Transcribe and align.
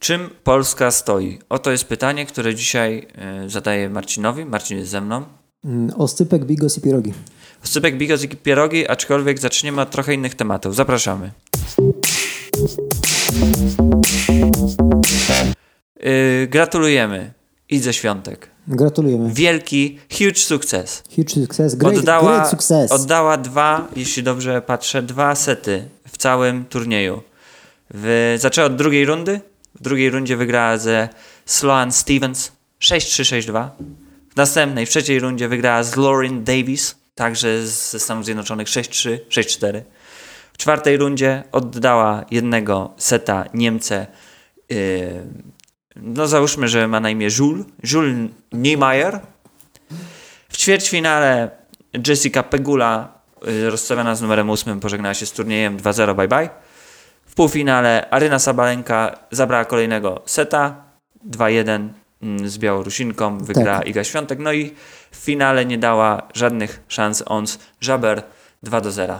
Czym 0.00 0.30
Polska 0.44 0.90
stoi? 0.90 1.38
Oto 1.48 1.70
jest 1.70 1.84
pytanie, 1.84 2.26
które 2.26 2.54
dzisiaj 2.54 3.06
y, 3.44 3.50
zadaję 3.50 3.90
Marcinowi. 3.90 4.44
Marcin 4.44 4.78
jest 4.78 4.90
ze 4.90 5.00
mną. 5.00 5.24
Mm, 5.64 5.90
Oscypek, 5.96 6.44
bigos 6.44 6.78
i 6.78 6.80
pierogi. 6.80 7.12
Oscypek, 7.64 7.96
bigos 7.98 8.24
i 8.24 8.28
pierogi, 8.28 8.88
aczkolwiek 8.88 9.38
zaczniemy 9.38 9.82
od 9.82 9.90
trochę 9.90 10.14
innych 10.14 10.34
tematów. 10.34 10.74
Zapraszamy. 10.74 11.30
Yy, 16.00 16.48
gratulujemy 16.50 17.32
Idze 17.70 17.92
Świątek. 17.92 18.50
Gratulujemy. 18.68 19.30
Wielki, 19.34 19.98
huge 20.18 20.38
sukces. 20.38 21.02
Huge 21.16 21.34
success. 21.34 21.74
Great, 21.74 21.98
oddała, 21.98 22.32
great 22.32 22.50
success. 22.50 22.92
oddała 22.92 23.36
dwa, 23.36 23.88
jeśli 23.96 24.22
dobrze 24.22 24.62
patrzę, 24.62 25.02
dwa 25.02 25.34
sety 25.34 25.88
w 26.08 26.18
całym 26.18 26.64
turnieju. 26.64 27.22
W, 27.94 28.36
zaczęła 28.40 28.66
od 28.66 28.76
drugiej 28.76 29.04
rundy. 29.04 29.40
W 29.80 29.82
drugiej 29.82 30.10
rundzie 30.10 30.36
wygrała 30.36 30.78
ze 30.78 31.08
Sloan 31.46 31.92
Stevens 31.92 32.52
6-3-6-2. 32.80 33.68
W 34.32 34.36
następnej, 34.36 34.86
w 34.86 34.88
trzeciej 34.88 35.20
rundzie 35.20 35.48
wygrała 35.48 35.82
z 35.82 35.96
Lauren 35.96 36.44
Davis, 36.44 36.94
także 37.14 37.66
ze 37.66 38.00
Stanów 38.00 38.24
Zjednoczonych 38.24 38.68
6-3, 38.68 39.18
6-4. 39.28 39.82
W 40.52 40.58
czwartej 40.58 40.96
rundzie 40.96 41.42
oddała 41.52 42.24
jednego 42.30 42.94
seta 42.96 43.44
Niemce. 43.54 44.06
Yy, 44.68 44.76
no 45.96 46.26
załóżmy, 46.26 46.68
że 46.68 46.88
ma 46.88 47.00
na 47.00 47.10
imię 47.10 47.28
Jules. 47.38 47.66
Jules 47.92 48.30
Niemeyer. 48.52 49.20
W 50.48 50.56
ćwierćfinale 50.56 51.50
Jessica 52.08 52.42
Pegula, 52.42 53.20
y, 53.48 53.70
rozstawiona 53.70 54.14
z 54.14 54.22
numerem 54.22 54.50
8, 54.50 54.80
pożegnała 54.80 55.14
się 55.14 55.26
z 55.26 55.32
turniejem 55.32 55.78
2-0 55.78 56.16
bye 56.16 56.28
bye. 56.28 56.69
W 57.30 57.34
półfinale 57.34 58.10
Aryna 58.10 58.38
Sabalenka 58.38 59.18
zabrała 59.30 59.64
kolejnego 59.64 60.22
seta 60.26 60.84
2-1 61.30 61.88
mm, 62.22 62.48
z 62.48 62.58
Białorusinką, 62.58 63.38
wygrała 63.38 63.78
Tak. 63.78 63.88
Iga 63.88 64.04
Świątek. 64.04 64.38
No 64.38 64.52
i 64.52 64.72
w 65.10 65.16
finale 65.16 65.66
nie 65.66 65.78
dała 65.78 66.22
żadnych 66.34 66.82
szans 66.88 67.22
Ons 67.26 67.58
Żaber 67.80 68.22
2-0. 68.64 69.18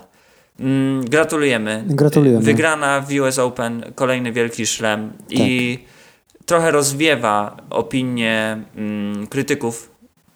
Mm, 0.61 1.05
gratulujemy. 1.05 1.85
Gratulujemy. 1.87 2.45
Wygrana 2.45 3.01
w 3.01 3.13
US 3.13 3.39
Open, 3.39 3.93
kolejny 3.95 4.33
wielki 4.33 4.67
szlem 4.67 5.13
i 5.29 5.79
trochę 6.47 6.71
rozwiewa 6.71 7.57
opinię 7.71 8.63
mm, 8.77 9.27
krytyków 9.27 9.90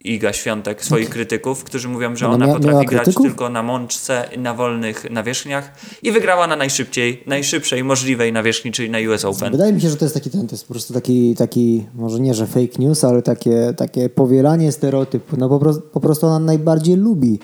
Iga 0.05 0.33
Świątek, 0.33 0.85
swoich 0.85 1.11
krytyków, 1.11 1.65
którzy 1.65 1.89
mówią, 1.89 2.17
że 2.17 2.27
Ona 2.27 2.35
ona 2.35 2.47
mia- 2.47 2.53
potrafi 2.55 2.87
grać 2.87 3.03
krytyków? 3.03 3.27
tylko 3.27 3.49
na 3.51 3.63
mączce, 3.63 4.29
na 4.39 4.55
wolnych 4.55 5.11
nawierzchniach 5.11 5.73
i 6.03 6.13
wygrała 6.13 6.47
na 6.47 6.57
najszybciej, 6.57 7.23
najszybszej 7.27 7.85
możliwej 7.85 8.33
nawierzchni, 8.33 8.73
czyli 8.73 8.91
na 8.91 8.99
US 8.99 9.25
Open. 9.25 9.53
Wydaje 9.53 9.73
mi 9.73 9.81
się, 9.81 9.91
że 9.91 9.97
to 9.97 10.05
jest 10.05 10.15
taki 10.15 10.31
ten, 10.31 10.47
to 10.49 10.55
jest 10.55 10.67
po 10.69 10.75
prostu 10.75 10.95
taki, 10.95 11.35
taki 11.35 11.85
może 11.95 12.21
nie, 12.21 12.35
że 12.35 12.47
fake 12.47 12.79
news, 12.79 13.05
ale 13.05 13.23
takie, 13.23 13.75
takie 13.77 14.09
powielanie 14.09 14.73
stereotypu. 14.73 15.37
No 15.37 15.49
po 15.49 15.75
po 15.93 16.01
prostu 16.01 16.27
ona 16.27 16.39
najbardziej 16.39 16.97
lubi 16.97 17.39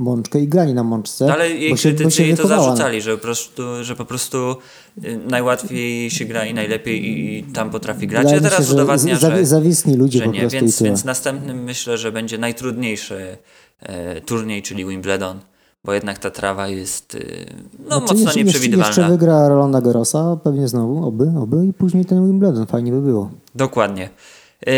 mączkę 0.00 0.40
i 0.40 0.48
granie 0.48 0.74
na 0.74 0.82
mączce. 0.84 1.26
No 1.26 1.32
ale 1.32 1.50
jej 1.50 1.70
bo 1.70 1.76
się- 1.76 1.92
bo 1.92 2.10
się 2.10 2.22
jej 2.22 2.36
to 2.36 2.46
zarzucali, 2.48 3.02
że 3.02 3.16
po 3.16 3.22
prostu, 3.22 3.62
że 3.82 3.96
po 3.96 4.04
prostu 4.04 4.56
y, 5.04 5.18
najłatwiej 5.30 6.10
się 6.10 6.24
gra 6.24 6.46
i 6.46 6.54
najlepiej 6.54 7.04
i, 7.10 7.42
tam 7.42 7.70
potrafi 7.70 8.06
grać. 8.06 8.22
Wydaje 8.24 8.36
A 8.40 8.40
mi 8.44 8.50
teraz 8.50 8.58
się, 8.58 8.64
że 8.64 8.74
udowadnia, 8.74 9.16
zawi- 9.16 9.36
że, 9.36 9.46
zawisni 9.46 9.96
ludzie 9.96 10.18
że 10.18 10.24
po 10.24 10.30
nie. 10.32 10.40
prostu 10.40 10.56
Więc, 10.58 10.82
więc 10.82 11.04
następnym 11.04 11.62
myślę, 11.64 11.98
że 11.98 12.12
będzie 12.12 12.38
najtrudniejszy 12.38 13.36
e, 13.80 14.20
turniej, 14.20 14.62
czyli 14.62 14.84
Wimbledon, 14.86 15.38
bo 15.84 15.92
jednak 15.92 16.18
ta 16.18 16.30
trawa 16.30 16.68
jest 16.68 17.14
e, 17.14 17.18
no, 17.88 17.98
Znaczy, 17.98 18.00
mocno 18.14 18.26
jeśli 18.28 18.44
nieprzewidywalna. 18.44 18.86
jeszcze 18.86 19.08
wygra 19.08 19.48
Rolanda 19.48 19.80
Garrosa, 19.80 20.36
pewnie 20.44 20.68
znowu, 20.68 21.06
oby, 21.06 21.32
oby 21.42 21.66
i 21.66 21.72
później 21.72 22.04
ten 22.04 22.26
Wimbledon, 22.26 22.66
fajnie 22.66 22.92
by 22.92 23.00
było. 23.00 23.30
Dokładnie. 23.54 24.08
E, 24.66 24.70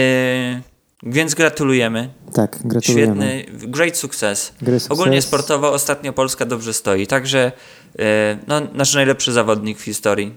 więc 1.02 1.34
gratulujemy. 1.34 2.08
Tak, 2.34 2.58
gratulujemy. 2.64 3.42
Świetny, 3.42 3.68
great 3.68 3.96
success. 3.96 4.52
Great 4.62 4.82
success. 4.82 5.00
Ogólnie 5.00 5.22
sportowo 5.22 5.72
ostatnio 5.72 6.12
Polska 6.12 6.44
dobrze 6.44 6.72
stoi. 6.72 7.06
Także 7.06 7.52
e, 7.98 8.38
no, 8.46 8.60
nasz 8.74 8.94
najlepszy 8.94 9.32
zawodnik 9.32 9.78
w 9.78 9.82
historii. 9.82 10.34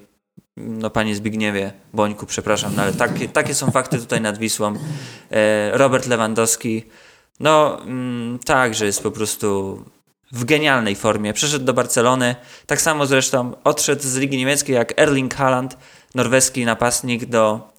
No 0.58 0.90
panie 0.90 1.16
Zbigniewie, 1.16 1.74
Bońku, 1.94 2.26
przepraszam, 2.26 2.72
no, 2.76 2.82
ale 2.82 2.94
takie, 2.94 3.28
takie 3.28 3.54
są 3.54 3.72
fakty 3.72 3.98
tutaj 3.98 4.22
nad 4.22 4.38
Wisłą. 4.38 4.74
E, 5.32 5.78
Robert 5.78 6.08
Lewandowski, 6.08 6.84
no 7.40 7.82
mm, 7.82 8.40
tak, 8.40 8.76
że 8.76 8.86
jest 8.86 9.04
po 9.04 9.12
prostu 9.12 9.80
w 10.32 10.46
genialnej 10.46 10.96
formie. 10.96 11.34
Przeszedł 11.34 11.66
do 11.66 11.74
Barcelony, 11.74 12.36
tak 12.66 12.82
samo 12.82 13.06
zresztą 13.06 13.54
odszedł 13.64 14.02
z 14.04 14.16
ligi 14.16 14.38
niemieckiej 14.38 14.76
jak 14.76 15.00
Erling 15.00 15.36
Haaland, 15.36 15.78
norweski 16.16 16.66
napastnik, 16.66 17.26
do, 17.26 17.74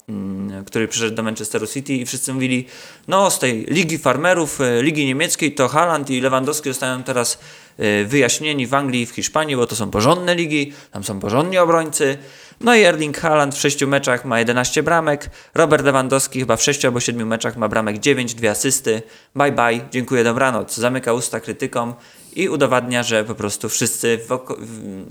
który 0.65 0.87
przyszedł 0.87 1.15
do 1.15 1.23
Manchesteru 1.23 1.67
City 1.67 1.93
i 1.93 2.05
wszyscy 2.05 2.33
mówili, 2.33 2.65
no 3.07 3.31
z 3.31 3.39
tej 3.39 3.65
ligi 3.65 3.97
farmerów, 3.97 4.61
e, 4.61 4.83
ligi 4.83 5.05
niemieckiej 5.05 5.55
to 5.55 5.67
Haaland 5.67 6.09
i 6.09 6.21
Lewandowski 6.21 6.69
zostają 6.69 7.03
teraz 7.03 7.39
e, 7.77 8.03
wyjaśnieni 8.05 8.67
w 8.67 8.73
Anglii 8.73 9.01
i 9.01 9.05
w 9.05 9.09
Hiszpanii, 9.09 9.55
bo 9.55 9.67
to 9.67 9.75
są 9.75 9.91
porządne 9.91 10.35
ligi, 10.35 10.73
tam 10.91 11.03
są 11.03 11.19
porządni 11.19 11.57
obrońcy. 11.57 12.17
No 12.61 12.75
i 12.75 12.81
Erling 12.81 13.17
Haaland 13.17 13.55
w 13.55 13.59
6 13.59 13.85
meczach 13.85 14.25
ma 14.25 14.39
11 14.39 14.83
bramek, 14.83 15.29
Robert 15.55 15.85
Lewandowski 15.85 16.39
chyba 16.39 16.55
w 16.55 16.63
6 16.63 16.85
albo 16.85 16.99
7 16.99 17.27
meczach 17.27 17.57
ma 17.57 17.67
bramek 17.67 17.99
9, 17.99 18.33
dwie 18.33 18.51
asysty. 18.51 19.01
Bye 19.35 19.51
bye, 19.51 19.79
dziękuję, 19.91 20.23
dobranoc. 20.23 20.75
Zamyka 20.75 21.13
usta 21.13 21.39
krytykom 21.39 21.93
i 22.37 22.49
udowadnia, 22.49 23.03
że 23.03 23.23
po 23.23 23.35
prostu 23.35 23.69
wszyscy, 23.69 24.19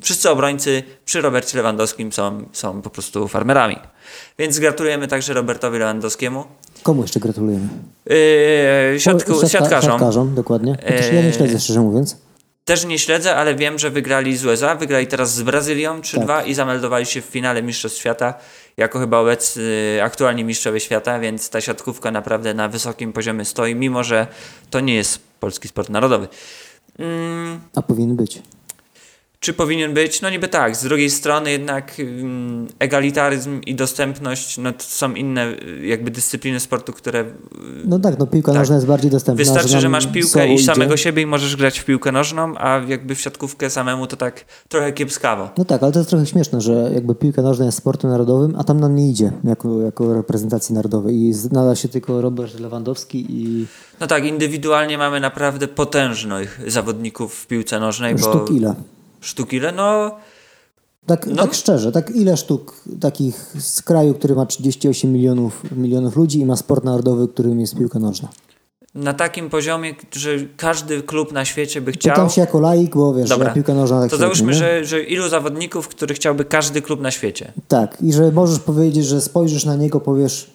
wszyscy 0.03 0.31
obrońcy 0.31 0.83
przy 1.05 1.21
Robercie 1.21 1.57
Lewandowskim 1.57 2.13
są, 2.13 2.45
są 2.53 2.83
po 2.83 2.91
prostu 2.91 3.29
farmerami. 3.29 3.77
Więc 4.39 4.59
gratulujemy 4.59 5.09
także 5.09 5.35
Robertowi 5.35 5.79
Lewandowskiemu. 5.79 6.45
Komu 6.83 7.03
jeszcze 7.03 7.21
gratulujemy? 7.21 7.69
Yy, 8.93 9.01
siatku, 9.01 9.33
siatka- 9.33 9.49
siatkarzom. 9.49 9.91
Siatkarzom, 9.91 10.35
dokładnie. 10.35 10.79
Chociaż 10.83 11.07
ja 11.07 11.13
nie 11.13 11.27
Eee, 11.27 11.33
śledzę, 11.33 11.61
szczerze 11.61 11.81
mówiąc. 11.81 12.17
Też 12.65 12.85
nie 12.85 12.99
śledzę, 12.99 13.37
ale 13.37 13.55
wiem, 13.55 13.79
że 13.79 13.91
wygrali 13.91 14.37
z 14.37 14.45
USA, 14.45 14.75
wygrali 14.75 15.07
teraz 15.07 15.35
z 15.35 15.43
Brazylią 15.43 16.01
3-2 16.01 16.27
Tak. 16.27 16.47
i 16.47 16.55
zameldowali 16.55 17.07
się 17.07 17.21
w 17.23 17.25
finale 17.25 17.63
Mistrzostw 17.63 17.99
Świata 17.99 18.35
jako 18.77 18.99
chyba 18.99 19.19
obecni 19.19 19.63
aktualni 20.03 20.45
mistrzowie 20.45 20.81
świata, 20.81 21.19
więc 21.19 21.51
ta 21.51 21.61
siatkówka 21.61 22.11
naprawdę 22.11 22.55
na 22.55 22.69
wysokim 22.69 23.13
poziomie 23.13 23.45
stoi, 23.45 23.75
mimo 23.75 24.05
że 24.05 24.27
to 24.71 24.81
nie 24.81 24.95
jest 24.95 25.21
polski 25.41 25.69
sport 25.69 25.89
narodowy. 25.89 26.29
Mm, 26.99 27.61
A 27.75 27.83
powinien 27.83 28.17
być. 28.17 28.43
Czy 29.41 29.53
powinien 29.53 29.95
być? 29.95 30.23
No 30.23 30.31
niby 30.31 30.49
tak. 30.49 30.77
Z 30.77 30.83
drugiej 30.85 31.11
strony 31.11 31.51
jednak 31.51 32.01
mm, 32.01 32.67
egalitaryzm 32.79 33.61
i 33.61 33.75
dostępność 33.75 34.59
no 34.59 34.73
to 34.73 34.83
są 34.83 35.15
inne 35.15 35.47
y, 35.47 35.87
jakby 35.87 36.11
dyscypliny 36.11 36.61
sportu, 36.61 36.93
które 36.93 37.21
y, 37.21 37.25
No 37.85 37.99
tak, 37.99 38.19
no 38.19 38.27
piłka 38.27 38.53
Tak. 38.53 38.59
nożna 38.61 38.75
jest 38.75 38.87
bardziej 38.87 39.11
dostępna. 39.11 39.45
Wystarczy, 39.45 39.81
że 39.81 39.89
masz 39.89 40.07
piłkę 40.07 40.49
i 40.49 40.55
idzie. 40.55 40.65
samego 40.65 40.97
siebie 40.97 41.23
i 41.23 41.27
możesz 41.27 41.57
grać 41.57 41.79
w 41.79 41.85
piłkę 41.85 42.13
nożną, 42.13 42.55
a 42.59 42.81
jakby 42.89 43.15
w 43.15 43.21
siatkówkę 43.21 43.71
samemu 43.71 44.07
to 44.07 44.17
tak 44.17 44.45
trochę 44.69 44.93
kiepskawo. 44.93 45.51
No 45.59 45.65
tak, 45.65 45.83
ale 45.83 45.93
to 45.93 45.99
jest 45.99 46.11
trochę 46.11 46.27
śmieszne, 46.27 46.61
że 46.61 46.91
jakby 46.95 47.15
piłka 47.15 47.43
nożna 47.43 47.65
jest 47.65 47.79
sportem 47.79 48.11
narodowym, 48.11 48.55
a 48.59 48.65
tam 48.65 48.81
nam 48.81 48.95
nie 48.95 49.11
idzie 49.11 49.33
jako, 49.45 49.81
jako 49.83 50.15
reprezentacji 50.15 50.75
narodowej 50.75 51.17
i 51.17 51.33
znalazł 51.33 51.83
się 51.83 51.89
tylko 51.89 52.21
Robert 52.21 52.61
Lewandowski 52.61 53.27
i 53.29 53.67
No 54.01 54.07
tak, 54.07 54.25
indywidualnie 54.25 54.99
mamy 54.99 55.21
naprawdę 55.21 55.69
potężnych 55.69 56.61
zawodników 56.67 57.35
w 57.35 57.47
piłce 57.47 57.81
nożnej, 57.81 58.15
bo 58.15 58.21
sztuk 58.21 58.51
ile. 58.51 58.75
Sztuk 59.27 59.53
ile? 59.53 59.73
No 59.73 60.17
Tak, 61.07 61.27
No. 61.27 61.43
tak 61.43 61.55
szczerze, 61.55 61.93
tak 61.93 62.11
ile 62.11 62.37
sztuk 62.37 62.75
takich 63.01 63.35
z 63.59 63.83
kraju, 63.83 64.15
który 64.15 64.35
ma 64.35 64.47
38 64.47 65.13
milionów, 65.13 65.63
milionów 65.77 66.17
ludzi 66.17 66.41
i 66.41 66.47
ma 66.47 66.57
sport 66.57 66.85
narodowy, 66.85 67.29
którym 67.29 67.61
jest 67.61 67.77
piłka 67.77 67.99
nożna. 67.99 68.29
na 68.95 69.15
takim 69.15 69.51
poziomie, 69.51 69.95
że 70.13 70.31
każdy 70.57 71.03
klub 71.03 71.33
na 71.33 71.45
świecie 71.45 71.81
by 71.81 71.93
chciał. 71.93 72.15
Pytam 72.15 72.31
się 72.31 72.41
jako 72.41 72.61
laik, 72.61 72.97
bo 72.97 73.15
wiesz, 73.15 73.29
Dobra, 73.29 73.49
że 73.49 73.55
piłka 73.55 73.75
nożna 73.75 74.01
tak 74.01 74.11
to 74.11 74.17
załóżmy, 74.17 74.55
że, 74.55 74.85
że 74.85 75.03
ilu 75.03 75.29
zawodników, 75.29 75.89
który 75.89 76.15
chciałby 76.15 76.45
każdy 76.45 76.83
klub 76.83 77.01
na 77.01 77.11
świecie. 77.11 77.53
Tak, 77.69 77.97
i 78.03 78.13
że 78.13 78.33
możesz 78.33 78.59
powiedzieć, 78.59 79.07
że 79.07 79.21
spojrzysz 79.21 79.65
na 79.65 79.77
niego, 79.77 80.01
powiesz, 80.01 80.51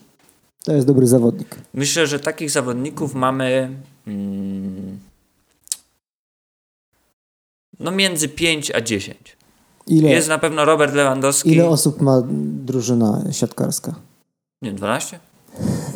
to 0.63 0.73
jest 0.73 0.87
dobry 0.87 1.07
zawodnik. 1.07 1.55
Myślę, 1.73 2.07
że 2.07 2.19
takich 2.19 2.51
zawodników 2.51 3.13
mamy 3.15 3.69
mm, 4.07 4.99
no 7.83 7.91
między 7.91 8.29
5 8.29 8.71
a 8.71 8.81
10. 8.81 9.37
Ile, 9.87 10.09
Jest 10.09 10.27
na 10.29 10.37
pewno 10.37 10.65
Robert 10.65 10.93
Lewandowski. 10.95 11.51
ile 11.51 11.69
osób 11.69 12.01
ma 12.01 12.21
drużyna 12.65 13.23
siatkarska? 13.31 13.95
Nie 14.61 14.69
wiem, 14.69 14.77
12? 14.77 15.19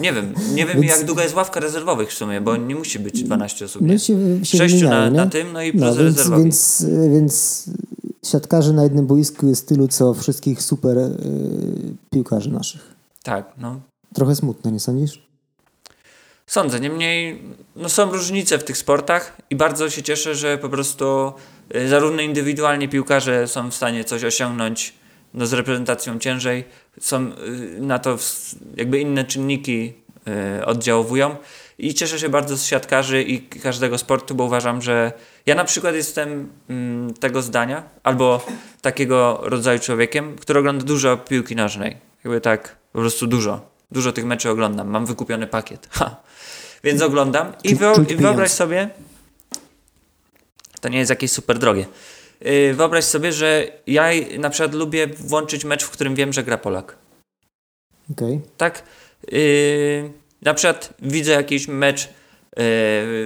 Nie 0.02 0.14
wiem, 0.14 0.34
nie 0.54 0.66
wiem 0.66 0.82
Więc- 0.82 0.98
jak 0.98 1.06
długa 1.06 1.24
jest 1.24 1.36
ławka 1.36 1.60
rezerwowych 1.60 2.10
w 2.10 2.14
sumie, 2.14 2.42
bo 2.42 2.58
nie 2.58 2.76
musi 2.76 3.00
być 3.00 3.24
12 3.24 3.66
osób. 3.66 3.82
My 3.82 4.00
się, 4.00 4.40
się 4.46 4.58
Sześciu 4.58 4.78
wymieniają, 4.78 5.02
na, 5.02 5.10
nie? 5.10 5.16
na 5.18 5.26
tym, 5.28 5.54
no 5.54 5.62
i 5.62 5.72
plus 5.72 5.82
No, 5.82 5.88
więc, 5.96 6.00
rezerwowi. 6.18 6.44
więc, 6.44 6.86
więc 7.14 7.66
siatkarzy 8.26 8.74
na 8.74 8.84
jednym 8.84 9.08
boisku 9.08 9.48
jest 9.48 9.68
tylu, 9.68 9.88
co 9.88 10.14
wszystkich 10.14 10.62
super 10.62 10.98
y, 10.98 11.12
piłkarzy 12.10 12.52
naszych. 12.52 12.96
Tak, 13.24 13.46
no. 13.58 13.80
Trochę 14.14 14.36
smutne, 14.36 14.72
nie 14.72 14.80
sądzisz? 14.80 15.25
Sądzę, 16.48 16.80
niemniej 16.80 17.42
no 17.76 17.90
są 17.90 18.12
różnice 18.12 18.58
w 18.58 18.64
tych 18.64 18.78
sportach 18.78 19.38
i 19.50 19.56
bardzo 19.56 19.90
się 19.90 20.04
cieszę, 20.04 20.36
że 20.36 20.58
po 20.58 20.70
prostu 20.70 21.34
y, 21.76 21.88
zarówno 21.88 22.22
indywidualnie 22.22 22.88
piłkarze 22.90 23.48
są 23.48 23.72
w 23.72 23.76
stanie 23.76 24.04
coś 24.04 24.24
osiągnąć 24.24 24.94
no 25.34 25.46
z 25.46 25.54
reprezentacją 25.54 26.20
ciężej. 26.20 26.64
Są 27.00 27.32
y, 27.32 27.32
na 27.80 28.00
to 28.00 28.18
jakby 28.76 29.00
inne 29.00 29.24
czynniki 29.24 29.94
y, 30.60 30.66
oddziałują. 30.66 31.36
I 31.78 31.94
cieszę 31.94 32.20
się 32.20 32.30
bardzo 32.30 32.58
z 32.58 32.66
siatkarzy 32.66 33.24
i 33.24 33.42
każdego 33.42 33.98
sportu, 33.98 34.36
bo 34.36 34.44
uważam, 34.44 34.82
że 34.82 35.12
ja 35.46 35.56
na 35.56 35.64
przykład 35.64 35.96
jestem 35.96 36.50
mm, 36.70 37.14
tego 37.14 37.42
zdania, 37.42 37.84
albo 38.04 38.46
takiego 38.82 39.40
rodzaju 39.44 39.80
człowiekiem, 39.80 40.36
który 40.36 40.60
ogląda 40.60 40.86
dużo 40.86 41.18
piłki 41.18 41.56
nożnej. 41.56 41.98
Jakby 42.24 42.42
tak, 42.42 42.76
po 42.94 43.00
prostu 43.00 43.28
dużo. 43.28 43.75
Dużo 43.92 44.12
tych 44.12 44.26
meczów 44.26 44.52
oglądam. 44.52 44.88
Mam 44.90 45.06
wykupiony 45.06 45.48
pakiet. 45.48 45.88
Ha. 45.92 46.16
Więc 46.84 47.02
oglądam 47.02 47.54
i, 47.64 47.76
wyo- 47.76 48.16
wyobraź 48.18 48.52
sobie, 48.52 48.90
to 50.82 50.90
nie 50.90 50.98
jest 50.98 51.10
jakieś 51.10 51.32
super 51.32 51.60
drogie. 51.60 51.86
Yy, 52.42 52.74
wyobraź 52.74 53.04
sobie, 53.06 53.32
że 53.32 53.68
ja 53.88 54.10
na 54.40 54.50
przykład 54.50 54.74
lubię 54.74 55.08
włączyć 55.08 55.66
mecz, 55.66 55.84
w 55.84 55.90
którym 55.90 56.16
wiem, 56.16 56.34
że 56.34 56.44
gra 56.44 56.58
Polak. 56.58 56.96
Okej. 58.12 58.42
Tak? 58.58 58.84
Yy, 59.32 60.12
na 60.42 60.54
przykład 60.54 60.94
widzę 61.02 61.32
jakiś 61.32 61.68
mecz 61.68 62.06
yy, 62.08 62.12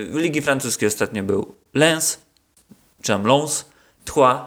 w 0.05 0.15
Ligi 0.15 0.41
Francuskiej 0.41 0.87
ostatnio 0.87 1.23
był 1.23 1.55
Lens, 1.73 2.19
czy 3.01 3.07
tam 3.11 3.25
Lens, 3.27 3.65
Trois, 4.05 4.41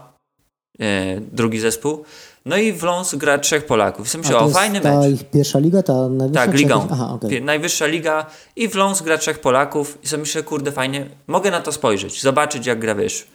yy, 0.79 0.87
drugi 1.33 1.61
zespół. 1.61 2.05
No 2.45 2.57
i 2.57 2.73
w 2.73 2.83
Lens 2.83 3.15
gra 3.15 3.39
trzech 3.39 3.67
Polaków. 3.67 4.09
A 4.25 4.29
to 4.29 4.41
o 4.41 4.49
fajny 4.51 4.81
ta 4.81 4.99
mecz. 5.01 5.11
ich 5.13 5.31
pierwsza 5.31 5.59
liga, 5.59 5.83
ta 5.83 6.09
najwyższa? 6.09 6.47
Tak, 6.47 6.55
ligą. 6.55 6.89
Aha. 6.93 7.19
Pie- 7.23 7.43
Najwyższa 7.43 7.87
liga 7.87 8.27
i 8.57 8.69
w 8.69 8.75
Lens 8.75 9.03
gra 9.03 9.19
trzech 9.19 9.39
Polaków 9.39 9.99
i 10.03 10.09
sobie 10.09 10.21
myślę, 10.21 10.43
kurde, 10.43 10.73
fajnie, 10.73 11.07
mogę 11.27 11.51
na 11.51 11.61
to 11.61 11.73
spojrzeć, 11.73 12.23
zobaczyć 12.23 12.67
jak 12.67 12.79
gra, 12.79 12.95
wiesz. 12.95 13.27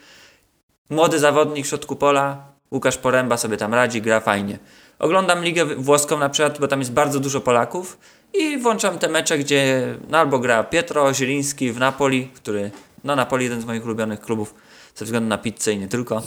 Młody 0.89 1.19
zawodnik 1.19 1.65
w 1.65 1.69
środku 1.69 1.95
pola, 1.95 2.45
Łukasz 2.71 2.97
Poręba 2.97 3.37
sobie 3.37 3.57
tam 3.57 3.73
radzi, 3.73 4.01
gra 4.01 4.19
fajnie. 4.19 4.59
Oglądam 4.99 5.43
ligę 5.43 5.65
włoską 5.65 6.17
na 6.17 6.29
przykład, 6.29 6.59
bo 6.59 6.67
tam 6.67 6.79
jest 6.79 6.91
bardzo 6.91 7.19
dużo 7.19 7.41
Polaków 7.41 7.97
i 8.33 8.57
włączam 8.57 8.99
te 8.99 9.07
mecze, 9.07 9.37
gdzie 9.37 9.87
no 10.09 10.17
albo 10.17 10.39
gra 10.39 10.63
Pietro 10.63 11.13
Zieliński 11.13 11.71
w 11.71 11.79
Napoli, 11.79 12.27
który, 12.35 12.71
no 13.03 13.15
Napoli 13.15 13.43
jeden 13.43 13.61
z 13.61 13.65
moich 13.65 13.85
ulubionych 13.85 14.19
klubów, 14.21 14.53
ze 14.95 15.05
względu 15.05 15.29
na 15.29 15.37
pizzę 15.37 15.73
i 15.73 15.77
nie 15.77 15.87
tylko. 15.87 16.21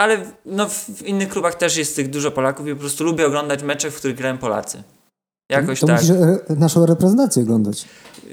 Ale 0.00 0.18
no, 0.46 0.68
w 0.68 1.02
innych 1.02 1.28
klubach 1.28 1.54
też 1.54 1.76
jest 1.76 1.96
tych 1.96 2.10
dużo 2.10 2.30
Polaków 2.30 2.68
i 2.68 2.74
po 2.74 2.80
prostu 2.80 3.04
lubię 3.04 3.26
oglądać 3.26 3.62
mecze, 3.62 3.90
w 3.90 3.96
których 3.96 4.16
grają 4.16 4.38
Polacy. 4.38 4.82
Jakoś 5.48 5.80
to 5.80 5.86
tak. 5.86 5.96
musisz 5.96 6.10
re- 6.10 6.38
naszą 6.48 6.86
reprezentację 6.86 7.42
oglądać. 7.42 7.84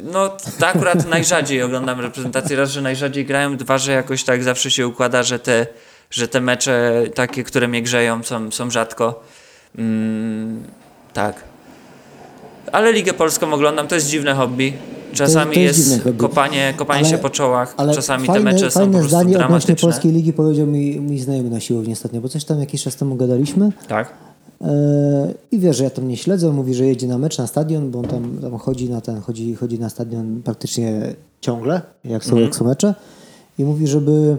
No, 0.04 0.38
to 0.60 0.68
akurat 0.68 1.08
najrzadziej 1.10 1.64
oglądam 1.64 2.00
reprezentację. 2.00 2.58
Raz, 2.58 2.70
że 2.70 2.82
najrzadziej 2.82 3.26
grają, 3.26 3.58
dwa, 3.58 3.78
że 3.78 3.92
jakoś 3.92 4.24
tak 4.24 4.44
zawsze 4.44 4.72
się 4.72 4.88
układa, 4.88 5.24
że 5.24 5.40
te, 5.40 5.68
że 6.10 6.28
te 6.28 6.42
mecze 6.42 7.04
takie, 7.16 7.44
które 7.44 7.68
mnie 7.68 7.82
grzeją, 7.82 8.24
są, 8.24 8.52
są 8.52 8.72
rzadko. 8.72 9.24
Mm, 9.78 10.64
tak. 11.14 11.44
Ale 12.72 12.94
Ligę 12.94 13.14
Polską 13.14 13.54
oglądam, 13.54 13.88
to 13.88 13.96
jest 13.96 14.08
dziwne 14.08 14.34
hobby. 14.34 14.74
Czasami 15.14 15.54
to 15.54 15.60
jest 15.60 15.78
jest, 15.78 15.90
dziwne 15.90 16.04
hobby. 16.04 16.18
kopanie, 16.20 16.74
kopanie 16.78 17.00
Ale- 17.00 17.10
się 17.10 17.18
po 17.18 17.30
czołach, 17.30 17.74
Ale 17.78 17.94
czasami 17.94 18.28
fajne, 18.28 18.52
te 18.52 18.54
mecze 18.56 18.72
są 18.72 18.80
po 18.80 18.80
fajne 18.80 18.92
prostu 18.92 19.10
zdanie 19.10 19.34
dramatyczne. 19.34 19.76
polskiej 19.76 20.12
ligi 20.12 20.34
powiedział 20.34 20.68
mi, 20.68 21.00
mi 21.00 21.20
znajomy 21.20 21.50
na 21.50 21.60
siłowni 21.60 21.94
ostatnio, 21.94 22.22
bo 22.22 22.30
coś 22.30 22.46
tam 22.46 22.60
jakiś 22.60 22.84
czas 22.84 22.96
temu 22.96 23.16
gadaliśmy. 23.16 23.72
Tak. 23.88 24.14
E, 24.62 25.34
I 25.52 25.60
wiesz, 25.60 25.78
że 25.78 25.84
ja 25.84 25.90
tam 25.90 26.08
nie 26.08 26.18
śledzę, 26.18 26.52
mówi, 26.52 26.74
że 26.74 26.86
jedzie 26.86 27.08
na 27.08 27.18
mecz 27.18 27.38
na 27.38 27.48
stadion, 27.48 27.92
bo 27.92 28.00
on 28.00 28.06
tam, 28.06 28.38
tam 28.42 28.58
chodzi 28.58 28.90
na 28.90 29.02
ten, 29.02 29.22
chodzi, 29.22 29.56
chodzi 29.56 29.80
na 29.80 29.90
stadion 29.90 30.42
praktycznie 30.44 31.02
ciągle, 31.42 31.82
jak 32.04 32.26
są, 32.26 32.38
jak 32.38 32.56
są 32.56 32.66
mecze. 32.66 32.96
I 33.60 33.64
mówi, 33.64 33.88
żeby, 33.88 34.38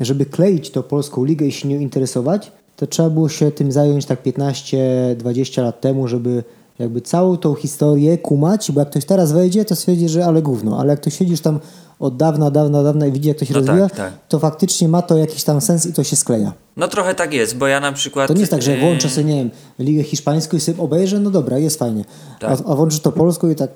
żeby 0.00 0.26
kleić 0.26 0.70
to 0.70 0.82
polską 0.82 1.24
ligę 1.24 1.46
i 1.46 1.52
się 1.52 1.68
nią 1.68 1.80
interesować, 1.80 2.52
to 2.76 2.86
trzeba 2.86 3.10
było 3.10 3.28
się 3.28 3.50
tym 3.50 3.72
zająć 3.72 4.06
tak 4.06 4.22
15-20 4.22 5.62
lat 5.62 5.80
temu, 5.80 6.08
żeby 6.08 6.44
jakby 6.78 7.00
całą 7.00 7.36
tą 7.36 7.54
historię 7.54 8.18
kumać, 8.18 8.72
bo 8.72 8.80
jak 8.80 8.90
ktoś 8.90 9.04
teraz 9.04 9.32
wejdzie, 9.32 9.64
to 9.64 9.76
stwierdzi, 9.76 10.08
że 10.08 10.24
ale 10.24 10.42
gówno, 10.42 10.80
ale 10.80 10.90
jak 10.90 11.00
to 11.00 11.10
siedzisz 11.10 11.40
tam 11.40 11.60
od 11.98 12.16
dawna, 12.16 12.50
dawna, 12.50 12.82
dawna 12.82 13.06
i 13.06 13.12
widzi, 13.12 13.28
jak 13.28 13.38
to 13.38 13.44
się 13.44 13.54
No 13.54 13.60
tak, 13.60 13.68
rozwija, 13.68 13.88
tak. 13.88 14.12
to 14.28 14.38
faktycznie 14.38 14.88
ma 14.88 15.02
to 15.02 15.16
jakiś 15.16 15.44
tam 15.44 15.60
sens 15.60 15.86
i 15.86 15.92
to 15.92 16.04
się 16.04 16.16
skleja. 16.16 16.52
No 16.76 16.88
trochę 16.88 17.14
tak 17.14 17.34
jest, 17.34 17.56
bo 17.56 17.66
ja 17.66 17.80
na 17.80 17.92
przykład... 17.92 18.28
To 18.28 18.34
nie 18.34 18.40
jest 18.40 18.52
tak, 18.52 18.62
że 18.62 18.72
yy, 18.72 18.80
włączę 18.80 19.08
sobie, 19.08 19.24
nie 19.24 19.36
wiem, 19.36 19.50
Ligę 19.78 20.02
Hiszpańską 20.02 20.56
i 20.56 20.60
sobie 20.60 20.82
obejrzę, 20.82 21.20
no 21.20 21.30
dobra, 21.30 21.58
jest 21.58 21.78
fajnie. 21.78 22.04
Tak. 22.40 22.50
A, 22.50 22.70
a 22.70 22.74
włączysz 22.74 23.00
to 23.00 23.12
polską 23.12 23.50
i 23.50 23.54
tak, 23.54 23.70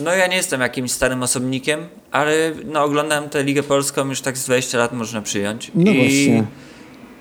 No 0.00 0.14
ja 0.14 0.26
nie 0.26 0.36
jestem 0.36 0.60
jakimś 0.60 0.92
starym 0.92 1.22
osobnikiem, 1.22 1.80
ale 2.10 2.52
no 2.64 2.82
oglądam 2.82 3.28
tę 3.28 3.42
Ligę 3.42 3.62
Polską 3.62 4.08
już 4.08 4.20
tak 4.20 4.38
z 4.38 4.44
20 4.44 4.78
lat 4.78 4.92
można 4.92 5.22
przyjąć. 5.22 5.70
No 5.74 5.90
I, 5.90 5.96
właśnie. 5.96 6.44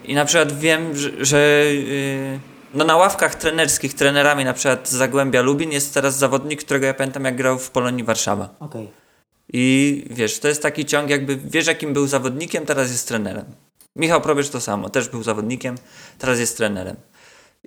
I 0.06 0.16
na 0.16 0.26
przykład 0.26 0.60
wiem, 0.60 0.96
że, 0.96 1.26
że 1.26 1.66
yy, 1.74 2.40
no 2.74 2.86
na 2.86 2.96
ławkach 2.96 3.36
trenerskich 3.36 3.94
trenerami 3.94 4.46
na 4.46 4.54
przykład 4.54 4.90
Zagłębia 4.90 5.42
Lubin 5.42 5.72
jest 5.72 5.94
teraz 5.94 6.18
zawodnik, 6.18 6.64
którego 6.64 6.86
ja 6.86 6.94
pamiętam 6.94 7.26
jak 7.26 7.36
grał 7.36 7.60
w 7.60 7.70
Polonii 7.70 8.04
Warszawa. 8.04 8.50
okej. 8.60 8.90
I 9.54 10.06
wiesz, 10.10 10.40
to 10.40 10.48
jest 10.48 10.62
taki 10.62 10.86
ciąg 10.86 11.10
jakby, 11.10 11.38
wiesz 11.38 11.68
jakim 11.68 11.94
był 11.94 12.08
zawodnikiem, 12.08 12.66
teraz 12.66 12.92
jest 12.92 13.08
trenerem. 13.08 13.46
Michał 13.96 14.22
Probierz 14.22 14.50
to 14.50 14.62
samo, 14.62 14.90
też 14.90 15.10
był 15.10 15.24
zawodnikiem, 15.24 15.76
teraz 16.18 16.40
jest 16.40 16.58
trenerem. 16.58 16.96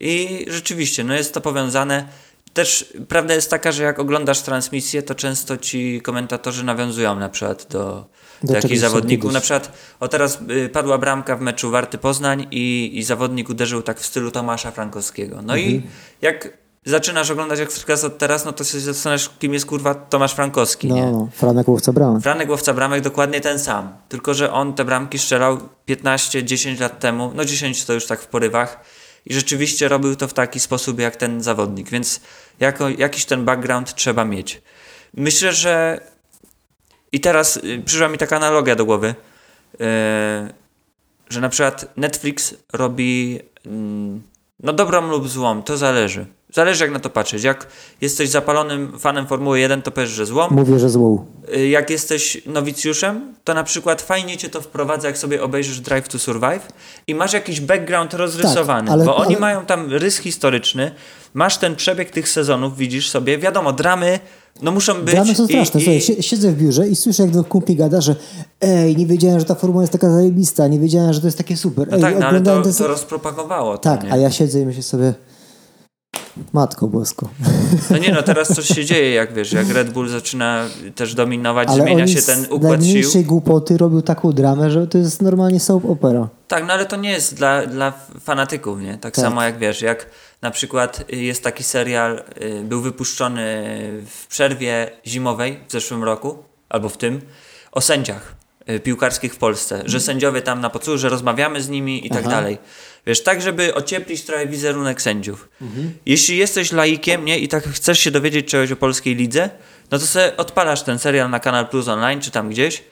I 0.01 0.47
rzeczywiście, 0.49 1.05
no 1.05 1.15
jest 1.15 1.35
to 1.35 1.41
powiązane. 1.41 2.09
Też 2.57 2.93
prawda 3.09 3.35
jest 3.35 3.51
taka, 3.51 3.73
że 3.73 3.83
jak 3.83 3.99
oglądasz 3.99 4.41
transmisję, 4.41 5.03
to 5.03 5.15
często 5.15 5.57
ci 5.57 6.01
komentatorzy 6.03 6.65
nawiązują 6.65 7.17
na 7.17 7.29
przykład 7.29 7.67
do, 7.71 8.07
do, 8.43 8.61
co 8.63 8.69
zawodników. 8.77 9.33
Na 9.33 9.41
przykład, 9.41 9.73
o 10.01 10.09
teraz 10.09 10.39
y, 10.51 10.69
padła 10.69 10.99
bramka 10.99 11.37
w 11.37 11.41
meczu 11.41 11.71
Warty 11.71 11.99
Poznań 11.99 12.47
i, 12.51 12.91
i 12.99 13.03
zawodnik 13.03 13.49
uderzył 13.49 13.83
tak 13.83 14.01
w 14.01 14.07
stylu 14.07 14.31
Tomasza 14.31 14.71
Frankowskiego. 14.71 15.43
No 15.43 15.57
i 15.57 15.75
Mhm. 15.75 15.93
jak 16.23 16.49
zaczynasz 16.85 17.31
oglądać 17.31 17.61
Ekstraklasę 17.61 18.07
od 18.07 18.19
teraz, 18.19 18.45
no 18.45 18.53
to 18.53 18.65
się 18.65 18.81
zastanawiasz, 18.81 19.31
kim 19.39 19.55
jest 19.55 19.67
kurwa 19.67 19.95
Tomasz 19.95 20.33
Frankowski, 20.35 20.89
No, 20.89 20.95
nie? 20.95 21.07
no, 21.07 21.29
Franek 21.33 21.69
Łowca 21.69 21.93
Braun. 21.93 22.21
Franek 22.21 22.51
Łowca 22.51 22.75
Bramek 22.75 23.01
dokładnie 23.03 23.41
ten 23.41 23.59
sam, 23.59 23.93
tylko 24.09 24.35
że 24.35 24.53
on 24.53 24.75
te 24.75 24.85
bramki 24.85 25.19
strzelał 25.19 25.59
15-10 25.89 26.81
lat 26.81 27.01
temu, 27.01 27.33
no 27.35 27.45
10 27.45 27.85
to 27.85 27.93
już 27.93 28.07
tak 28.07 28.21
w 28.21 28.27
porywach 28.27 28.81
i 29.27 29.35
rzeczywiście 29.35 29.89
robił 29.89 30.17
to 30.17 30.29
w 30.29 30.35
taki 30.35 30.61
sposób 30.61 31.01
jak 31.01 31.17
ten 31.17 31.43
zawodnik, 31.43 31.91
więc 31.91 32.21
jako, 32.61 32.89
jakiś 32.89 33.25
ten 33.25 33.45
background 33.45 33.95
trzeba 33.95 34.25
mieć. 34.25 34.63
Myślę, 35.15 35.53
że 35.53 36.01
i 37.13 37.21
teraz 37.21 37.57
y, 37.57 37.83
przyszła 37.85 38.09
mi 38.09 38.19
taka 38.19 38.37
analogia 38.37 38.77
do 38.77 38.85
głowy, 38.85 39.15
yy, 39.79 39.87
że 41.31 41.41
na 41.41 41.49
przykład 41.49 41.97
Netflix 41.97 42.55
robi 42.73 43.41
mm, 43.67 44.23
no 44.61 44.73
dobrą 44.73 45.11
lub 45.11 45.29
złą, 45.29 45.63
to 45.63 45.77
zależy. 45.77 46.27
Zależy 46.57 46.85
jak 46.85 46.93
na 46.93 46.99
to 47.01 47.11
patrzeć. 47.11 47.43
Jak 47.45 47.67
jesteś 48.01 48.29
zapalonym 48.29 48.99
fanem 48.99 49.27
Formuły 49.27 49.61
1, 49.61 49.83
to 49.83 49.91
powiesz, 49.91 50.11
że 50.11 50.27
złą. 50.27 50.49
Mówię, 50.51 50.79
że 50.79 50.91
złą. 50.91 51.25
Y, 51.57 51.69
jak 51.69 51.91
jesteś 51.91 52.43
nowicjuszem, 52.47 53.35
to 53.45 53.55
na 53.55 53.65
przykład 53.65 54.03
fajnie 54.03 54.37
cię 54.37 54.49
to 54.49 54.61
wprowadza, 54.61 55.09
jak 55.09 55.19
sobie 55.19 55.43
obejrzysz 55.43 55.81
Drive 55.81 56.09
to 56.09 56.19
Survive 56.19 56.69
i 57.07 57.15
masz 57.15 57.33
jakiś 57.33 57.61
background 57.61 58.15
rozrysowany, 58.15 58.87
Tak, 58.87 58.93
ale- 58.93 59.05
bo 59.05 59.17
oni 59.17 59.27
ale- 59.35 59.41
mają 59.41 59.67
tam 59.67 59.91
rys 59.93 60.19
historyczny, 60.19 60.91
masz 61.35 61.57
ten 61.59 61.77
przebieg 61.77 62.11
tych 62.11 62.29
sezonów, 62.29 62.77
widzisz 62.77 63.11
sobie, 63.11 63.39
wiadomo, 63.39 63.73
dramy, 63.73 64.19
no 64.63 64.71
muszą 64.73 64.95
być. 64.95 65.15
Dramy 65.15 65.35
są 65.35 65.45
i- 65.45 65.47
straszne. 65.49 65.81
i- 65.81 65.85
Słuchaj, 65.85 66.01
sie- 66.01 66.23
siedzę 66.23 66.53
w 66.53 66.57
biurze 66.57 66.89
i 66.89 66.97
słyszę, 66.97 67.23
jak 67.23 67.33
do 67.33 67.45
kumpli 67.45 67.77
gada, 67.77 68.01
że 68.01 68.17
ej, 68.61 68.97
nie 68.97 69.07
wiedziałem, 69.07 69.39
że 69.39 69.45
ta 69.45 69.55
formuła 69.55 69.83
jest 69.83 69.93
taka 69.93 70.11
zajebista, 70.11 70.69
nie 70.69 70.79
wiedziałem, 70.81 71.13
że 71.13 71.21
to 71.21 71.27
jest 71.27 71.39
takie 71.39 71.57
super. 71.57 71.89
No 71.91 71.97
ej, 71.97 72.03
tak, 72.03 72.19
no 72.21 72.27
ale 72.27 72.41
to, 72.41 72.63
ten 72.63 72.75
to 72.75 72.87
rozpropagowało. 72.87 73.79
To, 73.79 73.83
Tak, 73.91 74.05
nie? 74.05 74.13
a 74.13 74.17
ja 74.17 74.31
siedzę 74.31 74.61
i 74.61 74.67
myślę 74.67 74.83
sobie, 74.83 75.15
matko 76.53 76.89
bosko. 76.89 77.29
No 77.91 77.99
nie 77.99 78.13
no, 78.13 78.23
teraz 78.23 78.49
coś 78.49 78.67
się 78.69 78.85
dzieje, 78.85 79.11
jak 79.15 79.35
wiesz, 79.35 79.53
jak 79.53 79.71
Red 79.71 79.91
Bull 79.91 80.09
zaczyna 80.09 80.65
też 80.95 81.15
dominować, 81.15 81.69
Ale 81.69 81.83
zmienia 81.83 82.07
się 82.07 82.23
ten 82.23 82.45
układ 82.45 82.61
sił. 82.61 82.69
najmniejszej 82.71 83.25
głupoty 83.25 83.77
robią 83.79 84.03
taką 84.03 84.33
dramę, 84.33 84.71
że 84.71 84.87
to 84.87 84.99
jest 84.99 85.23
normalnie 85.23 85.61
soap 85.61 85.85
opera. 85.85 86.29
Tak, 86.49 86.67
no 86.67 86.73
ale 86.73 86.87
to 86.87 86.97
nie 86.97 87.11
jest 87.11 87.35
dla, 87.35 87.67
dla 87.67 87.93
fanatyków, 88.21 88.81
nie? 88.81 88.93
Tak, 88.93 89.01
Tak. 89.01 89.17
samo 89.17 89.43
jak 89.43 89.59
wiesz, 89.59 89.83
jak 89.83 90.07
na 90.43 90.51
przykład 90.51 91.05
jest 91.13 91.43
taki 91.43 91.65
serial, 91.65 92.23
y, 92.43 92.63
był 92.65 92.81
wypuszczony 92.81 93.43
w 94.07 94.27
przerwie 94.27 94.91
zimowej 95.07 95.61
w 95.69 95.73
zeszłym 95.73 96.05
roku, 96.05 96.39
albo 96.69 96.89
w 96.89 96.97
tym, 96.97 97.21
o 97.73 97.81
sędziach 97.81 98.36
piłkarskich 98.83 99.35
w 99.35 99.37
Polsce, 99.37 99.83
że 99.85 100.01
sędziowie 100.01 100.43
tam 100.43 100.61
na 100.61 100.71
pocu, 100.71 100.99
że 100.99 101.09
rozmawiamy 101.09 101.63
z 101.63 101.69
nimi 101.69 102.07
i 102.07 102.11
tak 102.11 102.19
Mhm. 102.19 102.27
Aha. 102.33 102.41
dalej. 102.43 102.59
Wiesz, 103.07 103.23
tak, 103.23 103.43
żeby 103.43 103.75
ocieplić 103.75 104.23
trochę 104.25 104.47
wizerunek 104.47 105.03
sędziów. 105.03 105.49
Mhm. 105.63 105.95
Jeśli 106.07 106.37
jesteś 106.37 106.73
laikiem, 106.73 107.25
nie, 107.25 107.39
i 107.39 107.49
tak 107.49 107.65
chcesz 107.65 107.99
się 108.01 108.11
dowiedzieć 108.11 108.49
czegoś 108.51 108.73
o 108.73 108.77
polskiej 108.77 109.15
lidze, 109.15 109.51
no 109.91 109.99
to 109.99 110.07
sobie 110.07 110.37
odpalasz 110.37 110.83
ten 110.83 110.99
serial 110.99 111.31
na 111.31 111.41
Kanal 111.41 111.69
Plus 111.69 111.89
Online, 111.89 112.21
czy 112.21 112.31
tam 112.31 112.49
gdzieś 112.51 112.83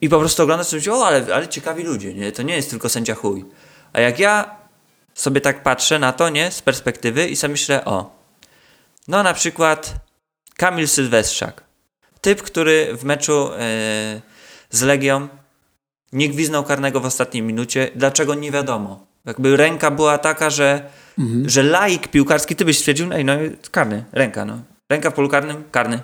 i 0.00 0.08
po 0.08 0.18
prostu 0.18 0.42
oglądasz 0.42 0.66
sobie, 0.66 0.92
o, 0.92 1.06
ale, 1.06 1.34
ale 1.34 1.48
ciekawi 1.48 1.82
ludzie, 1.82 2.14
nie? 2.14 2.32
To 2.32 2.42
nie 2.42 2.56
jest 2.56 2.70
tylko 2.70 2.88
sędzia 2.88 3.14
chuj. 3.14 3.44
A 3.92 4.00
jak 4.00 4.18
ja 4.18 4.56
sobie 5.14 5.40
tak 5.40 5.62
patrzę 5.62 5.98
na 5.98 6.12
to, 6.12 6.28
nie? 6.28 6.50
Z 6.50 6.62
perspektywy 6.62 7.28
i 7.28 7.36
sobie 7.36 7.52
myślę, 7.52 7.84
o, 7.84 8.16
no 9.08 9.22
na 9.22 9.34
przykład 9.34 9.94
Kamil 10.56 10.88
Sylwestrzak. 10.88 11.64
Typ, 12.20 12.42
który 12.42 12.96
w 12.96 13.04
meczu 13.04 13.50
e, 13.58 14.20
z 14.76 14.82
Legią 14.82 15.28
nie 16.12 16.28
gwiznął 16.28 16.64
karnego 16.64 17.00
w 17.00 17.06
ostatniej 17.06 17.42
minucie. 17.42 17.90
Dlaczego? 17.96 18.34
Nie 18.34 18.50
wiadomo. 18.50 19.06
Jakby 19.24 19.56
ręka 19.56 19.90
była 19.90 20.18
taka, 20.18 20.50
że, 20.50 20.90
Mhm. 21.18 21.48
że 21.48 21.62
laik 21.62 22.08
piłkarski, 22.08 22.56
ty 22.56 22.64
byś 22.64 22.78
stwierdził, 22.78 23.12
ej, 23.12 23.24
no 23.24 23.32
karny, 23.70 24.04
ręka, 24.12 24.44
no. 24.44 24.58
Ręka 24.90 25.10
w 25.10 25.14
polu 25.14 25.28
karnym, 25.28 25.56
karny. 25.70 26.00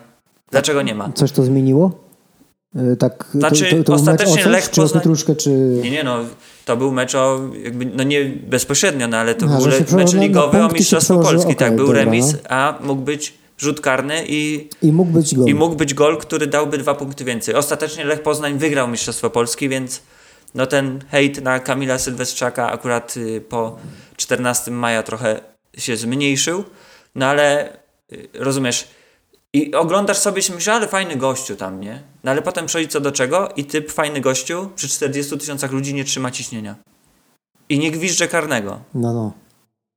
Dlaczego 0.51 0.83
nie 0.83 0.95
ma? 0.95 1.13
Coś 1.13 1.33
to 1.33 1.43
zmieniło? 1.43 1.91
E, 2.77 2.97
Tak, 2.97 3.25
Znaczy, 3.35 3.71
to, 3.71 3.77
to, 3.77 3.83
to 3.85 3.93
ostatecznie 3.95 4.47
Lech 4.47 4.71
czy 4.71 4.81
Pietruszkę, 4.95 5.37
czy... 5.37 5.51
Nie, 5.83 5.91
nie, 5.91 6.05
no, 6.05 6.19
to 6.65 6.77
był 6.77 6.93
mecz 6.93 7.15
o, 7.15 7.41
jakby, 7.65 7.85
no 7.87 8.03
nie 8.03 8.25
bezpośrednio, 8.25 9.09
no 9.09 9.17
ale 9.17 9.35
to 9.35 9.47
A, 9.47 9.49
był 9.59 9.67
le- 9.67 9.97
mecz 9.97 10.13
ligowy 10.15 10.63
o 10.65 10.69
Mistrzostwo 10.69 11.19
Polski, 11.19 11.57
tak, 11.57 11.67
okej, 11.69 11.77
był 11.77 11.87
dobra, 11.87 12.05
remis, 12.05 12.37
a 12.49 12.79
mógł 12.83 13.03
być 13.03 13.35
rzut 13.61 13.81
karny 13.81 14.25
i, 14.29 14.69
I 14.83 14.93
mógł 14.93 15.11
być 15.11 15.35
gol. 15.35 15.47
i 15.49 15.55
mógł 15.55 15.75
być 15.75 15.95
gol, 15.95 16.19
który 16.19 16.47
dałby 16.47 16.79
dwa 16.79 16.95
punkty 16.95 17.25
więcej. 17.25 17.55
Ostatecznie 17.55 18.05
Lech 18.05 18.23
Poznań 18.23 18.59
wygrał 18.59 18.89
Mistrzostwo 18.89 19.31
Polski, 19.31 19.69
więc 19.69 20.03
no 20.55 20.67
ten 20.67 21.05
hejt 21.11 21.43
na 21.43 21.61
Kamila 21.61 21.99
Sylwestrzaka 21.99 22.73
akurat 22.73 23.17
y, 23.17 23.41
po 23.41 23.79
14 24.17 24.71
maja 24.71 25.03
trochę 25.03 25.41
się 25.79 25.97
zmniejszył, 25.97 26.65
no 27.15 27.27
ale 27.27 27.77
y, 28.13 28.29
rozumiesz, 28.35 28.89
i 29.53 29.75
oglądasz 29.75 30.19
sobie 30.19 30.43
i 30.43 30.53
myślisz, 30.53 30.69
ale 30.69 30.89
fajny 30.89 31.17
gościu 31.17 31.57
tam, 31.57 31.81
nie? 31.81 32.03
No 32.25 32.31
ale 32.31 32.43
potem 32.43 32.67
przychodzi 32.67 32.89
co 32.89 33.01
do 33.01 33.13
czego 33.13 33.49
i 33.57 33.65
typ 33.65 33.93
fajny 33.93 34.21
gościu 34.21 34.71
przy 34.77 34.89
40 34.89 35.39
tysiącach 35.39 35.73
ludzi 35.73 35.95
nie 35.95 36.05
trzyma 36.05 36.31
ciśnienia. 36.31 36.77
I 37.69 37.79
nie 37.79 37.91
gwizdże 37.91 38.29
karnego. 38.29 38.81
No, 38.95 39.13
no. 39.13 39.33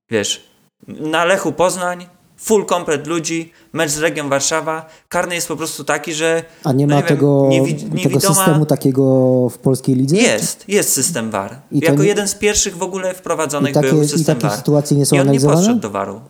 Wiesz, 0.10 0.48
na 0.88 1.26
Lechu 1.26 1.54
Poznań, 1.54 2.08
full 2.44 2.66
komplet 2.66 3.08
ludzi, 3.08 3.52
mecz 3.74 3.92
z 3.92 3.98
Legią 4.00 4.30
Warszawa, 4.30 4.86
karny 5.10 5.36
jest 5.36 5.48
po 5.48 5.56
prostu 5.56 5.84
taki, 5.84 6.14
że 6.14 6.44
A 6.64 6.72
nie 6.72 6.88
no 6.88 6.96
ma 6.96 7.02
nie 7.02 7.08
wiem, 7.08 7.18
tego, 7.18 7.48
niewi- 7.50 7.76
tego 7.76 7.96
niewidoma- 7.96 8.36
systemu 8.36 8.66
takiego 8.66 9.04
w 9.50 9.58
polskiej 9.58 9.96
lidze? 9.96 10.16
jest, 10.16 10.64
jest 10.68 10.94
system 10.94 11.32
VAR. 11.32 11.56
I 11.72 11.80
jako 11.80 12.02
nie- 12.02 12.08
jeden 12.08 12.28
z 12.28 12.36
pierwszych 12.36 12.78
w 12.78 12.84
ogóle 12.84 13.12
I 13.12 13.16
wprowadzonych 13.16 13.74
takie, 13.74 13.90
był 13.90 14.02
I 14.04 14.08
system 14.08 14.36
takie 14.36 14.48
VAR. 14.48 14.58
sytuacje 14.58 14.98
nie 14.98 15.06
są 15.06 15.16
I 15.16 15.20
on 15.20 15.32
nie 15.32 15.40
podszedł 15.40 15.80
do 15.80 15.90
VAR-u. 15.90 16.22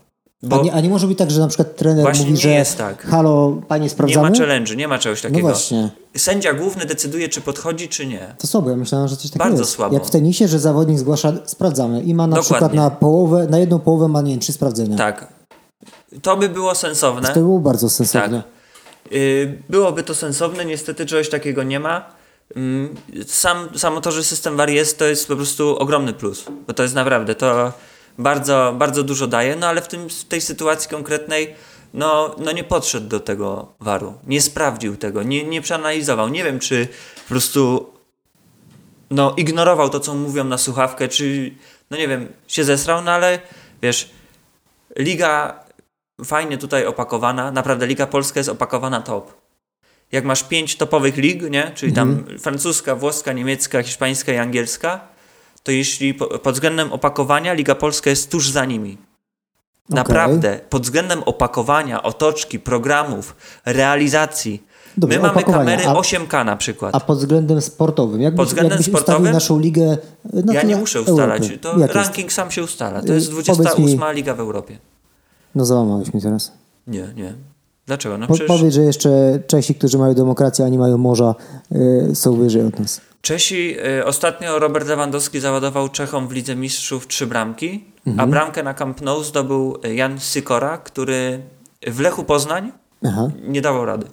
Bo 0.45 0.59
A 0.59 0.63
nie, 0.63 0.73
a 0.73 0.79
nie 0.81 0.89
może 0.89 1.07
być 1.07 1.17
tak, 1.17 1.31
że 1.31 1.39
na 1.39 1.47
przykład 1.47 1.75
trener 1.75 2.03
Właśnie 2.03 2.21
mówi, 2.25 2.33
nie 2.33 2.41
że 2.41 2.49
jest 2.49 2.77
tak. 2.77 3.03
halo, 3.03 3.61
panie 3.67 3.83
nie 3.83 3.89
sprawdzamy? 3.89 4.29
ma 4.29 4.35
challenge'u, 4.35 4.75
nie 4.77 4.87
ma 4.87 4.99
czegoś 4.99 5.23
no 5.23 5.29
takiego. 5.29 5.47
właśnie, 5.47 5.89
Sędzia 6.17 6.53
główny 6.53 6.85
decyduje, 6.85 7.29
czy 7.29 7.41
podchodzi, 7.41 7.89
czy 7.89 8.05
nie. 8.07 8.35
to 8.37 8.47
słabo, 8.47 8.69
ja 8.69 8.75
myślałem, 8.75 9.07
że 9.07 9.15
coś 9.17 9.25
takiego 9.31 9.43
Bardzo 9.45 9.61
jest. 9.61 9.71
słabo. 9.71 9.93
Jak 9.93 10.05
w 10.05 10.09
tenisie, 10.09 10.47
że 10.47 10.59
zawodnik 10.59 10.99
zgłasza, 10.99 11.33
sprawdzamy 11.45 12.01
i 12.01 12.13
ma 12.15 12.27
na 12.27 12.35
Dokładnie. 12.35 12.55
przykład 12.67 12.73
na 12.73 12.89
połowę, 12.89 13.47
na 13.49 13.59
jedną 13.59 13.79
połowę 13.79 14.07
ma, 14.07 14.21
nie 14.21 14.31
wiem, 14.31 14.39
trzy 14.39 14.53
sprawdzenia. 14.53 14.97
Tak. 14.97 15.27
To 16.21 16.37
by 16.37 16.49
było 16.49 16.75
sensowne. 16.75 17.27
To 17.33 17.39
było 17.39 17.59
bardzo 17.59 17.89
sensowne. 17.89 18.43
Y, 19.11 19.63
Byłoby 19.69 20.03
to 20.03 20.15
sensowne, 20.15 20.65
niestety 20.65 21.05
czegoś 21.05 21.29
takiego 21.29 21.63
nie 21.63 21.79
ma. 21.79 22.05
Mm, 22.55 22.95
Sam, 23.27 23.69
samo 23.79 24.01
to, 24.01 24.11
że 24.11 24.23
system 24.23 24.57
VAR 24.57 24.69
jest, 24.69 24.99
to 24.99 25.05
jest 25.05 25.27
po 25.27 25.35
prostu 25.35 25.77
ogromny 25.77 26.13
plus, 26.13 26.45
bo 26.67 26.73
to 26.73 26.83
jest 26.83 26.95
naprawdę, 26.95 27.35
to 27.35 27.73
bardzo, 28.17 28.75
bardzo 28.77 29.03
dużo 29.03 29.27
daje, 29.27 29.55
no 29.55 29.67
ale 29.67 29.81
w, 29.81 29.87
tym, 29.87 30.09
w 30.09 30.23
tej 30.23 30.41
sytuacji 30.41 30.89
konkretnej 30.89 31.55
no, 31.93 32.35
no 32.37 32.51
nie 32.51 32.63
podszedł 32.63 33.07
do 33.07 33.19
tego 33.19 33.67
VAR-u, 33.79 34.13
nie 34.27 34.41
sprawdził 34.41 34.97
tego, 34.97 35.23
nie, 35.23 35.43
nie 35.43 35.61
przeanalizował. 35.61 36.29
Nie 36.29 36.43
wiem, 36.43 36.59
czy 36.59 36.87
po 37.23 37.29
prostu 37.29 37.93
no, 39.09 39.33
ignorował 39.37 39.89
to, 39.89 39.99
co 39.99 40.15
mówią 40.15 40.43
na 40.43 40.57
słuchawkę, 40.57 41.07
czy 41.07 41.51
no 41.91 41.97
nie 41.97 42.07
wiem, 42.07 42.27
się 42.47 42.63
zesrał, 42.63 43.01
no 43.01 43.11
ale 43.11 43.39
wiesz, 43.81 44.09
liga 44.97 45.62
fajnie 46.25 46.57
tutaj 46.57 46.85
opakowana, 46.85 47.51
naprawdę 47.51 47.87
Liga 47.87 48.07
Polska 48.07 48.39
jest 48.39 48.49
opakowana 48.49 49.01
top. 49.01 49.33
Jak 50.11 50.25
masz 50.25 50.43
pięć 50.43 50.75
topowych 50.77 51.17
lig, 51.17 51.49
nie? 51.49 51.71
czyli 51.75 51.93
tam 51.93 52.23
francuska, 52.39 52.95
włoska, 52.95 53.33
niemiecka, 53.33 53.83
hiszpańska 53.83 54.33
i 54.33 54.37
angielska, 54.37 54.99
to 55.63 55.71
jeśli 55.71 56.13
po, 56.13 56.25
pod 56.39 56.53
względem 56.53 56.93
opakowania 56.93 57.53
Liga 57.53 57.75
Polska 57.75 58.09
jest 58.09 58.31
tuż 58.31 58.49
za 58.49 58.65
nimi. 58.65 58.97
Naprawdę, 59.89 60.59
pod 60.69 60.83
względem 60.83 61.23
opakowania, 61.23 62.03
otoczki, 62.03 62.59
programów, 62.59 63.35
realizacji. 63.65 64.63
Dobrze, 64.97 65.19
My 65.19 65.27
mamy 65.27 65.43
kamery 65.43 65.85
a- 65.87 65.93
8K 65.93 66.45
na 66.45 66.55
przykład. 66.57 66.95
A 66.95 66.99
pod 66.99 67.17
względem 67.17 67.61
sportowym? 67.61 68.21
Jakbyś, 68.21 68.37
Pod 68.37 68.47
względem 68.47 68.71
jakbyś 68.71 68.87
sportowym? 68.87 69.31
naszą 69.33 69.59
ligę 69.59 69.97
na 70.33 70.53
ja 70.53 70.61
tle 70.61 70.69
nie 70.69 70.75
muszę 70.75 71.01
ustalać, 71.01 71.41
Europy. 71.41 71.57
to 71.59 71.69
Jak 71.69 71.79
jest? 71.79 71.93
ranking 71.93 72.31
sam 72.31 72.51
się 72.51 72.63
ustala. 72.63 73.01
To 73.01 73.13
jest 73.13 73.27
Y, 73.27 73.31
28 73.31 73.97
powiedz 73.99 74.15
liga 74.15 74.33
w 74.33 74.39
Europie. 74.39 74.77
No 75.55 75.65
załamałeś 75.65 76.13
mi 76.13 76.21
teraz. 76.21 76.51
Nie, 76.87 77.07
nie. 77.15 77.33
Dlaczego? 77.87 78.17
No 78.17 78.27
przecież... 78.27 78.47
Powiedz, 78.47 78.73
że 78.73 78.81
jeszcze 78.81 79.39
Czesi, 79.47 79.75
którzy 79.75 79.97
mają 79.97 80.13
demokrację, 80.13 80.65
a 80.65 80.69
nie 80.69 80.77
mają 80.79 80.97
morza, 80.97 81.35
y, 82.11 82.15
są 82.15 82.35
wyżej 82.35 82.61
od 82.65 82.79
nas. 82.79 83.01
Czesi, 83.21 83.75
y, 83.99 84.05
ostatnio 84.05 84.59
Robert 84.59 84.87
Lewandowski 84.87 85.39
załadował 85.39 85.89
Czechom 85.89 86.27
w 86.27 86.31
Lidze 86.31 86.55
Mistrzów 86.55 87.07
trzy 87.07 87.27
bramki, 87.27 87.83
Mhm. 88.05 88.29
a 88.29 88.31
bramkę 88.31 88.63
na 88.63 88.73
Camp 88.73 89.01
Nou 89.01 89.23
zdobył 89.23 89.77
y, 89.85 89.95
Jan 89.95 90.19
Sykora, 90.19 90.77
który 90.77 91.39
w 91.87 91.99
Lechu 91.99 92.23
Poznań 92.23 92.71
Aha, 93.05 93.29
nie 93.47 93.61
dawał 93.61 93.85
rady. 93.85 94.05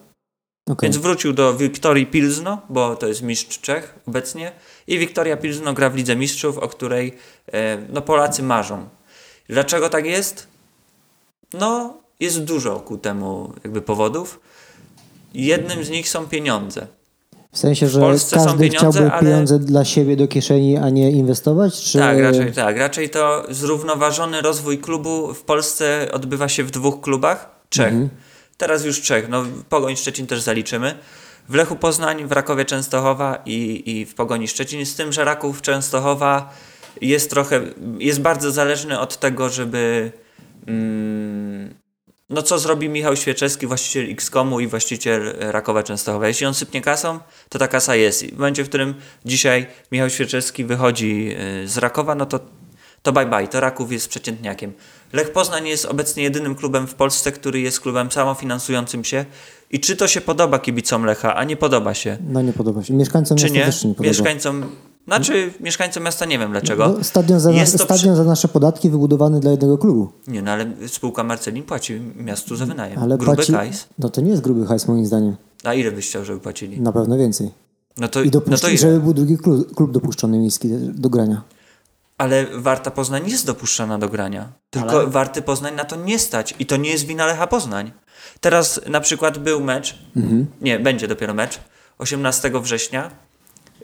okej. 0.71 0.87
Więc 0.87 0.97
wrócił 0.97 1.33
do 1.33 1.55
Wiktorii 1.55 2.07
Pilzno, 2.07 2.59
bo 2.69 2.97
to 2.97 3.07
jest 3.07 3.23
mistrz 3.23 3.61
Czech 3.61 3.99
obecnie 4.09 4.53
i 4.87 4.99
Wiktoria 4.99 5.37
Pilzno 5.37 5.73
gra 5.73 5.91
w 5.91 5.95
Lidze 5.97 6.17
Mistrzów, 6.17 6.59
o 6.59 6.69
której 6.69 7.17
e, 7.53 7.79
no, 7.93 8.03
Polacy 8.03 8.43
marzą. 8.43 8.89
Dlaczego 9.49 9.89
tak 9.89 10.07
jest? 10.07 10.47
No, 11.53 11.97
jest 12.21 12.45
dużo 12.45 12.81
ku 12.81 12.99
temu 12.99 13.53
jakby 13.65 13.83
powodów. 13.83 14.41
Jednym 15.35 15.85
z 15.85 15.91
nich 15.91 16.09
są 16.09 16.27
pieniądze. 16.27 16.87
W 17.53 17.59
sensie, 17.59 17.89
że 17.89 18.01
Polsce 18.01 18.37
są 18.41 18.45
każdy 18.45 18.59
pieniądze, 18.59 18.79
chciałby 18.91 19.13
ale- 19.13 19.23
pieniądze 19.23 19.59
dla 19.59 19.85
siebie 19.85 20.17
do 20.17 20.29
kieszeni, 20.29 20.77
a 20.77 20.91
nie 20.91 21.11
inwestować? 21.11 21.81
Czy... 21.81 21.99
Tak, 21.99 22.19
raczej 22.19 22.53
tak. 22.53 22.77
Raczej 22.79 23.11
to 23.11 23.45
zrównoważony 23.49 24.43
rozwój 24.43 24.79
klubu 24.79 25.35
w 25.35 25.43
Polsce 25.43 26.09
odbywa 26.13 26.49
się 26.49 26.65
w 26.65 26.71
dwóch 26.71 27.01
klubach. 27.01 27.51
Trzech. 27.69 27.95
Teraz 28.57 28.85
już 28.85 29.01
trzech. 29.01 29.29
No, 29.29 29.45
Pogoń 29.69 29.97
Szczecin 29.97 30.27
też 30.27 30.41
zaliczymy. 30.41 30.95
W 31.49 31.55
Lechu 31.55 31.77
Poznań, 31.77 32.27
w 32.27 32.33
Rakowie 32.33 32.65
Częstochowa 32.65 33.43
i, 33.47 33.83
i 33.87 34.07
w 34.07 34.15
Pogoni 34.15 34.49
Szczecin. 34.49 34.87
Z 34.87 34.95
tym, 34.95 35.13
że 35.13 35.25
Raków 35.25 35.63
Częstochowa 35.63 36.53
jest 37.01 37.31
trochę, 37.31 37.61
jest 37.99 38.21
bardzo 38.21 38.51
zależny 38.51 39.01
od 39.01 39.17
tego, 39.17 39.49
żeby 39.49 40.13
no 42.31 42.43
co 42.43 42.59
zrobi 42.59 42.89
Michał 42.89 43.17
Świeczewski, 43.17 43.67
właściciel 43.67 44.11
XCOMu 44.11 44.61
i 44.61 44.67
właściciel 44.67 45.35
Rakowa 45.39 45.83
Częstochowa. 45.83 46.29
Jeśli 46.29 46.47
on 46.47 46.55
sypnie 46.55 46.81
kasą, 46.81 47.19
to 47.49 47.59
ta 47.59 47.69
kasa 47.69 47.97
jest. 47.97 48.23
I 48.23 48.29
w 48.29 48.33
momencie, 48.39 48.65
w 48.65 48.69
którym 48.69 48.95
dzisiaj 49.25 49.67
Michał 49.93 50.11
Świeczewski 50.11 50.65
wychodzi 50.65 51.37
y, 51.63 51.69
z 51.69 51.79
Rakowa, 51.79 52.15
no 52.15 52.27
to 52.27 52.41
to 53.03 53.13
bye 53.13 53.27
bye, 53.27 53.49
to 53.49 53.61
Raków 53.61 53.93
jest 53.93 54.09
przeciętniakiem. 54.09 54.73
Lech 55.13 55.33
Poznań 55.33 55.69
jest 55.69 55.85
obecnie 55.85 56.23
jedynym 56.23 56.55
klubem 56.55 56.87
w 56.87 56.95
Polsce, 56.95 57.33
który 57.33 57.61
jest 57.61 57.81
klubem 57.81 58.11
samofinansującym 58.11 59.05
się. 59.05 59.25
I 59.71 59.81
czy 59.81 59.97
to 59.97 60.09
się 60.09 60.21
podoba 60.21 60.59
kibicom 60.59 61.05
Lecha, 61.05 61.35
a 61.35 61.45
nie 61.45 61.57
podoba 61.57 61.95
się, 61.95 62.19
No 62.29 62.43
nie 62.43 62.53
podoba 62.53 62.85
się. 62.85 62.95
Mieszkańcom 62.95 63.37
czy 63.39 63.51
nie? 63.51 63.61
nie 63.61 63.73
podoba. 63.95 64.09
Mieszkańcom, 64.09 64.77
znaczy 65.17 65.53
mieszkańcom 65.61 66.03
miasta 66.03 66.25
nie 66.25 66.39
wiem 66.39 66.51
dlaczego. 66.51 66.89
No, 66.99 67.05
stadion 67.05 67.41
za, 67.41 67.51
na, 67.51 67.67
stadion 67.67 68.17
za 68.17 68.25
nasze 68.25 68.49
podatki 68.49 68.91
wybudowany 68.91 69.41
dla 69.41 69.51
jednego 69.51 69.79
klubu. 69.79 70.13
Nie, 70.27 70.43
no 70.43 70.51
ale 70.51 70.67
spółka 70.87 71.25
Marcelin 71.25 71.63
płaci 71.63 72.01
miastu 72.17 72.57
za 72.57 72.67
wynajem. 72.67 72.99
Ale 72.99 73.19
Gruby 73.19 73.37
płaci... 73.37 73.53
kajs. 73.53 73.87
No 73.99 74.09
to 74.09 74.21
nie 74.21 74.31
jest 74.31 74.43
gruby 74.43 74.67
hajs 74.67 74.89
moim 74.89 75.07
zdaniem. 75.07 75.37
A 75.65 75.75
ile 75.75 75.93
byś 75.93 76.09
chciał, 76.09 76.25
żeby 76.25 76.41
płacili? 76.41 76.81
Na 76.81 76.93
pewno 76.93 77.19
więcej. 77.19 77.51
No 77.99 78.09
to, 78.09 78.23
I 78.23 78.25
no 78.25 78.31
dopuszcz... 78.31 78.61
to 78.63 78.69
ile? 78.69 78.79
żeby 78.79 79.01
był 79.01 79.15
drugi 79.15 79.39
klub, 79.39 79.75
klub 79.75 79.93
dopuszczony 79.93 80.39
miejski 80.39 80.69
do 80.81 81.11
grania. 81.11 81.43
Ale 82.19 82.47
Warta 82.55 82.91
Poznań 82.91 83.29
jest 83.31 83.47
dopuszczana 83.47 83.99
do 83.99 84.09
grania. 84.09 84.49
Tylko 84.71 84.91
Ale- 84.91 85.07
Warty 85.07 85.43
Poznań 85.43 85.75
na 85.75 85.85
to 85.85 85.97
nie 85.97 86.19
stać. 86.19 86.55
I 86.59 86.67
to 86.67 86.77
nie 86.77 86.91
jest 86.91 87.05
wina 87.07 87.27
Lecha 87.27 87.47
Poznań. 87.47 87.93
Teraz 88.41 88.81
na 88.89 89.01
przykład 89.01 89.39
był 89.39 89.61
mecz, 89.65 89.99
Mhm. 90.17 90.47
nie, 90.61 90.79
będzie 90.79 91.09
dopiero 91.09 91.35
mecz, 91.35 91.61
18 91.99 92.51
września. 92.63 93.11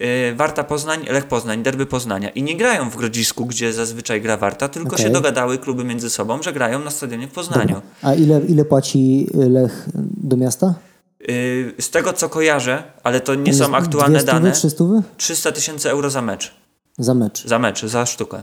Yy, 0.00 0.34
Warta 0.36 0.64
Poznań, 0.64 1.04
Lech 1.10 1.24
Poznań, 1.24 1.62
derby 1.62 1.86
Poznania. 1.86 2.30
I 2.30 2.42
nie 2.42 2.56
grają 2.56 2.90
w 2.90 2.96
Grodzisku, 2.96 3.46
gdzie 3.46 3.72
zazwyczaj 3.72 4.22
gra 4.22 4.36
Warta, 4.36 4.68
tylko 4.68 4.88
Okej. 4.94 5.06
się 5.06 5.12
dogadały 5.12 5.58
kluby 5.58 5.84
między 5.84 6.10
sobą, 6.10 6.42
że 6.42 6.52
grają 6.52 6.78
na 6.84 6.90
stadionie 6.90 7.28
w 7.28 7.32
Poznaniu. 7.32 7.82
A 8.02 8.14
ile, 8.14 8.40
ile 8.40 8.64
płaci 8.64 9.26
Lech 9.34 9.88
do 10.22 10.36
miasta? 10.36 10.74
Yy, 11.20 11.74
z 11.80 11.90
tego 11.90 12.12
co 12.12 12.28
kojarzę, 12.28 12.82
ale 13.02 13.20
to 13.20 13.34
nie 13.34 13.54
są 13.54 13.74
aktualne 13.74 14.20
stówy, 14.20 14.32
dane, 14.32 14.52
Trzy 14.52 14.70
stówy? 14.70 15.02
300 15.16 15.52
tysięcy 15.52 15.90
euro 15.90 16.10
za 16.10 16.22
mecz. 16.22 16.54
Za 16.98 17.14
mecz. 17.14 17.46
Za 17.46 17.58
mecz, 17.58 17.84
za 17.84 18.06
sztukę. 18.06 18.42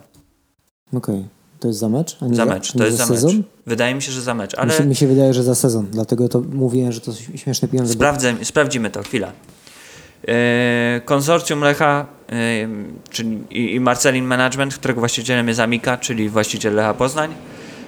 Okej. 0.94 1.26
To 1.60 1.68
jest 1.68 1.80
za 1.80 1.90
mecz? 1.90 2.18
Za 2.20 2.36
za, 2.36 2.46
mecz, 2.46 2.72
to 2.74 2.86
jest 2.86 2.98
za 2.98 3.06
sezon? 3.06 3.38
mecz. 3.38 3.46
Wydaje 3.66 3.96
mi 3.96 4.02
się, 4.02 4.12
że 4.12 4.22
za 4.22 4.34
mecz, 4.34 4.54
Mi, 4.54 4.60
ale 4.60 4.74
się, 4.74 4.86
mi 4.86 4.96
się 4.96 5.08
wydaje, 5.08 5.34
że 5.34 5.44
za 5.44 5.56
sezon. 5.56 5.88
Dlatego 5.92 6.30
to 6.30 6.42
mówiłem, 6.42 6.92
że 6.92 7.02
to 7.02 7.12
śmieszne 7.36 7.68
pieniądze. 7.68 7.94
sprawdzę, 7.94 8.34
sprawdzimy 8.44 8.90
to, 8.90 9.04
chwila. 9.04 9.32
E, 10.28 11.02
konsorcjum 11.06 11.62
Lecha, 11.62 12.06
e, 12.30 12.36
czyli 13.10 13.40
i, 13.50 13.80
Marcelin 13.80 14.26
Management, 14.26 14.78
którego 14.78 15.00
właścicielem 15.00 15.48
jest 15.48 15.60
Amika, 15.60 15.98
czyli 15.98 16.30
właściciel 16.30 16.76
Lecha 16.76 16.94
Poznań, 16.94 17.36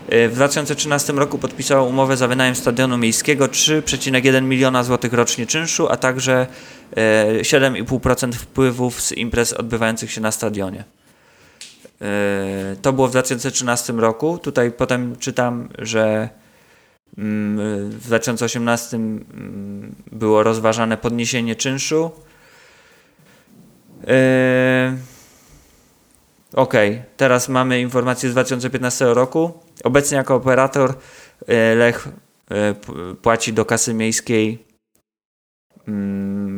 e, 0.10 0.30
w 0.30 0.36
2013 0.36 1.14
roku 1.14 1.38
podpisało 1.38 1.88
umowę 1.88 2.18
za 2.18 2.28
wynajem 2.28 2.56
stadionu 2.56 2.98
miejskiego 2.98 3.48
3,1 3.48 4.44
miliona 4.44 4.84
złotych 4.84 5.14
rocznie 5.14 5.46
czynszu, 5.46 5.88
a 5.90 5.98
także 5.98 6.48
e, 6.96 7.42
7,5% 7.42 8.34
wpływów 8.34 9.02
z 9.02 9.12
imprez 9.12 9.54
odbywających 9.54 10.12
się 10.12 10.22
na 10.22 10.32
stadionie. 10.32 10.84
To 12.82 12.94
było 12.94 13.08
w 13.08 13.12
2013 13.12 13.94
roku. 13.94 14.38
Tutaj 14.38 14.72
potem 14.72 15.16
czytam, 15.16 15.70
że 15.80 16.30
mm, 17.18 17.90
w 17.90 18.04
2018 18.06 18.98
mm, 18.98 19.96
było 20.12 20.44
rozważane 20.44 20.98
podniesienie 20.98 21.56
czynszu. 21.56 22.12
E, 24.08 24.98
ok, 26.54 26.74
teraz 27.18 27.50
mamy 27.50 27.82
informację 27.82 28.30
z 28.30 28.32
2015 28.32 29.14
roku. 29.14 29.52
Obecnie 29.84 30.18
jako 30.18 30.36
operator 30.36 30.94
e, 31.48 31.76
Lech 31.76 32.08
płaci 33.22 33.54
do 33.54 33.66
kasy 33.66 33.94
miejskiej 33.94 34.66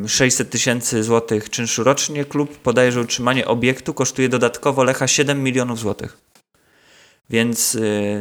600 0.08 0.40
mm, 0.40 0.52
tysięcy 0.52 1.04
złotych 1.04 1.50
czynszu 1.50 1.84
rocznie. 1.84 2.26
Klub 2.26 2.58
podaje, 2.58 2.92
że 2.92 3.02
utrzymanie 3.02 3.48
obiektu 3.48 3.94
kosztuje 3.94 4.30
dodatkowo 4.30 4.84
Lecha 4.84 5.08
7 5.08 5.44
milionów 5.44 5.80
złotych. 5.80 6.18
Więc 7.30 7.78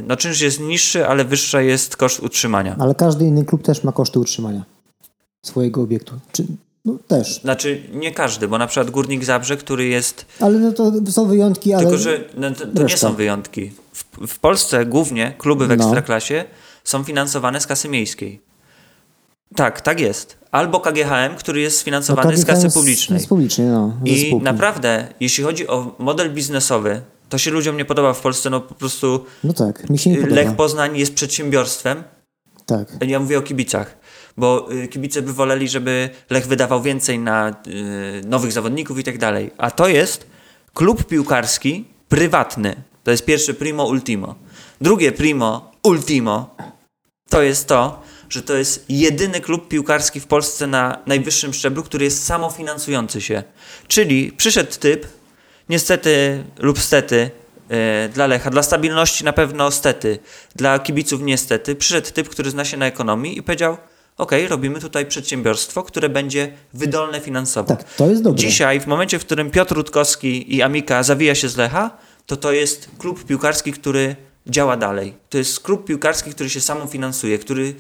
no, 0.06 0.16
czynsz 0.16 0.40
jest 0.40 0.60
niższy, 0.60 1.06
ale 1.06 1.24
wyższy 1.24 1.64
jest 1.64 1.96
koszt 1.96 2.20
utrzymania. 2.20 2.76
Ale 2.78 2.94
każdy 2.94 3.24
inny 3.24 3.44
klub 3.44 3.62
też 3.62 3.84
ma 3.84 3.92
koszty 3.92 4.18
utrzymania 4.18 4.64
swojego 5.46 5.82
obiektu. 5.82 6.14
Czy, 6.32 6.46
no 6.86 6.98
też. 7.08 7.40
Znaczy 7.40 7.82
nie 7.92 8.12
każdy, 8.12 8.48
bo 8.48 8.58
na 8.58 8.66
przykład 8.66 8.90
Górnik 8.90 9.24
Zabrze, 9.24 9.56
który 9.56 9.86
jest... 9.86 10.26
Ale 10.40 10.58
no 10.58 10.72
to 10.72 10.92
są 11.10 11.26
wyjątki, 11.26 11.74
ale... 11.74 11.82
Tylko, 11.82 11.98
że 11.98 12.24
no, 12.36 12.50
to, 12.50 12.66
to 12.66 12.82
nie 12.82 12.96
są 12.96 13.14
wyjątki. 13.14 13.72
W, 13.92 14.26
w, 14.26 14.38
Polsce 14.38 14.86
głównie 14.86 15.34
kluby 15.38 15.66
w 15.66 15.68
no. 15.68 15.74
Ekstraklasie 15.74 16.44
no. 16.48 16.54
są 16.84 17.04
finansowane 17.04 17.60
z 17.60 17.66
kasy 17.66 17.88
miejskiej. 17.88 18.40
Tak, 19.56 19.80
tak 19.80 20.00
jest. 20.00 20.38
Albo 20.50 20.80
KGHM, 20.80 21.36
który 21.38 21.60
jest 21.60 21.78
sfinansowany 21.78 22.30
no, 22.32 22.36
z 22.36 22.44
kasy 22.44 22.70
publicznej. 22.70 23.20
Z 23.20 23.26
publicznej, 23.26 23.66
no. 23.66 23.96
I 24.04 24.36
naprawdę, 24.42 25.08
jeśli 25.20 25.44
chodzi 25.44 25.68
o 25.68 25.94
model 25.98 26.34
biznesowy, 26.34 27.00
to 27.28 27.38
się 27.38 27.50
ludziom 27.50 27.76
nie 27.76 27.84
podoba 27.84 28.12
w 28.12 28.20
Polsce, 28.20 28.50
no 28.50 28.60
po 28.60 28.74
prostu. 28.74 29.24
No 29.44 29.52
tak, 29.52 29.90
mi 29.90 29.98
się 29.98 30.10
nie 30.10 30.16
podoba. 30.16 30.34
Lech 30.34 30.56
Poznań 30.56 30.98
jest 30.98 31.14
przedsiębiorstwem. 31.14 32.02
Tak. 32.66 32.88
Ja 33.06 33.20
mówię 33.20 33.38
o 33.38 33.42
kibicach, 33.42 33.98
bo 34.36 34.72
y, 34.72 34.88
kibice 34.88 35.22
by 35.22 35.32
woleli, 35.32 35.68
żeby 35.68 36.10
Lech 36.30 36.46
wydawał 36.46 36.82
więcej 36.82 37.18
na 37.18 37.48
y, 37.66 38.22
nowych 38.26 38.52
zawodników 38.52 38.98
i 38.98 39.04
tak 39.04 39.18
dalej. 39.18 39.50
A 39.58 39.70
to 39.70 39.88
jest 39.88 40.26
klub 40.74 41.04
piłkarski 41.04 41.84
prywatny. 42.08 42.76
To 43.04 43.10
jest 43.10 43.24
pierwsze 43.24 43.54
primo 43.54 43.84
ultimo. 43.84 44.34
Drugie 44.80 45.12
primo 45.12 45.72
ultimo 45.82 46.56
to 47.28 47.42
jest 47.42 47.68
to, 47.68 48.02
że 48.28 48.42
to 48.42 48.54
jest 48.54 48.84
jedyny 48.88 49.40
klub 49.40 49.68
piłkarski 49.68 50.20
w 50.20 50.26
Polsce 50.26 50.66
na 50.66 50.98
najwyższym 51.06 51.54
szczeblu, 51.54 51.82
który 51.82 52.04
jest 52.04 52.24
samofinansujący 52.24 53.20
się. 53.20 53.42
Czyli 53.88 54.32
przyszedł 54.32 54.72
typ, 54.80 55.06
niestety 55.68 56.44
lub 56.58 56.78
stety, 56.78 57.30
yy, 57.70 57.76
dla 58.14 58.26
Lecha, 58.26 58.50
dla 58.50 58.62
stabilności 58.62 59.24
na 59.24 59.32
pewno 59.32 59.70
stety, 59.70 60.18
dla 60.56 60.78
kibiców 60.78 61.22
niestety, 61.22 61.76
przyszedł 61.76 62.10
typ, 62.12 62.28
który 62.28 62.50
zna 62.50 62.64
się 62.64 62.76
na 62.76 62.86
ekonomii 62.86 63.38
i 63.38 63.42
powiedział, 63.42 63.76
ok, 64.16 64.32
robimy 64.48 64.80
tutaj 64.80 65.06
przedsiębiorstwo, 65.06 65.82
które 65.82 66.08
będzie 66.08 66.52
wydolne 66.74 67.20
finansowo. 67.20 67.68
Tak, 67.68 67.94
to 67.94 68.06
jest 68.10 68.22
dobre. 68.22 68.38
Dzisiaj, 68.38 68.80
w 68.80 68.86
momencie, 68.86 69.18
w 69.18 69.24
którym 69.24 69.50
Piotr 69.50 69.74
Rutkowski 69.74 70.56
i 70.56 70.62
Amika 70.62 71.02
zawija 71.02 71.34
się 71.34 71.48
z 71.48 71.56
Lecha, 71.56 71.90
to 72.26 72.36
to 72.36 72.52
jest 72.52 72.90
klub 72.98 73.24
piłkarski, 73.24 73.72
który 73.72 74.16
działa 74.46 74.76
dalej. 74.76 75.14
To 75.28 75.38
jest 75.38 75.60
klub 75.60 75.84
piłkarski, 75.84 76.30
który 76.30 76.50
się 76.50 76.60
samofinansuje, 76.60 77.38
który 77.38 77.74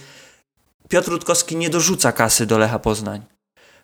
Piotr 0.88 1.10
Rutkowski 1.10 1.56
nie 1.56 1.70
dorzuca 1.70 2.12
kasy 2.12 2.46
do 2.46 2.58
Lecha 2.58 2.78
Poznań. 2.78 3.22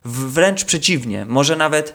Wręcz 0.04 0.64
przeciwnie, 0.64 1.25
może 1.25 1.56
nawet 1.56 1.94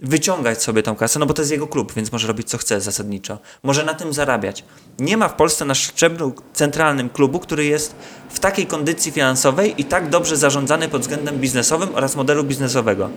wyciągać 0.00 0.62
sobie 0.62 0.82
tą 0.82 0.96
kasę, 0.96 1.18
no 1.18 1.26
bo 1.26 1.34
to 1.34 1.42
jest 1.42 1.52
jego 1.52 1.66
klub, 1.66 1.92
więc 1.94 2.12
może 2.12 2.28
robić 2.28 2.48
co 2.48 2.58
chce 2.58 2.80
zasadniczo. 2.80 3.38
Może 3.62 3.84
na 3.84 3.94
tym 3.94 4.12
zarabiać. 4.12 4.64
Nie 4.98 5.16
ma 5.16 5.28
w 5.28 5.34
Polsce 5.34 5.64
na 5.64 5.74
szczeblu 5.74 6.34
centralnym 6.52 7.10
klubu, 7.10 7.38
który 7.38 7.64
jest 7.64 7.94
w 8.30 8.40
takiej 8.40 8.66
kondycji 8.66 9.12
finansowej 9.12 9.80
i 9.80 9.84
tak 9.84 10.08
dobrze 10.10 10.36
zarządzany 10.36 10.88
pod 10.88 11.00
względem 11.00 11.38
biznesowym 11.38 11.94
oraz 11.94 12.16
modelu 12.16 12.44
biznesowego. 12.44 13.10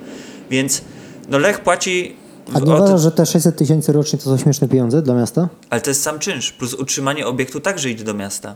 Więc 0.50 0.82
no 1.30 1.38
Lech 1.38 1.60
płaci 1.60 2.16
a 2.54 2.60
nie 2.60 2.76
uważasz, 2.76 3.02
że 3.02 3.12
te 3.12 3.26
600 3.26 3.58
tysięcy 3.58 3.94
rocznie 3.94 4.20
to 4.20 4.26
są 4.26 4.38
śmieszne 4.38 4.68
pieniądze 4.68 5.02
dla 5.02 5.16
miasta? 5.16 5.50
Ale 5.70 5.82
to 5.82 5.90
jest 5.90 6.04
sam 6.04 6.20
czynsz, 6.20 6.52
plus 6.52 6.74
utrzymanie 6.74 7.28
obiektu 7.28 7.60
także 7.60 7.90
idzie 7.90 8.04
do 8.04 8.14
miasta. 8.14 8.56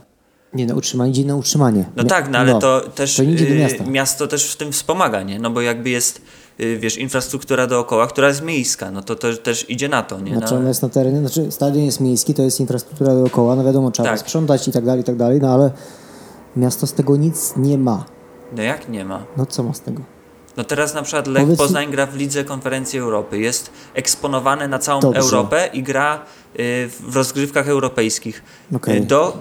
Nie, 0.53 0.65
na 0.65 0.75
utrzymanie 0.75 1.11
idzie 1.11 1.25
na 1.25 1.35
utrzymanie. 1.35 1.85
No 1.95 2.03
tak, 2.03 2.29
no 2.29 2.37
ale 2.39 2.53
no, 2.53 2.59
to 2.59 2.81
też 2.81 3.15
to 3.15 3.23
y, 3.23 3.89
miasto 3.91 4.27
też 4.27 4.51
w 4.51 4.57
tym 4.57 4.71
wspomaga, 4.71 5.23
nie? 5.23 5.39
No 5.39 5.49
bo 5.49 5.61
jakby 5.61 5.89
jest 5.89 6.21
y, 6.59 6.77
wiesz, 6.77 6.97
infrastruktura 6.97 7.67
dookoła, 7.67 8.07
która 8.07 8.27
jest 8.27 8.43
miejska, 8.43 8.91
no 8.91 9.01
to, 9.01 9.15
to 9.15 9.37
też 9.37 9.69
idzie 9.69 9.89
na 9.89 10.03
to, 10.03 10.19
nie? 10.19 10.37
Znaczy 10.37 10.55
on 10.55 10.67
jest 10.67 10.81
na 10.81 10.89
terenie, 10.89 11.19
znaczy 11.19 11.51
stadion 11.51 11.85
jest 11.85 11.99
miejski, 11.99 12.33
to 12.33 12.41
jest 12.41 12.59
infrastruktura 12.59 13.13
dookoła, 13.13 13.55
no 13.55 13.63
wiadomo, 13.63 13.91
trzeba 13.91 14.09
tak. 14.09 14.19
sprzątać 14.19 14.67
i 14.67 14.71
tak 14.71 14.85
dalej, 14.85 15.01
i 15.01 15.03
tak 15.03 15.15
dalej, 15.15 15.39
no 15.41 15.53
ale 15.53 15.71
miasto 16.55 16.87
z 16.87 16.93
tego 16.93 17.17
nic 17.17 17.53
nie 17.57 17.77
ma. 17.77 18.05
No 18.57 18.63
jak 18.63 18.89
nie 18.89 19.05
ma? 19.05 19.25
No 19.37 19.45
co 19.45 19.63
ma 19.63 19.73
z 19.73 19.81
tego? 19.81 20.01
No 20.57 20.63
teraz 20.63 20.93
na 20.93 21.01
przykład 21.01 21.27
Lech 21.27 21.43
Powiedz... 21.43 21.59
Poznań 21.59 21.91
gra 21.91 22.05
w 22.05 22.15
Lidze 22.15 22.43
Konferencji 22.43 22.99
Europy. 22.99 23.39
Jest 23.39 23.71
eksponowany 23.93 24.67
na 24.67 24.79
całą 24.79 25.01
Dobrze. 25.01 25.19
Europę 25.19 25.69
i 25.73 25.83
gra 25.83 26.25
y, 26.59 26.89
w 26.99 27.15
rozgrywkach 27.15 27.67
europejskich. 27.67 28.43
Okay. 28.75 29.01
Do 29.01 29.37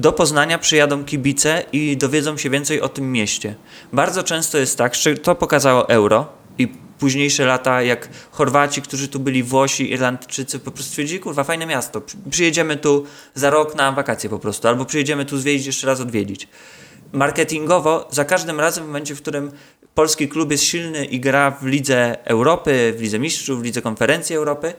do 0.00 0.12
Poznania 0.12 0.58
przyjadą 0.58 1.04
kibice 1.04 1.64
i 1.72 1.96
dowiedzą 1.96 2.36
się 2.36 2.50
więcej 2.50 2.80
o 2.80 2.88
tym 2.88 3.12
mieście. 3.12 3.54
Bardzo 3.92 4.22
często 4.22 4.58
jest 4.58 4.78
tak, 4.78 4.94
że 4.94 5.16
to 5.16 5.34
pokazało 5.34 5.88
euro 5.88 6.28
i 6.58 6.68
późniejsze 6.98 7.46
lata, 7.46 7.82
jak 7.82 8.08
Chorwaci, 8.30 8.82
którzy 8.82 9.08
tu 9.08 9.20
byli, 9.20 9.42
Włosi, 9.42 9.92
Irlandczycy, 9.92 10.58
po 10.58 10.70
prostu 10.70 10.90
stwierdzili, 10.90 11.20
kurwa, 11.20 11.44
fajne 11.44 11.66
miasto, 11.66 12.02
przyjedziemy 12.30 12.76
tu 12.76 13.04
za 13.34 13.50
rok 13.50 13.74
na 13.74 13.92
wakacje 13.92 14.30
po 14.30 14.38
prostu, 14.38 14.68
albo 14.68 14.84
przyjedziemy 14.84 15.24
tu 15.24 15.38
zwiedzić, 15.38 15.66
jeszcze 15.66 15.86
raz 15.86 16.00
odwiedzić. 16.00 16.48
Marketingowo, 17.12 18.08
za 18.10 18.24
każdym 18.24 18.60
razem 18.60 18.84
w 18.84 18.86
momencie, 18.86 19.14
w 19.14 19.22
którym 19.22 19.52
polski 19.94 20.28
klub 20.28 20.50
jest 20.50 20.64
silny 20.64 21.04
i 21.04 21.20
gra 21.20 21.50
w 21.50 21.66
Lidze 21.66 22.16
Europy, 22.24 22.94
w 22.96 23.00
Lidze 23.00 23.18
Mistrzów, 23.18 23.60
w 23.60 23.64
Lidze 23.64 23.82
Konferencji 23.82 24.36
Europy, 24.36 24.74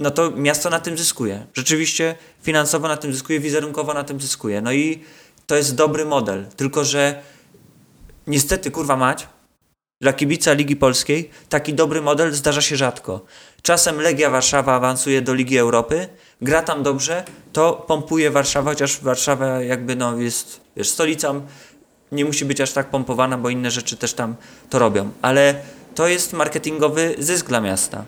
no 0.00 0.10
to 0.10 0.30
miasto 0.30 0.70
na 0.70 0.80
tym 0.80 0.98
zyskuje. 0.98 1.46
Rzeczywiście 1.54 2.14
finansowo 2.42 2.88
na 2.88 2.96
tym 2.96 3.12
zyskuje, 3.12 3.40
wizerunkowo 3.40 3.94
na 3.94 4.04
tym 4.04 4.20
zyskuje. 4.20 4.60
No 4.60 4.72
i 4.72 5.04
to 5.46 5.56
jest 5.56 5.74
dobry 5.74 6.04
model. 6.04 6.46
Tylko, 6.56 6.84
że 6.84 7.22
niestety, 8.26 8.70
kurwa 8.70 8.96
mać, 8.96 9.26
dla 10.00 10.12
kibica 10.12 10.52
Ligi 10.52 10.76
Polskiej 10.76 11.30
taki 11.48 11.74
dobry 11.74 12.00
model 12.00 12.32
zdarza 12.32 12.60
się 12.60 12.76
rzadko. 12.76 13.24
Czasem 13.62 14.00
Legia 14.00 14.30
Warszawa 14.30 14.74
awansuje 14.74 15.22
do 15.22 15.34
Ligi 15.34 15.58
Europy, 15.58 16.08
gra 16.40 16.62
tam 16.62 16.82
dobrze, 16.82 17.24
to 17.52 17.72
pompuje 17.72 18.30
Warszawa, 18.30 18.70
chociaż 18.70 19.00
Warszawa 19.00 19.62
jakby 19.62 19.96
no 19.96 20.16
jest 20.16 20.60
wiesz, 20.76 20.88
stolicą, 20.88 21.46
nie 22.12 22.24
musi 22.24 22.44
być 22.44 22.60
aż 22.60 22.72
tak 22.72 22.90
pompowana, 22.90 23.38
bo 23.38 23.50
inne 23.50 23.70
rzeczy 23.70 23.96
też 23.96 24.14
tam 24.14 24.36
to 24.70 24.78
robią. 24.78 25.10
Ale 25.22 25.54
to 25.94 26.08
jest 26.08 26.32
marketingowy 26.32 27.14
zysk 27.18 27.48
dla 27.48 27.60
miasta. 27.60 28.04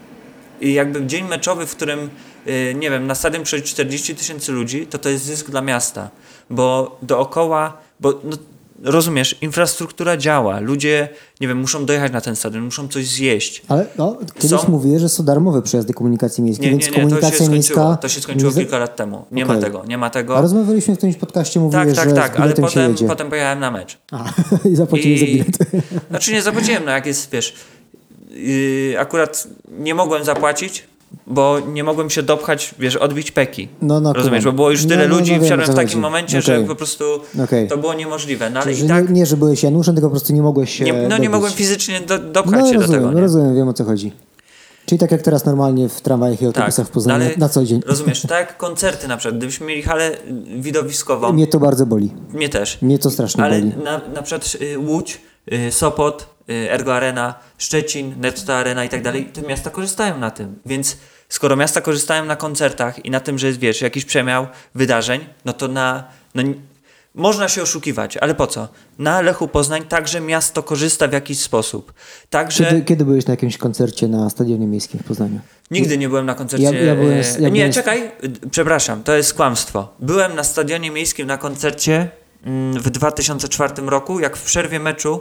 I 0.62 0.72
jakby 0.72 1.06
dzień 1.06 1.28
meczowy, 1.28 1.66
w 1.66 1.76
którym, 1.76 2.10
y, 2.46 2.74
nie 2.78 2.90
wiem, 2.90 3.06
na 3.06 3.14
stadion 3.14 3.44
przychodzi 3.44 3.70
40 3.70 4.14
tysięcy 4.14 4.52
ludzi, 4.52 4.86
to 4.86 4.98
to 4.98 5.08
jest 5.08 5.24
zysk 5.24 5.50
dla 5.50 5.62
miasta, 5.62 6.10
bo 6.50 6.98
dookoła, 7.02 7.78
bo 8.00 8.20
no, 8.24 8.36
rozumiesz, 8.82 9.36
infrastruktura 9.40 10.16
działa, 10.16 10.60
ludzie, 10.60 11.08
nie 11.40 11.48
wiem, 11.48 11.58
muszą 11.58 11.86
dojechać 11.86 12.12
na 12.12 12.20
ten 12.20 12.36
stadion, 12.36 12.64
muszą 12.64 12.88
coś 12.88 13.06
zjeść. 13.06 13.62
Ale 13.68 13.86
no, 13.98 14.18
kiedyś 14.34 14.60
są... 14.60 14.68
mówiłeś, 14.68 15.00
że 15.00 15.08
są 15.08 15.24
darmowe 15.24 15.62
przejazdy 15.62 15.94
komunikacji 15.94 16.44
miejskiej, 16.44 16.70
nie, 16.70 16.76
nie, 16.76 16.86
nie, 16.86 16.92
komunikacja 16.92 17.38
to 17.38 17.44
się 17.44 17.50
miejska... 17.50 17.96
To 17.96 18.08
się 18.08 18.20
skończyło 18.20 18.52
kilka 18.52 18.78
lat 18.78 18.96
temu, 18.96 19.24
nie 19.32 19.44
okay. 19.44 19.56
ma 19.56 19.62
tego, 19.62 19.84
nie 19.86 19.98
ma 19.98 20.10
tego. 20.10 20.36
A 20.36 20.40
rozmawialiśmy 20.40 20.94
w 20.94 20.96
którymś 20.96 21.16
podcaście, 21.16 21.60
mówiłeś, 21.60 21.86
tak, 21.86 21.96
tak, 21.96 22.08
że 22.08 22.14
tak, 22.14 22.40
ale 22.40 22.54
potem, 22.54 22.94
potem 23.08 23.28
pojechałem 23.28 23.60
na 23.60 23.70
mecz. 23.70 23.98
A, 24.12 24.24
i 24.72 24.76
zapłaciłeś 24.76 25.22
I... 25.22 25.26
za 25.26 25.26
bilet. 25.26 25.58
Znaczy 26.10 26.32
nie 26.32 26.42
zapłaciłem, 26.42 26.84
no 26.84 26.90
jak 26.90 27.06
jest, 27.06 27.30
wiesz, 27.30 27.54
Yy, 28.32 28.98
akurat 28.98 29.48
nie 29.78 29.94
mogłem 29.94 30.24
zapłacić, 30.24 30.84
bo 31.26 31.60
nie 31.60 31.84
mogłem 31.84 32.10
się 32.10 32.22
dopchać, 32.22 32.74
wiesz, 32.78 32.96
odbić 32.96 33.30
peki. 33.30 33.68
No, 33.82 34.00
no, 34.00 34.12
Rozumiesz, 34.12 34.44
bo 34.44 34.52
było 34.52 34.70
już 34.70 34.86
tyle 34.86 35.08
no, 35.08 35.14
no, 35.14 35.18
ludzi, 35.18 35.36
no, 35.36 35.44
wsiadłem 35.44 35.72
w 35.72 35.74
takim 35.74 36.00
momencie, 36.00 36.38
okay. 36.38 36.60
że 36.60 36.64
po 36.64 36.74
prostu 36.74 37.04
okay. 37.44 37.66
to 37.66 37.78
było 37.78 37.94
niemożliwe. 37.94 38.50
No, 38.50 38.60
ale 38.60 38.72
i 38.72 38.88
tak... 38.88 39.08
nie, 39.08 39.14
nie, 39.14 39.26
że 39.26 39.36
byłeś 39.36 39.62
Januszem, 39.62 39.94
tylko 39.94 40.08
po 40.08 40.12
prostu 40.12 40.32
nie 40.32 40.42
mogłeś 40.42 40.78
się 40.78 40.84
nie, 40.84 40.92
No 40.92 41.02
dobić. 41.02 41.18
nie 41.22 41.30
mogłem 41.30 41.52
fizycznie 41.52 42.00
do, 42.00 42.18
dopchać 42.18 42.60
no, 42.60 42.72
się 42.72 42.74
rozumiem, 42.74 43.00
do 43.00 43.06
tego. 43.08 43.12
Nie? 43.12 43.20
rozumiem, 43.20 43.54
wiem 43.54 43.68
o 43.68 43.72
co 43.72 43.84
chodzi. 43.84 44.12
Czyli 44.86 44.98
tak 44.98 45.10
jak 45.10 45.22
teraz 45.22 45.44
normalnie 45.44 45.88
w 45.88 46.00
tramwajach 46.00 46.42
i 46.42 46.46
autobusach 46.46 46.86
tak, 46.86 46.86
w 46.86 46.90
Poznaniu 46.90 47.30
na 47.36 47.48
co 47.48 47.64
dzień. 47.64 47.80
Rozumiesz, 47.86 48.22
tak 48.22 48.30
jak 48.30 48.56
koncerty 48.56 49.08
na 49.08 49.16
przykład, 49.16 49.38
gdybyśmy 49.38 49.66
mieli 49.66 49.82
halę 49.82 50.10
widowiskową. 50.56 51.32
Mnie 51.32 51.46
to 51.46 51.58
bardzo 51.58 51.86
boli. 51.86 52.12
Mnie 52.32 52.48
też. 52.48 52.82
Mnie 52.82 52.98
to 52.98 53.10
strasznie 53.10 53.44
ale 53.44 53.60
boli. 53.60 53.72
Ale 53.72 53.84
na, 53.84 54.00
na 54.14 54.22
przykład 54.22 54.56
y, 54.62 54.78
Łódź, 54.78 55.20
y, 55.52 55.72
Sopot, 55.72 56.31
Ergo 56.48 56.94
Arena, 56.94 57.34
Szczecin, 57.58 58.14
Netto 58.20 58.56
Arena 58.56 58.84
i 58.84 58.88
tak 58.88 59.02
dalej, 59.02 59.24
te 59.24 59.42
miasta 59.42 59.70
korzystają 59.70 60.18
na 60.18 60.30
tym. 60.30 60.58
Więc 60.66 60.96
skoro 61.28 61.56
miasta 61.56 61.80
korzystają 61.80 62.24
na 62.24 62.36
koncertach 62.36 63.04
i 63.04 63.10
na 63.10 63.20
tym, 63.20 63.38
że 63.38 63.46
jest, 63.46 63.58
wiesz, 63.58 63.80
jakiś 63.80 64.04
przemiał 64.04 64.46
wydarzeń, 64.74 65.20
no 65.44 65.52
to 65.52 65.68
na, 65.68 66.04
no, 66.34 66.42
Można 67.14 67.48
się 67.48 67.62
oszukiwać, 67.62 68.16
ale 68.16 68.34
po 68.34 68.46
co? 68.46 68.68
Na 68.98 69.20
Lechu 69.20 69.48
Poznań 69.48 69.84
także 69.84 70.20
miasto 70.20 70.62
korzysta 70.62 71.08
w 71.08 71.12
jakiś 71.12 71.38
sposób. 71.40 71.92
Także 72.30 72.64
Kiedy, 72.64 72.82
kiedy 72.82 73.04
byłeś 73.04 73.26
na 73.26 73.30
jakimś 73.32 73.58
koncercie 73.58 74.08
na 74.08 74.30
Stadionie 74.30 74.66
Miejskim 74.66 75.00
w 75.00 75.04
Poznaniu? 75.04 75.40
nigdy 75.70 75.98
nie 75.98 76.08
byłem 76.08 76.26
na 76.26 76.34
koncercie. 76.34 76.64
Ja- 76.64 76.82
ja 76.82 76.94
byłem- 76.94 77.18
ja 77.40 77.48
nie, 77.48 77.50
byłem- 77.50 77.72
czekaj, 77.72 78.10
przepraszam, 78.50 79.02
to 79.02 79.14
jest 79.16 79.34
kłamstwo. 79.34 79.94
Byłem 79.98 80.34
na 80.34 80.44
Stadionie 80.44 80.90
Miejskim 80.90 81.26
na 81.26 81.38
koncercie 81.38 82.08
mm, 82.44 82.80
w 82.82 82.90
2004 82.90 83.88
roku, 83.88 84.20
jak 84.20 84.36
w 84.36 84.42
przerwie 84.42 84.80
meczu 84.80 85.20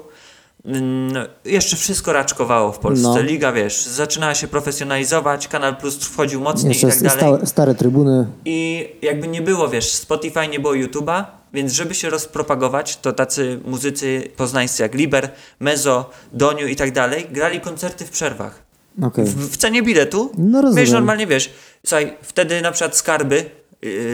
mm, 0.66 1.28
jeszcze 1.46 1.76
wszystko 1.76 2.14
raczkowało 2.14 2.72
w 2.72 2.80
Polsce. 2.80 3.08
No. 3.08 3.22
Liga, 3.22 3.52
wiesz, 3.52 3.86
zaczynała 3.86 4.36
się 4.36 4.48
profesjonalizować, 4.48 5.48
Kanal 5.48 5.76
Plus 5.76 5.98
wchodził 5.98 6.42
mocniej 6.42 6.70
Jeszcze 6.70 6.88
i 6.88 6.90
tak 6.90 7.00
dalej. 7.00 7.18
stałe, 7.18 7.46
stare 7.46 7.76
trybuny. 7.76 8.28
I 8.46 8.90
jakby 9.02 9.28
nie 9.28 9.42
było, 9.42 9.70
wiesz, 9.70 9.92
Spotify 9.92 10.48
nie 10.48 10.60
było 10.60 10.74
YouTube'a, 10.74 11.24
więc 11.54 11.74
żeby 11.74 11.96
się 11.96 12.10
rozpropagować, 12.10 12.98
to 12.98 13.14
tacy 13.14 13.60
muzycy 13.66 14.32
poznańscy 14.38 14.84
jak 14.84 14.94
Liber, 14.96 15.30
Mezo, 15.60 16.10
Doniu 16.34 16.68
i 16.68 16.76
tak 16.76 16.92
dalej 16.92 17.28
grali 17.32 17.62
koncerty 17.62 18.06
w 18.06 18.10
przerwach. 18.10 18.64
Okej. 19.02 19.26
W, 19.26 19.52
w 19.52 19.58
cenie 19.58 19.84
biletu. 19.84 20.32
No 20.38 20.62
rozumiem. 20.62 20.86
Wiesz, 20.86 20.94
normalnie 20.94 21.28
wiesz. 21.28 21.50
Słuchaj, 21.86 22.18
wtedy 22.22 22.62
na 22.62 22.72
przykład 22.72 22.98
Skarby, 22.98 23.46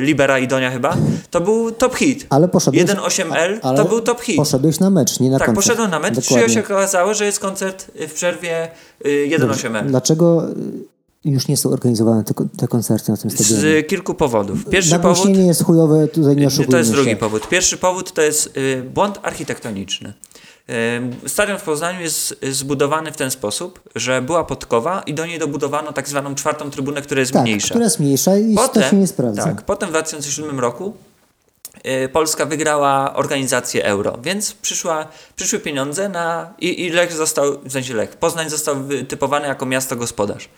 Libera 0.02 0.40
i 0.40 0.48
Donia 0.48 0.72
chyba, 0.72 0.98
to 1.32 1.42
był 1.42 1.72
top 1.72 1.96
hit. 1.96 2.26
Ale 2.30 2.48
poszedłeś... 2.48 2.84
1.8L 2.84 3.60
ale 3.62 3.78
to 3.78 3.86
był 3.86 4.02
top 4.02 4.22
hit. 4.22 4.38
Poszedłeś 4.38 4.80
na 4.80 4.90
mecz, 4.90 5.20
nie 5.20 5.30
na 5.30 5.40
tak, 5.40 5.46
koncert. 5.46 5.66
poszedłem 5.68 5.92
na 5.92 6.00
mecz, 6.00 6.16
Dokładnie. 6.16 6.54
się 6.54 6.60
okazało, 6.60 7.14
że 7.14 7.26
jest 7.26 7.40
koncert 7.40 7.92
w 8.08 8.14
przerwie 8.14 8.68
yy, 9.06 9.12
1.8L. 9.12 9.86
Dlaczego 9.88 10.50
y, 10.50 10.52
już 11.26 11.48
nie 11.48 11.58
są 11.58 11.70
organizowane 11.70 12.24
te, 12.24 12.34
te 12.58 12.68
koncerty 12.68 13.12
na 13.12 13.18
tym 13.18 13.32
stadionie? 13.32 13.62
Z 13.62 13.88
kilku 13.88 14.14
powodów. 14.14 14.66
Pierwszy 14.66 14.92
powód... 14.92 15.04
Nagłośnienie 15.04 15.48
jest 15.48 15.64
chujowe, 15.64 16.08
tutaj 16.08 16.36
nie 16.36 16.50
To 16.72 16.78
jest 16.78 16.90
się. 16.90 16.96
drugi 16.96 17.16
powód. 17.16 17.48
Pierwszy 17.50 17.78
powód 17.78 18.12
to 18.12 18.22
jest 18.22 18.58
y, 18.58 18.84
błąd 18.94 19.20
architektoniczny. 19.24 20.14
Stadion 21.28 21.60
w 21.60 21.64
Poznaniu 21.64 22.02
jest 22.02 22.36
zbudowany 22.52 23.12
w 23.12 23.18
ten 23.18 23.32
sposób, 23.32 23.80
że 23.96 24.22
była 24.22 24.44
podkowa 24.44 25.02
i 25.06 25.14
do 25.14 25.26
niej 25.26 25.40
dobudowano 25.40 25.94
tak 25.94 26.08
zwaną 26.10 26.36
czwartą 26.36 26.72
trybunę, 26.72 27.02
która 27.02 27.20
jest 27.20 27.34
Tak, 27.34 27.42
mniejsza. 27.42 27.68
która 27.70 27.84
jest 27.84 28.00
mniejsza 28.00 28.38
i 28.38 28.56
to 28.74 28.82
się 28.90 28.96
nie 28.96 29.08
sprawdza. 29.08 29.44
Tak, 29.44 29.62
potem 29.62 29.90
w 29.90 29.92
2007 29.92 30.60
roku 30.60 30.94
y, 32.06 32.10
Polska 32.10 32.46
wygrała 32.46 33.14
organizację 33.16 33.86
euro, 33.86 34.18
więc 34.22 34.54
przyszła, 34.54 35.08
przyszły 35.36 35.60
pieniądze 35.60 36.10
na 36.10 36.54
i, 36.60 36.86
i 36.86 36.90
Lech 36.90 37.14
został, 37.14 37.60
w 37.64 37.72
sensie 37.72 37.94
Lech, 37.94 38.10
Poznań 38.16 38.50
został 38.50 38.76
wytypowany 38.84 39.48
jako 39.48 39.66
miasto 39.66 39.96
gospodarz. 39.96 40.50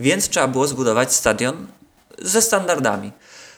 Więc 0.00 0.28
trzeba 0.28 0.48
było 0.48 0.66
zbudować 0.66 1.14
stadion 1.14 1.66
ze 2.22 2.42
standardami. 2.42 3.12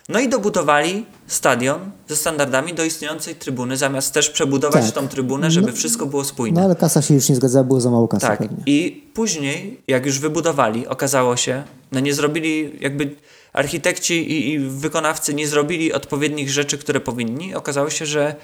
No 0.08 0.20
i 0.20 0.28
dobudowali 0.28 1.06
stadion 1.26 1.80
ze 2.08 2.16
standardami 2.16 2.74
do 2.74 2.84
istniejącej 2.84 3.34
trybuny, 3.34 3.76
zamiast 3.76 4.14
też 4.14 4.30
przebudować 4.30 4.84
Tak. 4.84 4.94
tą 4.94 5.08
trybunę, 5.08 5.50
żeby 5.50 5.72
wszystko 5.72 6.06
było 6.06 6.24
spójne. 6.24 6.60
No 6.60 6.64
ale 6.66 6.76
kasa 6.76 7.02
się 7.02 7.14
już 7.14 7.28
nie 7.28 7.36
zgadzała, 7.36 7.64
było 7.64 7.80
za 7.80 7.90
mało 7.90 8.08
kasy 8.08 8.26
Tak. 8.26 8.38
pewnie. 8.38 8.56
I 8.66 9.04
później, 9.14 9.80
jak 9.88 10.06
już 10.06 10.18
wybudowali, 10.18 10.86
okazało 10.86 11.36
się, 11.36 11.62
no 11.92 12.00
nie 12.00 12.14
zrobili, 12.14 12.72
jakby 12.80 13.10
architekci 13.52 14.32
i, 14.32 14.52
i 14.52 14.58
wykonawcy 14.58 15.34
nie 15.34 15.48
zrobili 15.48 15.92
odpowiednich 15.92 16.50
rzeczy, 16.50 16.78
które 16.78 17.00
powinni. 17.00 17.54
Okazało 17.54 17.90
się, 17.90 18.06
że 18.06 18.34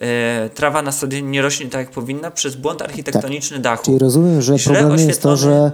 e, 0.00 0.50
trawa 0.54 0.82
na 0.82 0.92
stadionie 0.92 1.28
nie 1.28 1.42
rośnie 1.42 1.66
tak, 1.66 1.80
jak 1.80 1.90
powinna 1.90 2.30
przez 2.30 2.56
błąd 2.56 2.82
architektoniczny 2.82 3.58
dachu. 3.58 3.84
Czyli 3.84 3.98
rozumiem, 3.98 4.42
że 4.42 4.58
Źle 4.58 4.74
problemem 4.74 5.08
jest 5.08 5.22
to, 5.22 5.36
że... 5.36 5.72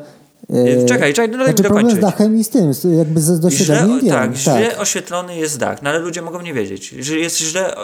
E, 0.54 0.82
e, 0.82 0.84
Czekaj, 0.86 1.14
czekaj, 1.14 1.36
no 1.38 1.44
znaczy 1.44 1.62
problem 1.62 1.90
z 1.90 1.94
dokończyć. 1.94 2.00
dachem 2.18 2.38
i 2.38 2.44
z 2.44 2.48
tym, 2.48 2.72
jakby 2.98 3.20
z 3.20 3.24
Źle, 3.24 3.38
doświadczeniem 3.38 4.00
wiem. 4.00 4.10
tak, 4.10 4.34
źle 4.34 4.78
oświetlony 4.78 5.36
jest 5.36 5.58
dach, 5.58 5.82
no 5.82 5.90
ale 5.90 5.98
ludzie 5.98 6.22
mogą 6.22 6.40
nie 6.42 6.54
wiedzieć, 6.54 6.88
że 6.88 7.16
jest 7.16 7.38
źle, 7.38 7.74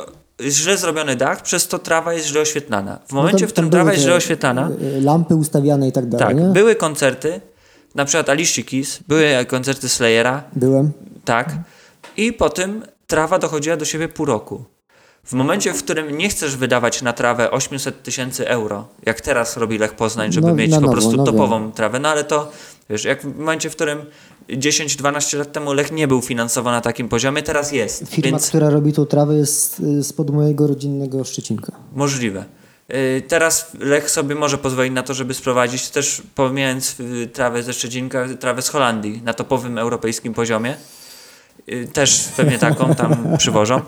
źle 0.40 0.76
zrobiony 0.76 1.16
dach, 1.16 1.42
przez 1.42 1.68
to 1.68 1.78
trawa 1.78 2.12
jest 2.14 2.26
źle 2.26 2.40
oświetlana. 2.40 2.98
W 3.06 3.12
No 3.12 3.16
momencie, 3.16 3.38
tam- 3.38 3.48
w 3.48 3.52
którym 3.52 3.70
trawa 3.70 3.92
jest 3.92 4.02
źle 4.04 4.14
oświetlana, 4.14 4.70
e, 4.98 5.00
Lampy 5.00 5.34
ustawiane 5.36 5.88
i 5.88 5.92
tak 5.92 6.08
dalej, 6.08 6.26
tak, 6.26 6.36
nie? 6.44 6.52
były 6.52 6.74
koncerty, 6.74 7.40
na 7.94 8.04
przykład 8.04 8.28
Alicia 8.28 8.62
Keys, 8.62 8.98
były 9.08 9.24
koncerty 9.48 9.88
Slayera, 9.88 10.42
Byłem. 10.56 10.92
tak, 11.24 11.54
i 12.16 12.32
po 12.32 12.50
tym 12.50 12.82
trawa 13.06 13.38
dochodziła 13.38 13.76
do 13.76 13.84
siebie 13.84 14.08
pół 14.08 14.26
roku. 14.26 14.64
W 15.24 15.32
momencie, 15.32 15.72
w 15.72 15.82
którym 15.84 16.18
nie 16.18 16.28
chcesz 16.28 16.56
wydawać 16.56 17.02
na 17.02 17.12
trawę 17.12 17.50
800 17.50 18.02
tysięcy 18.02 18.48
euro, 18.48 18.88
jak 19.06 19.20
teraz 19.20 19.56
robi 19.56 19.78
Lech 19.78 19.94
Poznań, 19.94 20.32
żeby 20.32 20.46
No, 20.46 20.54
mieć 20.54 20.70
na 20.70 20.80
po 20.80 20.90
prostu 20.92 21.16
no 21.16 21.24
topową 21.24 21.72
trawę, 21.72 21.98
no 21.98 22.08
ale 22.08 22.24
to, 22.24 22.52
wiesz, 22.90 23.04
jak 23.04 23.22
w 23.22 23.38
momencie, 23.38 23.70
w 23.70 23.74
którym 23.74 23.98
10-12 24.48 25.38
lat 25.38 25.52
temu 25.52 25.72
Lech 25.72 25.92
nie 25.92 26.08
był 26.08 26.22
finansowany 26.22 26.76
na 26.76 26.80
takim 26.80 27.08
poziomie, 27.08 27.42
teraz 27.42 27.72
jest, 27.72 28.08
Firma, 28.08 28.30
więc 28.30 28.48
która 28.48 28.70
robi 28.70 28.92
tą 28.92 29.06
trawę 29.06 29.34
jest 29.34 29.80
y, 29.80 30.04
spod 30.04 30.30
mojego 30.30 30.66
rodzinnego 30.66 31.24
Szczecinka. 31.24 31.72
możliwe. 31.94 32.44
Y, 32.94 33.22
Teraz 33.28 33.70
Lech 33.80 34.10
sobie 34.10 34.34
może 34.34 34.58
pozwolić 34.58 34.92
na 34.92 35.02
to, 35.02 35.14
żeby 35.14 35.34
sprowadzić 35.34 35.88
też, 35.88 36.22
pomijając 36.34 37.00
y, 37.00 37.30
trawę 37.32 37.62
ze 37.62 37.72
Szczecinka, 37.72 38.26
trawę 38.40 38.62
z 38.62 38.68
Holandii 38.68 39.22
na 39.24 39.34
topowym 39.34 39.78
europejskim 39.78 40.34
poziomie. 40.34 40.76
Też 41.92 42.28
pewnie 42.36 42.58
taką 42.58 42.94
tam 42.94 43.16
przywożą. 43.38 43.80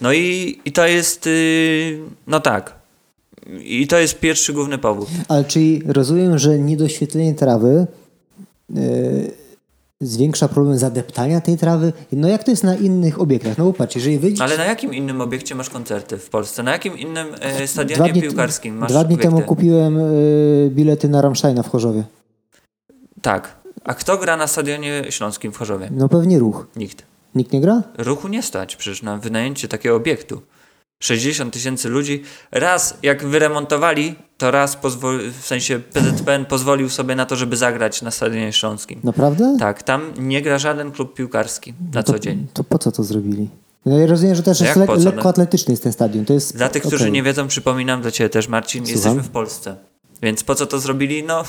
No 0.00 0.12
i, 0.12 0.60
i 0.64 0.72
to 0.72 0.86
jest, 0.86 1.26
y, 1.26 1.98
no 2.26 2.40
tak. 2.40 2.74
I 3.60 3.86
to 3.86 3.98
jest 3.98 4.18
pierwszy 4.18 4.52
główny 4.52 4.78
powód. 4.78 5.08
Ale 5.28 5.44
czyli 5.44 5.82
rozumiem, 5.86 6.38
że 6.38 6.58
niedoświetlenie 6.58 7.34
trawy 7.34 7.86
y, 8.76 9.40
zwiększa 10.00 10.48
problem 10.48 10.78
zadeptania 10.78 11.40
tej 11.40 11.56
trawy. 11.56 11.92
No 12.12 12.28
jak 12.28 12.44
to 12.44 12.50
jest 12.50 12.64
na 12.64 12.74
innych 12.74 13.20
obiektach? 13.20 13.58
No 13.58 13.64
bo 13.64 13.72
patrz, 13.72 13.96
jeżeli 13.96 14.18
wyjdziesz... 14.18 14.40
Ale 14.40 14.56
na 14.56 14.64
jakim 14.64 14.94
innym 14.94 15.20
obiekcie 15.20 15.54
masz 15.54 15.70
koncerty 15.70 16.18
w 16.18 16.30
Polsce? 16.30 16.62
Na 16.62 16.72
jakim 16.72 16.98
innym 16.98 17.26
e, 17.40 17.56
Dwa 17.56 17.66
stadionie 17.66 18.12
dni, 18.12 18.22
piłkarskim 18.22 18.76
masz 18.76 18.90
dwa 18.90 19.04
dni 19.04 19.14
obiekty? 19.14 19.34
temu 19.34 19.46
kupiłem 19.46 19.98
y, 19.98 20.70
bilety 20.74 21.08
na 21.08 21.22
Rammsteina 21.22 21.62
w 21.62 21.68
Chorzowie. 21.68 22.04
Tak. 23.22 23.60
A 23.84 23.94
kto 23.94 24.18
gra 24.18 24.36
na 24.36 24.46
stadionie 24.46 25.04
śląskim 25.10 25.52
w 25.52 25.56
Chorzowie? 25.56 25.88
No 25.92 26.08
pewnie 26.08 26.38
ruch. 26.38 26.66
Nikt. 26.76 27.09
Nikt 27.34 27.52
nie 27.52 27.60
gra? 27.60 27.82
Ruchu 27.98 28.28
nie 28.28 28.42
stać 28.42 28.76
przecież 28.76 29.02
na 29.02 29.16
wynajęcie 29.16 29.68
takiego 29.68 29.96
obiektu. 29.96 30.42
60 31.02 31.52
tysięcy 31.54 31.88
ludzi. 31.88 32.22
Raz 32.52 32.98
jak 33.02 33.26
wyremontowali, 33.26 34.14
to 34.38 34.50
raz 34.50 34.78
w 35.40 35.46
sensie 35.46 35.78
PZPN 35.78 36.44
pozwolił 36.44 36.88
sobie 36.88 37.14
na 37.16 37.26
to, 37.26 37.36
żeby 37.36 37.56
zagrać 37.56 38.02
na 38.02 38.10
Stadionie 38.10 38.52
Śląskim. 38.52 39.00
Naprawdę? 39.04 39.56
Tak, 39.58 39.82
tam 39.82 40.12
nie 40.18 40.42
gra 40.42 40.58
żaden 40.58 40.92
klub 40.92 41.14
piłkarski 41.14 41.74
na 41.94 42.02
to, 42.02 42.12
co 42.12 42.18
dzień. 42.18 42.46
To 42.52 42.64
po 42.64 42.78
co 42.78 42.92
to 42.92 43.04
zrobili? 43.04 43.48
No 43.86 43.98
ja 43.98 44.06
rozumiem, 44.06 44.34
że 44.34 44.42
też 44.42 44.60
No 44.60 44.66
jest 44.66 44.78
le- 44.78 44.86
co? 44.86 44.94
lekko 44.94 45.28
atletyczny 45.28 45.72
jest 45.72 45.82
ten 45.82 45.92
stadion. 45.92 46.24
To 46.24 46.32
jest, 46.32 46.56
Dla 46.56 46.68
tych, 46.68 46.82
którzy 46.82 47.04
okej. 47.04 47.12
nie 47.12 47.22
wiedzą, 47.22 47.48
przypominam 47.48 48.02
dla 48.02 48.10
Ciebie 48.10 48.30
też, 48.30 48.48
Marcin, 48.48 48.86
Słucham? 48.86 48.94
jesteśmy 48.96 49.22
w 49.22 49.32
Polsce. 49.32 49.76
Więc 50.22 50.44
po 50.44 50.54
co 50.54 50.66
to 50.66 50.78
zrobili? 50.80 51.22
No, 51.24 51.44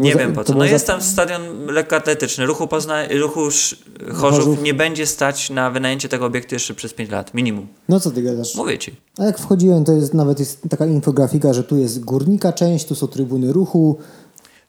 nie 0.00 0.12
za- 0.12 0.18
wiem 0.18 0.32
po 0.32 0.44
co. 0.44 0.52
No 0.52 0.56
było 0.58 0.66
za- 0.68 0.72
jest 0.72 0.86
tam 0.86 1.02
stadion 1.02 1.66
lekkoatletyczny. 1.66 2.46
Ruchu, 2.46 2.68
Pozna... 2.68 3.08
Ruchu 3.08 3.46
Sz- 3.46 3.78
Chorzów 4.12 4.20
Chorzów. 4.20 4.62
nie 4.62 4.74
będzie 4.74 5.06
stać 5.06 5.50
na 5.50 5.70
wynajęcie 5.70 6.08
tego 6.08 6.26
obiektu 6.26 6.54
jeszcze 6.54 6.74
przez 6.74 6.94
5 6.94 7.10
lat. 7.10 7.34
Minimum. 7.34 7.66
No 7.88 8.00
co 8.00 8.10
ty 8.10 8.22
gadasz? 8.22 8.54
Mówię 8.54 8.78
Ci. 8.78 8.96
A 9.18 9.24
jak 9.24 9.38
wchodziłem, 9.38 9.84
to 9.84 9.92
jest 9.92 10.14
nawet 10.14 10.38
jest 10.40 10.60
taka 10.70 10.86
infografika, 10.86 11.52
że 11.52 11.64
tu 11.64 11.76
jest 11.76 12.04
górnika 12.04 12.52
część, 12.52 12.84
tu 12.86 12.94
są 12.94 13.06
trybuny 13.08 13.52
ruchu. 13.52 13.98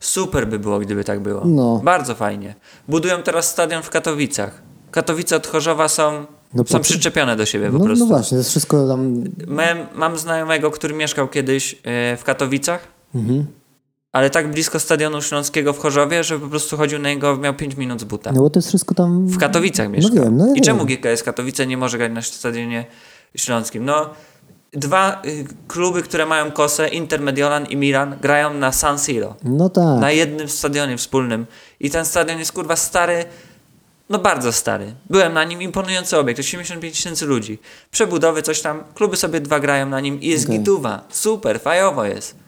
Super 0.00 0.48
by 0.48 0.58
było, 0.58 0.78
gdyby 0.78 1.04
tak 1.04 1.20
było. 1.20 1.42
No. 1.44 1.80
Bardzo 1.84 2.14
fajnie. 2.14 2.54
Budują 2.88 3.22
teraz 3.22 3.50
stadion 3.50 3.82
w 3.82 3.90
Katowicach. 3.90 4.62
Katowice 4.90 5.36
od 5.36 5.46
Chorzowa 5.46 5.88
są, 5.88 6.26
No 6.54 6.64
są 6.66 6.80
przyczepione 6.80 7.36
do 7.36 7.46
siebie 7.46 7.70
po 7.70 7.78
No, 7.78 7.84
prostu. 7.84 8.04
no 8.04 8.08
właśnie, 8.14 8.30
to 8.30 8.36
jest 8.36 8.50
wszystko 8.50 8.88
tam... 8.88 9.24
Mam, 9.46 9.78
mam 9.94 10.18
znajomego, 10.18 10.70
który 10.70 10.94
mieszkał 10.94 11.28
kiedyś 11.28 11.74
e, 11.84 12.16
w 12.16 12.24
Katowicach, 12.24 12.80
Mhm. 13.14 13.46
Ale 14.14 14.30
tak 14.30 14.50
blisko 14.50 14.80
stadionu 14.80 15.22
śląskiego 15.22 15.72
w 15.72 15.78
Chorzowie, 15.78 16.24
że 16.24 16.38
po 16.38 16.48
prostu 16.48 16.76
chodził 16.76 16.98
na 16.98 17.08
niego, 17.08 17.36
miał 17.36 17.54
5 17.54 17.76
minut 17.76 18.00
z 18.00 18.04
buta. 18.04 18.32
No 18.32 18.40
bo 18.40 18.50
to 18.50 18.58
jest 18.58 18.68
wszystko 18.68 18.94
tam... 18.94 19.26
W 19.26 19.38
Katowicach 19.38 19.90
mieszka. 19.90 20.14
No 20.14 20.22
wiem, 20.22 20.36
no 20.36 20.46
ja 20.46 20.52
I 20.52 20.54
wiem. 20.54 20.64
czemu 20.64 20.84
GKS 20.86 21.22
Katowice 21.22 21.66
nie 21.66 21.76
może 21.76 21.98
grać 21.98 22.12
na 22.12 22.22
stadionie 22.22 22.84
śląskim? 23.36 23.84
No, 23.84 24.10
dwa 24.72 25.22
y, 25.24 25.44
kluby, 25.68 26.02
które 26.02 26.26
mają 26.26 26.50
kosę, 26.50 26.88
Inter 26.88 27.20
Mediolan 27.20 27.66
i 27.66 27.76
Milan, 27.76 28.16
grają 28.20 28.54
na 28.54 28.72
San 28.72 28.98
Siro. 28.98 29.36
No 29.44 29.68
tak. 29.68 30.00
na 30.00 30.10
jednym 30.10 30.48
stadionie 30.48 30.96
wspólnym. 30.96 31.46
I 31.80 31.90
ten 31.90 32.04
stadion 32.04 32.38
jest 32.38 32.52
kurwa 32.52 32.76
stary, 32.76 33.24
no 34.08 34.18
bardzo 34.18 34.52
stary. 34.52 34.94
Byłem 35.10 35.32
na 35.32 35.44
nim, 35.44 35.62
imponujący 35.62 36.18
obiekt, 36.18 36.40
85 36.40 36.96
tysięcy 36.96 37.26
ludzi. 37.26 37.58
Przebudowy, 37.90 38.42
coś 38.42 38.60
tam, 38.60 38.84
kluby 38.94 39.16
sobie 39.16 39.40
dwa 39.40 39.60
grają 39.60 39.86
na 39.88 40.00
nim 40.00 40.20
i 40.20 40.28
jest 40.28 40.50
gituwa. 40.50 41.04
Super, 41.10 41.60
fajowo 41.60 42.04
jest. 42.04 42.44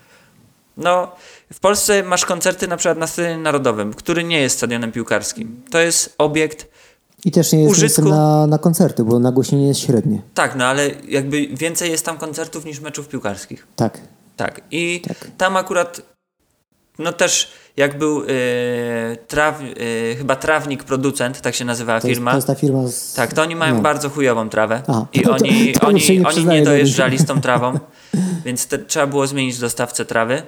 No, 0.76 1.12
w 1.52 1.60
Polsce 1.60 2.02
masz 2.02 2.24
koncerty 2.24 2.68
na 2.68 2.76
przykład 2.76 2.98
na 2.98 3.06
Stadionie 3.06 3.38
Narodowym, 3.38 3.94
który 3.94 4.24
nie 4.24 4.40
jest 4.40 4.56
stadionem 4.56 4.92
piłkarskim. 4.92 5.62
To 5.70 5.78
jest 5.78 6.14
obiekt, 6.18 6.68
I 7.24 7.30
też 7.30 7.52
nie 7.52 7.62
jest 7.62 7.78
użytku- 7.78 8.08
na, 8.10 8.46
na 8.46 8.58
koncerty, 8.58 9.04
bo 9.04 9.18
nagłośnienie 9.18 9.68
jest 9.68 9.80
średnie. 9.80 10.22
tak, 10.34 10.56
no 10.56 10.64
ale 10.64 10.90
jakby 11.08 11.46
więcej 11.46 11.90
jest 11.90 12.04
tam 12.04 12.18
koncertów 12.18 12.64
niż 12.64 12.80
meczów 12.80 13.08
piłkarskich. 13.08 13.66
Tak. 13.76 14.00
Tak. 14.36 14.60
I 14.70 15.02
Tak. 15.08 15.16
tam 15.38 15.56
akurat, 15.56 16.00
no 16.98 17.12
też 17.12 17.52
jak 17.76 17.98
był 17.98 18.22
y, 18.22 18.26
traw, 19.28 19.60
y, 19.62 20.14
chyba 20.18 20.36
trawnik 20.36 20.84
producent, 20.84 21.40
tak 21.40 21.54
się 21.54 21.64
nazywała 21.64 22.00
To 22.00 22.08
jest, 22.08 22.16
firma. 22.18 22.30
to 22.30 22.36
jest 22.36 22.46
ta 22.46 22.54
firma 22.54 22.88
z... 22.88 23.12
Tak, 23.14 23.32
to 23.34 23.42
oni 23.42 23.56
mają 23.56 23.74
no. 23.74 23.80
bardzo 23.82 24.10
chujową 24.10 24.48
trawę 24.48 24.82
A, 24.86 25.06
i 25.12 25.20
to- 25.20 25.30
oni, 25.32 25.72
to 25.72 25.80
się 25.80 25.86
oni, 25.86 26.18
nie 26.18 26.26
oni 26.28 26.44
nie 26.46 26.62
dojeżdżali 26.62 27.18
z 27.18 27.26
tą 27.26 27.40
trawą, 27.40 27.78
więc 28.44 28.66
te, 28.66 28.78
trzeba 28.78 29.06
było 29.06 29.26
zmienić 29.26 29.58
dostawcę 29.58 30.04
trawy. 30.04 30.42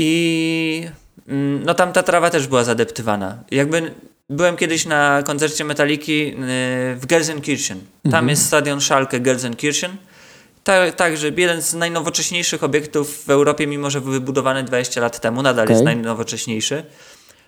I 0.00 0.88
mm, 1.28 1.64
no 1.64 1.74
tam 1.74 1.92
ta 1.92 2.02
trawa 2.02 2.30
też 2.30 2.46
była 2.46 2.64
zadeptywana. 2.64 3.36
Jakby 3.50 3.92
byłem 4.30 4.56
kiedyś 4.56 4.86
na 4.86 5.22
koncercie 5.26 5.64
Metaliki 5.64 6.22
y, 6.28 6.34
w 6.96 7.06
Gelsenkirchen. 7.06 7.78
Tam 8.02 8.08
Mhm. 8.14 8.28
jest 8.28 8.46
stadion 8.46 8.80
Schalke 8.80 9.20
Gelsenkirchen. 9.20 9.96
Ta, 10.64 10.92
także 10.92 11.30
jeden 11.36 11.62
z 11.62 11.74
najnowocześniejszych 11.74 12.64
obiektów 12.64 13.24
w 13.26 13.30
Europie, 13.30 13.66
mimo 13.66 13.90
że 13.90 14.00
wybudowany 14.00 14.62
20 14.64 15.00
lat 15.00 15.20
temu, 15.20 15.42
nadal 15.42 15.64
Okej. 15.64 15.74
jest 15.74 15.84
najnowocześniejszy. 15.84 16.82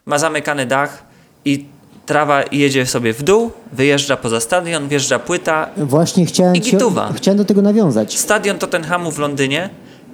Ma 0.06 0.18
zamykany 0.18 0.66
dach 0.66 1.04
i 1.44 1.64
trawa 2.06 2.42
jedzie 2.52 2.86
sobie 2.86 3.12
w 3.12 3.22
dół, 3.22 3.50
wyjeżdża 3.72 4.16
poza 4.16 4.40
stadion, 4.40 4.88
wjeżdża 4.88 5.18
płyta. 5.18 5.70
Właśnie 5.76 6.26
chciałem, 6.26 6.56
I 6.56 6.60
gituwa. 6.60 7.12
chciałem 7.16 7.38
do 7.38 7.44
tego 7.44 7.62
nawiązać. 7.62 8.18
Stadion 8.18 8.58
Tottenhamu 8.58 9.10
w 9.12 9.18
Londynie, 9.18 9.70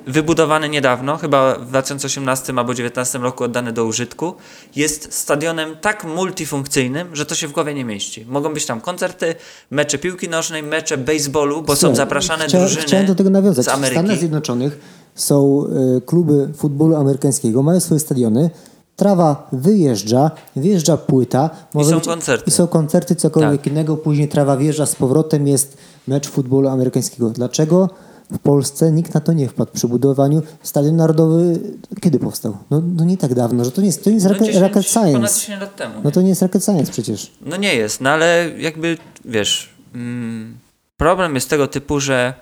wybudowany 0.06 0.68
niedawno, 0.68 1.16
chyba 1.16 1.54
w 1.58 1.66
2018 1.68 2.52
albo 2.52 2.64
2019 2.64 3.18
roku 3.18 3.44
oddany 3.44 3.72
do 3.72 3.84
użytku, 3.84 4.34
jest 4.76 5.12
stadionem 5.14 5.76
tak 5.80 6.04
multifunkcyjnym, 6.04 7.16
że 7.16 7.26
to 7.26 7.34
się 7.34 7.48
w 7.48 7.52
głowie 7.52 7.74
nie 7.74 7.84
mieści. 7.84 8.26
Mogą 8.28 8.54
być 8.54 8.66
tam 8.66 8.80
koncerty, 8.80 9.34
mecze 9.70 9.98
piłki 9.98 10.28
nożnej, 10.28 10.62
mecze 10.62 10.98
baseballu, 10.98 11.62
bo 11.62 11.76
są 11.76 11.94
zapraszane 11.94 12.44
chcia, 12.46 12.58
drużyny 12.58 12.82
Chciałem 12.82 13.06
do 13.06 13.14
tego 13.14 13.30
nawiązać. 13.30 13.64
z 13.64 13.68
W 13.68 13.72
Ameryki. 13.72 14.00
Stanach 14.00 14.18
Zjednoczonych 14.18 14.78
są 15.14 15.64
y, 15.96 16.00
kluby 16.00 16.48
futbolu 16.56 16.96
amerykańskiego, 16.96 17.62
mają 17.62 17.80
swoje 17.80 18.00
stadiony, 18.00 18.50
trawa 18.96 19.48
wyjeżdża, 19.52 20.30
wjeżdża 20.56 20.96
płyta. 20.96 21.50
może 21.74 21.90
są 21.90 21.96
być- 21.96 22.06
koncerty. 22.06 22.44
I 22.46 22.50
są 22.50 22.66
koncerty, 22.66 23.14
cokolwiek 23.14 23.60
Tak. 23.62 23.66
innego, 23.72 23.96
później 23.96 24.28
trawa 24.28 24.56
wjeżdża 24.56 24.86
z 24.86 24.94
powrotem, 24.94 25.46
jest 25.48 25.76
mecz 26.08 26.28
futbolu 26.28 26.68
amerykańskiego. 26.68 27.30
Dlaczego 27.30 27.88
w 28.30 28.38
Polsce 28.38 28.92
nikt 28.92 29.14
na 29.14 29.20
to 29.20 29.32
nie 29.32 29.48
wpadł 29.48 29.72
przy 29.72 29.88
budowaniu? 29.88 30.42
Stadion 30.62 30.96
Narodowy 30.96 31.60
kiedy 32.00 32.18
powstał? 32.18 32.58
No, 32.70 32.82
no 32.96 33.04
nie 33.04 33.16
tak 33.16 33.34
dawno, 33.34 33.64
że 33.64 33.72
to 33.72 33.80
nie 33.80 33.86
jest, 33.86 34.04
to 34.04 34.10
nie 34.10 34.14
jest 34.14 34.26
No 34.26 34.32
rocket, 34.32 34.46
10, 34.46 34.62
rocket 34.62 34.92
Ponad 34.92 35.12
science. 35.12 35.40
10 35.40 35.60
lat 35.60 35.76
temu. 35.76 35.94
No 36.04 36.10
to 36.10 36.22
nie 36.22 36.28
jest 36.28 36.42
rocket 36.42 36.64
science 36.64 36.92
przecież. 36.92 37.32
No 37.40 37.56
nie 37.56 37.74
jest, 37.74 38.00
no 38.00 38.10
ale 38.10 38.50
jakby 38.58 38.98
wiesz, 39.24 39.70
mm, 39.94 40.58
problem 40.96 41.34
jest 41.34 41.50
tego 41.50 41.66
typu, 41.66 42.00
że 42.00 42.34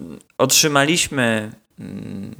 mm, 0.00 0.18
otrzymaliśmy 0.38 1.52
mm, 1.78 2.34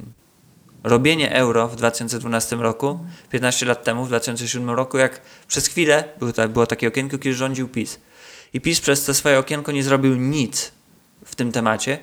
robienie 0.83 1.35
euro 1.35 1.67
w 1.67 1.75
2012 1.75 2.55
roku, 2.55 2.99
15 3.29 3.65
lat 3.65 3.83
temu, 3.83 4.05
w 4.05 4.07
2007 4.07 4.69
roku, 4.69 4.97
jak 4.97 5.21
przez 5.47 5.67
chwilę 5.67 6.03
było, 6.19 6.33
tak, 6.33 6.51
było 6.51 6.67
takie 6.67 6.87
okienko, 6.87 7.17
kiedy 7.17 7.35
rządził 7.35 7.67
PiS. 7.67 7.99
I 8.53 8.61
PiS 8.61 8.81
przez 8.81 9.05
to 9.05 9.13
swoje 9.13 9.39
okienko 9.39 9.71
nie 9.71 9.83
zrobił 9.83 10.15
nic 10.15 10.71
w 11.25 11.35
tym 11.35 11.51
temacie, 11.51 11.99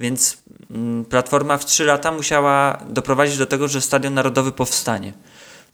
więc 0.00 0.38
mm, 0.70 1.04
Platforma 1.04 1.58
w 1.58 1.64
3 1.64 1.84
lata 1.84 2.12
musiała 2.12 2.78
doprowadzić 2.88 3.38
do 3.38 3.46
tego, 3.46 3.68
że 3.68 3.80
Stadion 3.80 4.14
Narodowy 4.14 4.52
powstanie. 4.52 5.12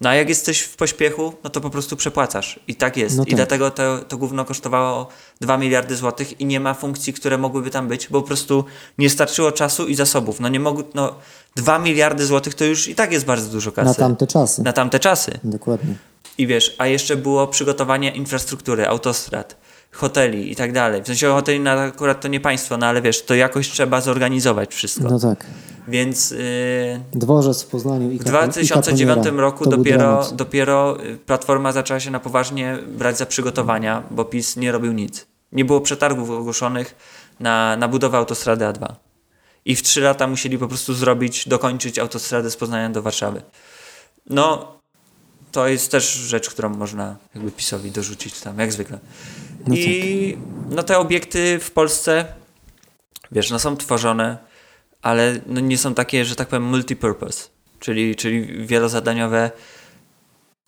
No 0.01 0.09
a 0.11 0.15
jak 0.15 0.29
jesteś 0.29 0.61
w 0.61 0.77
pośpiechu, 0.77 1.35
no 1.45 1.51
to 1.51 1.61
po 1.61 1.71
prostu 1.71 1.97
przepłacasz. 1.97 2.61
I 2.69 2.75
tak 2.75 2.97
jest. 2.97 3.17
No 3.17 3.23
I 3.23 3.27
tak. 3.27 3.37
dlatego 3.37 3.71
to, 3.71 3.99
to 3.99 4.17
gówno 4.17 4.45
kosztowało 4.45 5.09
2 5.41 5.59
miliardy 5.59 5.97
złotych 5.97 6.41
i 6.41 6.47
nie 6.47 6.61
ma 6.61 6.75
funkcji, 6.75 7.13
które 7.13 7.39
mogłyby 7.39 7.71
tam 7.71 7.89
być, 7.89 8.09
bo 8.09 8.21
po 8.21 8.27
prostu 8.27 8.65
nie 8.99 9.11
starczyło 9.11 9.53
czasu 9.53 9.87
i 9.87 9.95
zasobów. 9.95 10.41
No 10.41 10.49
nie 10.49 10.61
mogły, 10.61 10.85
no 10.95 11.15
2 11.57 11.79
miliardy 11.79 12.27
złotych 12.27 12.55
to 12.55 12.65
już 12.65 12.89
i 12.89 12.95
tak 12.95 13.13
jest 13.13 13.25
bardzo 13.25 13.51
dużo 13.51 13.73
kasy. 13.73 13.89
Na 13.89 13.95
tamte 13.95 14.27
czasy. 14.27 14.63
Na 14.63 14.73
tamte 14.73 15.01
czasy. 15.01 15.39
Dokładnie. 15.45 15.95
I 16.39 16.47
wiesz, 16.47 16.75
a 16.79 16.87
jeszcze 16.87 17.17
było 17.17 17.47
przygotowanie 17.47 18.11
infrastruktury, 18.11 18.87
autostrad, 18.89 19.57
hoteli 19.95 20.53
i 20.53 20.57
tak 20.57 20.73
dalej. 20.73 21.03
W 21.03 21.07
sensie 21.07 21.27
hoteli 21.29 21.61
na 21.61 21.83
akurat 21.83 22.21
to 22.21 22.29
nie 22.29 22.41
państwo, 22.41 22.77
no 22.77 22.87
ale 22.87 23.03
wiesz, 23.03 23.23
to 23.23 23.35
jakoś 23.35 23.71
trzeba 23.71 24.01
zorganizować 24.01 24.75
wszystko. 24.75 25.09
No 25.11 25.19
tak. 25.19 25.47
Więc 25.89 26.31
yy, 26.31 26.39
Dworzec 27.13 27.63
w 27.63 27.67
Poznaniu 27.67 28.11
i 28.11 28.19
w 28.19 28.23
Kapon- 28.23 28.63
i 28.63 28.67
2009 28.67 29.17
Kaponiera. 29.17 29.43
roku 29.43 29.71
dopiero, 29.71 30.29
dopiero 30.33 31.05
y, 31.05 31.17
Platforma 31.17 31.73
zaczęła 31.73 32.01
się 32.01 32.11
na 32.11 32.21
poważnie 32.21 32.79
brać 32.89 33.19
za 33.19 33.27
przygotowania, 33.27 34.03
bo 34.11 34.25
PiS 34.25 34.57
nie 34.57 34.73
robił 34.73 34.93
nic. 34.93 35.27
Nie 35.53 35.65
było 35.65 35.81
przetargów 35.81 36.31
ogłoszonych 36.31 36.95
na, 37.41 37.77
na 37.77 37.89
budowę 37.89 38.19
autostrady 38.19 38.65
A2. 38.65 38.95
I 39.65 39.77
w 39.77 39.83
trzy 39.83 40.01
lata 40.01 40.27
musieli 40.27 40.59
po 40.59 40.69
prostu 40.69 40.95
zrobić, 40.95 41.49
dokończyć 41.49 41.99
autostradę 41.99 42.51
z 42.51 42.57
Poznania 42.57 42.91
do 42.91 43.03
Warszawy. 43.03 43.43
No, 44.31 44.75
to 45.53 45.69
jest 45.69 45.91
też 45.91 46.13
rzecz, 46.13 46.51
którą 46.51 46.69
można 46.69 47.17
jakby 47.35 47.51
PiSowi 47.51 47.91
dorzucić 47.91 48.41
tam, 48.41 48.59
jak 48.59 48.73
zwykle. 48.73 48.99
No 49.67 49.75
I 49.75 50.39
no 50.71 50.83
te 50.83 50.99
obiekty 50.99 51.59
w 51.59 51.71
Polsce, 51.71 52.25
wiesz, 53.33 53.51
no 53.51 53.59
są 53.59 53.77
tworzone, 53.77 54.39
ale 55.03 55.41
no 55.47 55.61
nie 55.61 55.79
są 55.79 55.95
takie, 55.95 56.25
że 56.25 56.37
tak 56.37 56.49
powiem, 56.49 56.63
multipurpose, 56.65 57.49
czyli, 57.81 58.17
czyli 58.17 58.67
wielozadaniowe, 58.67 59.51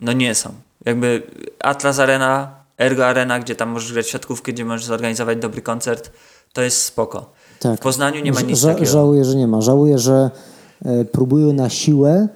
no 0.00 0.12
nie 0.12 0.34
są. 0.34 0.52
Jakby 0.84 1.22
Atlas 1.58 1.98
Arena, 1.98 2.54
Ergo 2.78 3.06
Arena, 3.06 3.40
gdzie 3.40 3.54
tam 3.54 3.68
możesz 3.68 3.92
grać 3.92 4.06
w 4.06 4.10
siatkówkę, 4.10 4.52
gdzie 4.52 4.64
możesz 4.64 4.84
zorganizować 4.84 5.38
dobry 5.38 5.62
koncert, 5.62 6.10
to 6.52 6.62
jest 6.62 6.82
spoko. 6.82 7.32
Tak. 7.60 7.80
W 7.80 7.82
Poznaniu 7.82 8.22
nie 8.22 8.32
ma 8.32 8.40
nic 8.40 8.58
Ża- 8.58 8.66
takiego. 8.66 8.90
Żałuję, 8.90 9.24
że 9.24 9.36
nie 9.36 9.46
ma. 9.46 9.60
Żałuję, 9.60 9.98
że 9.98 10.30
e, 10.84 11.04
próbują 11.04 11.52
na 11.52 11.68
siłę 11.70 12.28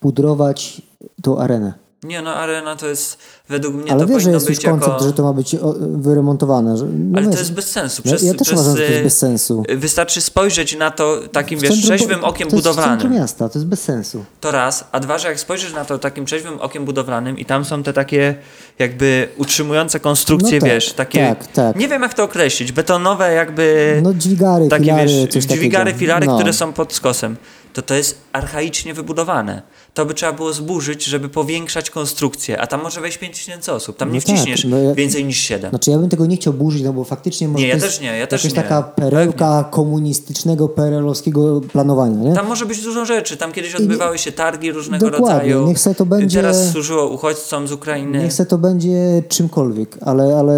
pudrować 0.00 0.82
tą 1.22 1.38
arenę. 1.38 1.74
Nie 2.02 2.22
no, 2.22 2.34
Arena 2.34 2.76
to 2.76 2.86
jest, 2.86 3.18
według 3.48 3.74
mnie 3.74 3.92
Ale 3.92 4.00
to 4.00 4.06
wiesz, 4.06 4.08
że 4.08 4.14
powinno 4.18 4.32
jest 4.34 4.48
już 4.48 4.56
być 4.58 4.64
koncept, 4.64 4.92
jako... 4.92 5.04
że 5.04 5.12
to 5.12 5.22
ma 5.22 5.32
być 5.32 5.56
wyremontowane. 5.80 6.76
Że, 6.76 6.84
no 6.86 7.18
Ale 7.18 7.24
to 7.26 7.30
wiesz, 7.30 7.40
jest 7.40 7.52
bez 7.52 7.70
sensu. 7.70 8.02
ja, 8.04 8.10
Przez, 8.12 8.22
ja 8.22 8.32
też 8.34 8.42
przez, 8.48 8.52
uważam, 8.60 8.76
że 8.76 8.82
to 8.84 8.88
jest 8.90 9.00
y, 9.00 9.04
bez 9.04 9.18
sensu. 9.18 9.62
Wystarczy 9.76 10.20
spojrzeć 10.20 10.76
na 10.76 10.90
to 10.90 11.20
takim, 11.32 11.58
wiesz, 11.58 11.70
centrum- 11.70 11.82
trzeźwym 11.82 12.24
okiem 12.24 12.48
to 12.50 12.56
jest 12.56 12.66
budowlanym. 12.66 12.98
centrum 13.00 13.12
miasta, 13.20 13.48
to 13.48 13.58
jest 13.58 13.66
bez 13.68 13.82
sensu. 13.82 14.24
To 14.40 14.50
raz, 14.50 14.84
a 14.92 15.00
dwa, 15.00 15.18
że 15.18 15.28
jak 15.28 15.40
spojrzysz 15.40 15.72
na 15.72 15.84
to 15.84 15.98
takim 15.98 16.26
trzeźwym 16.26 16.60
okiem 16.60 16.84
budowlanym 16.84 17.38
i 17.38 17.44
tam 17.44 17.64
są 17.64 17.82
te 17.82 17.92
takie 17.92 18.34
jakby 18.78 19.28
utrzymujące 19.38 20.00
konstrukcje, 20.00 20.54
No 20.54 20.60
tak, 20.60 20.70
wiesz, 20.70 20.92
takie, 20.92 21.18
tak, 21.28 21.46
tak. 21.52 21.76
nie 21.76 21.88
wiem 21.88 22.02
jak 22.02 22.14
to 22.14 22.24
określić, 22.24 22.72
betonowe 22.72 23.32
jakby, 23.32 24.00
No 24.02 24.14
dźwigary, 24.14 24.68
takie 24.68 24.84
filary, 24.84 25.06
wiesz, 25.08 25.28
coś 25.32 25.44
dźwigary, 25.44 25.84
takiego. 25.84 25.98
filary, 25.98 26.26
no. 26.26 26.34
które 26.36 26.52
są 26.52 26.72
pod 26.72 26.92
skosem, 26.92 27.36
to 27.72 27.82
to 27.82 27.94
jest 27.94 28.18
archaicznie 28.32 28.94
wybudowane. 28.94 29.62
To 29.94 30.06
by 30.06 30.14
trzeba 30.14 30.32
było 30.32 30.52
zburzyć, 30.52 31.04
żeby 31.04 31.28
powiększać 31.28 31.90
konstrukcję, 31.90 32.60
a 32.60 32.66
tam 32.66 32.82
może 32.82 33.00
wejść 33.00 33.18
5000 33.34 33.72
osób, 33.72 33.96
tam 33.96 34.12
nie 34.12 34.18
No 34.18 34.20
tak, 34.26 34.36
wciśniesz 34.36 34.64
no 34.64 34.78
ja- 34.78 34.94
więcej 34.94 35.24
niż 35.24 35.38
7. 35.38 35.70
Znaczy 35.70 35.90
ja 35.90 35.98
bym 35.98 36.08
tego 36.08 36.26
nie 36.26 36.36
chciał 36.36 36.52
burzyć, 36.52 36.82
no 36.82 36.92
bo 36.92 37.04
faktycznie 37.04 37.48
może 37.48 37.62
Nie, 37.62 37.68
ja 37.68 37.78
to 37.78 37.84
jest 37.84 37.96
też 37.98 38.04
nie, 38.04 38.18
ja 38.18 38.26
też 38.26 38.44
nie. 38.44 38.50
taka 38.50 38.82
perełka 38.82 39.64
komunistycznego, 39.70 40.68
perelowskiego 40.68 41.60
planowania, 41.60 42.16
nie? 42.28 42.34
Tam 42.34 42.48
może 42.48 42.66
być 42.66 42.82
dużo 42.82 43.04
rzeczy. 43.04 43.36
Tam 43.36 43.52
kiedyś 43.52 43.74
odbywały 43.74 44.18
się 44.18 44.32
targi 44.32 44.72
różnego 44.72 45.10
Dokładnie, 45.10 45.52
rodzaju. 45.52 45.66
niech 45.68 45.78
se 45.78 45.94
to 45.94 46.06
będzie- 46.06 46.38
Teraz 46.38 46.70
służyło 46.72 47.08
uchodźcom 47.08 47.68
z 47.68 47.72
Ukrainy. 47.72 48.18
Niech 48.18 48.32
se 48.32 48.46
to 48.46 48.58
będzie 48.58 49.22
czymkolwiek, 49.28 49.96
ale, 50.00 50.36
ale 50.38 50.54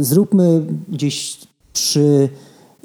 zróbmy 0.00 0.62
gdzieś 0.88 1.36
przy 1.72 2.28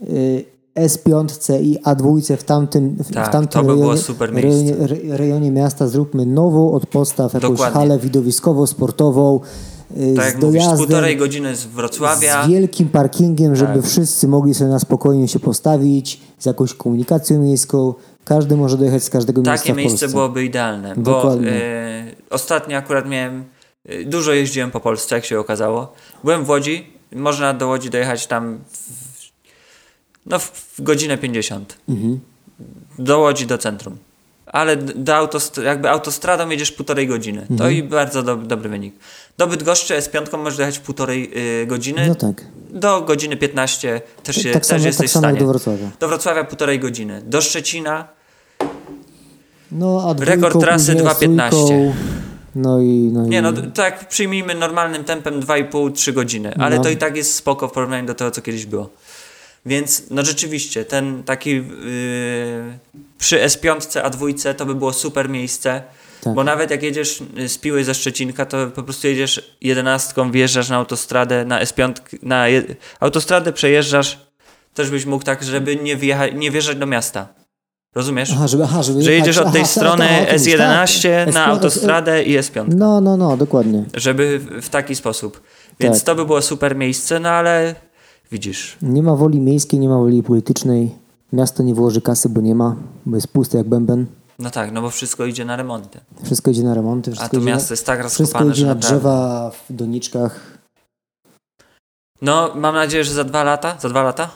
y, 0.09 0.45
S5 0.77 1.61
i 1.61 1.79
A2 1.85 2.37
w 2.37 2.43
tamtym, 2.43 2.89
w, 3.03 3.13
Tak, 3.13 3.31
tamtym 3.31 3.61
to 3.61 3.67
by 3.67 3.73
było 3.75 3.93
rejonie, 4.19 4.41
rejonie, 4.41 4.73
re- 4.79 5.17
rejonie 5.17 5.51
miasta, 5.51 5.87
zróbmy 5.87 6.25
nową 6.25 6.71
od 6.73 6.85
podstaw 6.85 7.33
jakąś 7.33 7.49
Dokładnie. 7.51 7.79
halę 7.79 7.99
widowiskowo-sportową 7.99 9.39
y, 9.97 10.13
tak 10.15 10.25
z 10.25 10.27
jak 10.27 10.41
mówisz, 10.41 10.61
z 10.61 10.65
dojazdem, 10.65 10.77
półtorej 10.77 11.17
godziny 11.17 11.55
z 11.55 11.65
Wrocławia. 11.65 12.43
z 12.45 12.47
wielkim 12.47 12.89
parkingiem, 12.89 13.55
żeby 13.55 13.73
Tak. 13.73 13.85
wszyscy 13.85 14.27
mogli 14.27 14.53
sobie 14.53 14.69
na 14.69 14.79
spokojnie 14.79 15.27
się 15.27 15.39
postawić, 15.39 16.21
z 16.39 16.45
jakąś 16.45 16.73
komunikacją 16.73 17.39
miejską. 17.39 17.93
Każdy 18.25 18.57
może 18.57 18.77
dojechać 18.77 19.03
z 19.03 19.09
każdego 19.09 19.41
miejsca 19.41 19.67
Takie 19.67 19.73
miejsce 19.77 20.07
bywoby 20.07 20.43
idealne. 20.45 20.93
Bo 20.97 21.01
Dokładnie. 21.11 21.51
e, 21.51 22.05
ostatnio 22.29 22.77
akurat 22.77 23.09
miałem. 23.09 23.43
E, 23.85 24.03
dużo 24.05 24.33
jeździłem 24.33 24.71
po 24.71 24.79
Polsce, 24.79 25.15
jak 25.15 25.25
się 25.25 25.39
okazało. 25.39 25.93
Byłem 26.23 26.45
w 26.45 26.49
Łodzi. 26.49 26.87
Można 27.15 27.53
do 27.53 27.67
Łodzi 27.67 27.89
dojechać 27.89 28.27
tam 28.27 28.59
w, 28.71 29.06
no, 30.29 30.39
w, 30.39 30.81
godzinę 30.81 31.17
50. 31.17 31.77
Mhm. 31.89 32.19
Do 32.99 33.19
Łodzi, 33.19 33.45
do 33.45 33.57
centrum. 33.57 33.97
Ale 34.45 34.77
do 34.77 35.13
autost- 35.13 35.63
jakby 35.63 35.89
autostradą 35.89 36.49
jedziesz 36.49 36.71
półtorej 36.71 37.07
godziny. 37.07 37.41
To 37.47 37.53
Mhm. 37.53 37.73
i 37.73 37.83
bardzo 37.83 38.23
do, 38.23 38.35
dobry 38.35 38.69
wynik. 38.69 38.95
Do 39.37 39.47
Bydgoszczy 39.47 39.93
S5 39.93 40.37
możesz 40.37 40.57
dojechać 40.57 40.77
w 40.77 40.81
półtorej 40.81 41.31
y, 41.61 41.65
godziny. 41.67 42.07
No 42.07 42.15
tak. 42.15 42.45
Do 42.69 43.01
godziny 43.01 43.37
15 43.37 44.01
też, 44.23 44.35
się, 44.35 44.43
tak 44.51 44.61
też 44.61 44.67
samo, 44.67 44.85
jesteś 44.85 45.05
tak 45.05 45.09
samo 45.13 45.21
w 45.21 45.29
stanie. 45.29 45.39
do 45.39 45.47
Wrocławia. 45.47 45.89
Do 45.99 46.07
Wrocławia 46.07 46.43
półtorej 46.43 46.79
godziny. 46.79 47.21
Do 47.25 47.41
Szczecina 47.41 48.07
No, 49.71 50.15
a 50.19 50.25
Rekord 50.25 50.59
trasy 50.59 50.85
później 50.95 51.07
2.15. 51.07 51.49
trójką, 51.49 51.93
No 52.55 52.79
i, 52.79 53.09
no 53.13 53.25
Nie 53.27 53.39
i, 53.39 53.41
no, 53.41 53.53
tak 53.73 54.07
przyjmijmy 54.07 54.55
normalnym 54.55 55.03
tempem 55.03 55.41
2,5-3 55.41 56.13
godziny, 56.13 56.53
ale 56.55 56.75
No. 56.77 56.83
to 56.83 56.89
i 56.89 56.97
tak 56.97 57.17
jest 57.17 57.35
spoko 57.35 57.67
w 57.67 57.71
porównaniu 57.71 58.07
do 58.07 58.13
tego, 58.13 58.31
co 58.31 58.41
kiedyś 58.41 58.65
było. 58.65 58.89
Więc 59.67 60.03
no 60.09 60.25
rzeczywiście, 60.25 60.85
ten 60.85 61.23
taki 61.23 61.49
yy, 61.51 61.63
przy 63.17 63.39
S5, 63.39 63.77
A2 64.01 64.53
to 64.55 64.65
by 64.65 64.75
było 64.75 64.93
super 64.93 65.29
miejsce. 65.29 65.81
Tak. 66.21 66.33
Bo 66.33 66.43
nawet 66.43 66.71
jak 66.71 66.83
jedziesz 66.83 67.23
y, 67.39 67.49
z 67.49 67.57
Piły 67.57 67.83
ze 67.83 67.93
Szczecinka, 67.93 68.45
to 68.45 68.67
po 68.67 68.83
prostu 68.83 69.07
jedziesz 69.07 69.55
jedenastką, 69.61 70.31
wjeżdżasz 70.31 70.69
na 70.69 70.75
autostradę, 70.75 71.45
na 71.45 71.63
S5, 71.63 71.93
na 72.23 72.47
je, 72.47 72.63
autostradę 72.99 73.53
przejeżdżasz, 73.53 74.19
też 74.73 74.89
byś 74.89 75.05
mógł 75.05 75.23
tak, 75.25 75.43
żeby 75.43 75.75
nie, 75.75 75.97
wjechać, 75.97 76.31
nie 76.35 76.51
wjeżdżać 76.51 76.77
do 76.77 76.85
miasta. 76.85 77.27
Rozumiesz? 77.95 78.29
Aha, 78.33 78.47
żeby, 78.47 78.63
aha, 78.63 78.83
żeby 78.83 79.01
Że 79.01 79.13
jedziesz 79.13 79.37
od 79.37 79.51
tej 79.51 79.61
aha, 79.61 79.69
strony 79.71 80.05
o 80.05 80.25
tym 80.25 80.37
mówisz, 80.39 80.53
S11 80.53 81.25
tak. 81.25 81.33
na 81.33 81.45
autostradę 81.45 82.23
i 82.23 82.37
S5. 82.39 82.65
No, 82.75 83.01
no, 83.01 83.17
no, 83.17 83.37
dokładnie. 83.37 83.83
Żeby 83.93 84.39
w- 84.39 84.65
w 84.65 84.69
taki 84.69 84.95
sposób. 84.95 85.41
Więc 85.79 85.97
Tak. 85.97 86.05
to 86.05 86.15
by 86.15 86.25
było 86.25 86.41
super 86.41 86.75
miejsce, 86.75 87.19
no 87.19 87.29
ale 87.29 87.75
widzisz. 88.31 88.77
Nie 88.81 89.03
ma 89.03 89.15
woli 89.15 89.39
miejskiej, 89.39 89.79
nie 89.79 89.89
ma 89.89 89.97
woli 89.97 90.23
politycznej. 90.23 90.95
Miasto 91.33 91.63
nie 91.63 91.73
włoży 91.73 92.01
kasy, 92.01 92.29
bo 92.29 92.41
nie 92.41 92.55
ma, 92.55 92.75
bo 93.05 93.15
jest 93.17 93.27
puste 93.27 93.57
jak 93.57 93.67
bęben. 93.67 94.05
No 94.39 94.49
tak, 94.49 94.71
no 94.71 94.81
bo 94.81 94.89
wszystko 94.89 95.25
idzie 95.25 95.45
na 95.45 95.55
remonty. 95.55 95.99
Wszystko 96.23 96.51
idzie 96.51 96.63
na 96.63 96.73
remonty. 96.73 97.11
A 97.19 97.29
to 97.29 97.41
miasto 97.41 97.69
na, 97.69 97.73
jest 97.73 97.85
tak 97.85 97.99
Wszystko 97.99 98.23
rozkopane, 98.23 98.51
idzie 98.51 98.59
że 98.59 98.67
na 98.67 98.73
naprawdę... 98.73 98.97
drzewa 98.97 99.51
w 99.69 99.73
doniczkach. 99.73 100.57
No, 102.21 102.51
mam 102.55 102.75
nadzieję, 102.75 103.03
że 103.03 103.13
za 103.13 103.23
dwa 103.23 103.43
lata. 103.43 103.77
Za 103.79 103.89
dwa 103.89 104.03
lata? 104.03 104.29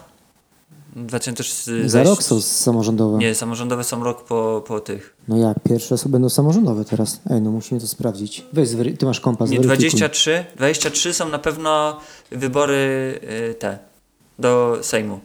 2020... 0.96 1.88
Za 1.88 2.02
rok 2.02 2.22
są 2.22 2.40
samorządowe. 2.40 3.18
Nie, 3.18 3.34
samorządowe 3.34 3.84
są 3.84 4.04
rok 4.04 4.24
po, 4.24 4.64
po 4.66 4.80
tych. 4.80 5.16
No 5.28 5.36
jak? 5.36 5.60
Pierwsze 5.60 5.98
są, 5.98 6.10
będą 6.10 6.28
samorządowe 6.28 6.84
teraz. 6.84 7.20
Ej, 7.30 7.42
no 7.42 7.50
musimy 7.50 7.80
to 7.80 7.86
sprawdzić. 7.86 8.46
Weź, 8.52 8.70
ty 8.98 9.06
masz 9.06 9.20
kompas, 9.20 9.50
Nie, 9.50 9.56
zweryfikuj. 9.62 9.88
23. 9.88 10.44
23 10.56 11.14
są 11.14 11.28
na 11.28 11.38
pewno 11.38 12.00
wybory 12.30 13.20
y, 13.50 13.54
te. 13.54 13.78
Do 14.38 14.78
Sejmu. 14.82 15.20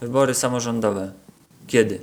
Wybory 0.00 0.34
samorządowe. 0.34 1.12
Kiedy? 1.66 2.00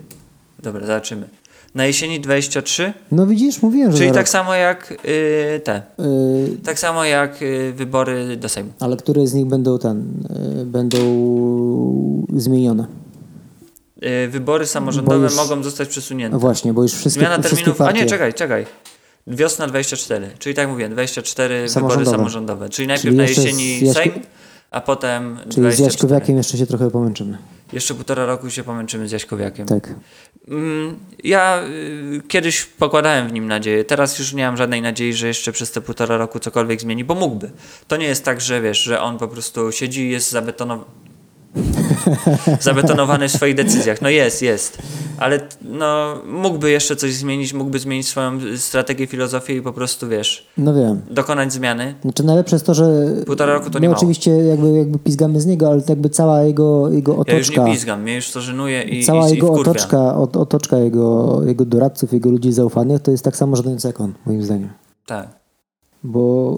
Dobra, 0.59 0.81
zobaczymy. 0.81 1.29
Na 1.75 1.85
jesieni 1.85 2.19
23, 2.19 2.93
No 3.11 3.27
widzisz, 3.27 3.61
mówiłem, 3.61 3.91
że 3.91 3.97
czyli 3.97 4.11
tak 4.11 4.29
samo 4.29 4.55
jak 4.55 4.91
y, 5.05 5.61
te. 5.63 5.81
Y, 5.99 6.57
Tak 6.63 6.79
samo 6.79 7.05
jak 7.05 7.41
y, 7.41 7.73
wybory 7.75 8.37
do 8.37 8.49
Sejmu. 8.49 8.69
ale 8.79 8.97
które 8.97 9.27
z 9.27 9.33
nich 9.33 9.45
będą 9.45 9.79
ten, 9.79 10.13
y, 10.61 10.65
będą 10.65 10.97
zmienione? 12.35 12.87
Y, 14.25 14.27
wybory 14.27 14.65
samorządowe 14.65 15.23
już- 15.23 15.35
mogą 15.35 15.63
zostać 15.63 15.89
przesunięte. 15.89 16.33
No 16.33 16.39
właśnie, 16.39 16.73
bo 16.73 16.81
już 16.83 16.91
wszystkie, 16.93 17.19
Zmiana 17.19 17.35
wszystkie 17.39 17.55
terminów. 17.57 17.81
A 17.81 17.83
partie. 17.85 18.01
nie, 18.01 18.05
czekaj, 18.09 18.33
czekaj. 18.33 18.65
Wiosna 19.27 19.67
24, 19.67 20.27
czyli 20.39 20.55
tak 20.55 20.69
mówiłem, 20.69 20.91
24 20.91 21.55
wybory 21.55 21.69
Samorządowe. 21.69 22.17
samorządowe. 22.17 22.69
Czyli 22.69 22.87
najpierw 22.87 23.05
Czyli 23.05 23.17
na 23.17 23.23
jesieni 23.23 23.79
Jaśko- 23.85 23.93
Sejm, 23.93 24.13
a 24.71 24.81
potem 24.81 25.37
Czyli 25.41 25.51
z 25.51 25.55
24. 25.55 25.85
Jaśkowiakiem 25.85 26.37
jeszcze 26.37 26.57
się 26.57 26.65
trochę 26.65 26.91
pomęczymy. 26.91 27.37
Jeszcze 27.73 27.93
półtora 27.93 28.25
roku 28.25 28.49
się 28.49 28.63
pomęczymy 28.63 29.07
z 29.07 29.11
Jaśkowiakiem. 29.11 29.65
Tak. 29.67 29.95
Mm, 30.47 30.99
Ja 31.23 31.61
y, 31.63 32.21
kiedyś 32.27 32.65
pokładałem 32.65 33.27
w 33.27 33.33
nim 33.33 33.47
nadzieję, 33.47 33.83
teraz 33.85 34.19
już 34.19 34.33
nie 34.33 34.45
mam 34.45 34.57
żadnej 34.57 34.81
nadziei, 34.81 35.13
że 35.13 35.27
jeszcze 35.27 35.51
przez 35.51 35.71
te 35.71 35.81
półtora 35.81 36.17
roku 36.17 36.39
cokolwiek 36.39 36.81
zmieni, 36.81 37.03
bo 37.03 37.15
mógłby. 37.15 37.51
To 37.87 37.97
nie 37.97 38.05
jest 38.05 38.25
tak, 38.25 38.41
że 38.41 38.61
wiesz, 38.61 38.83
że 38.83 39.01
on 39.01 39.17
po 39.17 39.27
prostu 39.27 39.71
siedzi 39.71 40.01
i 40.01 40.09
jest 40.09 40.31
zabetonowany. 40.31 40.89
zabetonowany 42.61 43.29
w 43.29 43.31
swoich 43.31 43.55
decyzjach. 43.55 44.01
No 44.01 44.09
jest, 44.09 44.41
jest. 44.41 44.77
Ale 45.17 45.39
no, 45.61 46.15
mógłby 46.27 46.71
jeszcze 46.71 46.95
coś 46.95 47.13
zmienić, 47.13 47.53
mógłby 47.53 47.79
zmienić 47.79 48.07
swoją 48.07 48.39
strategię, 48.57 49.07
filozofię 49.07 49.55
i 49.55 49.61
po 49.61 49.73
prostu, 49.73 50.07
wiesz, 50.07 50.47
No 50.57 50.73
wiem. 50.73 51.01
dokonać 51.11 51.53
zmiany. 51.53 51.95
Znaczy 52.01 52.23
najlepsze 52.23 52.55
jest 52.55 52.65
to, 52.65 52.73
że 52.73 53.07
Półtora 53.25 53.53
roku 53.53 53.69
to 53.69 53.79
nie 53.79 53.91
oczywiście 53.91 54.31
jakby, 54.31 54.71
jakby 54.71 54.99
pizgamy 54.99 55.41
z 55.41 55.45
niego, 55.45 55.67
ale 55.67 55.81
jakby 55.89 56.09
cała 56.09 56.41
jego, 56.43 56.89
jego 56.89 57.23
Ja 57.27 57.37
już 57.37 57.47
otoczka, 57.47 57.63
nie 57.67 57.73
pizgam, 57.73 58.01
mnie 58.01 58.15
już 58.15 58.31
to 58.31 58.41
żenuje 58.41 58.81
i, 58.81 59.03
cała 59.03 59.27
i, 59.27 59.31
i 59.31 59.35
jego 59.35 59.47
wkurwia. 59.47 59.71
otoczka, 59.71 60.15
ot, 60.15 60.37
otoczka 60.37 60.77
jego, 60.77 61.41
jego 61.45 61.65
doradców, 61.65 62.13
jego 62.13 62.29
ludzi 62.29 62.51
zaufanych, 62.51 63.01
to 63.01 63.11
jest 63.11 63.23
tak 63.23 63.35
samo 63.37 63.55
żadujące 63.55 63.87
jak 63.87 64.01
on, 64.01 64.13
moim 64.25 64.43
zdaniem. 64.43 64.69
Tak. 65.05 65.27
Bo 66.03 66.53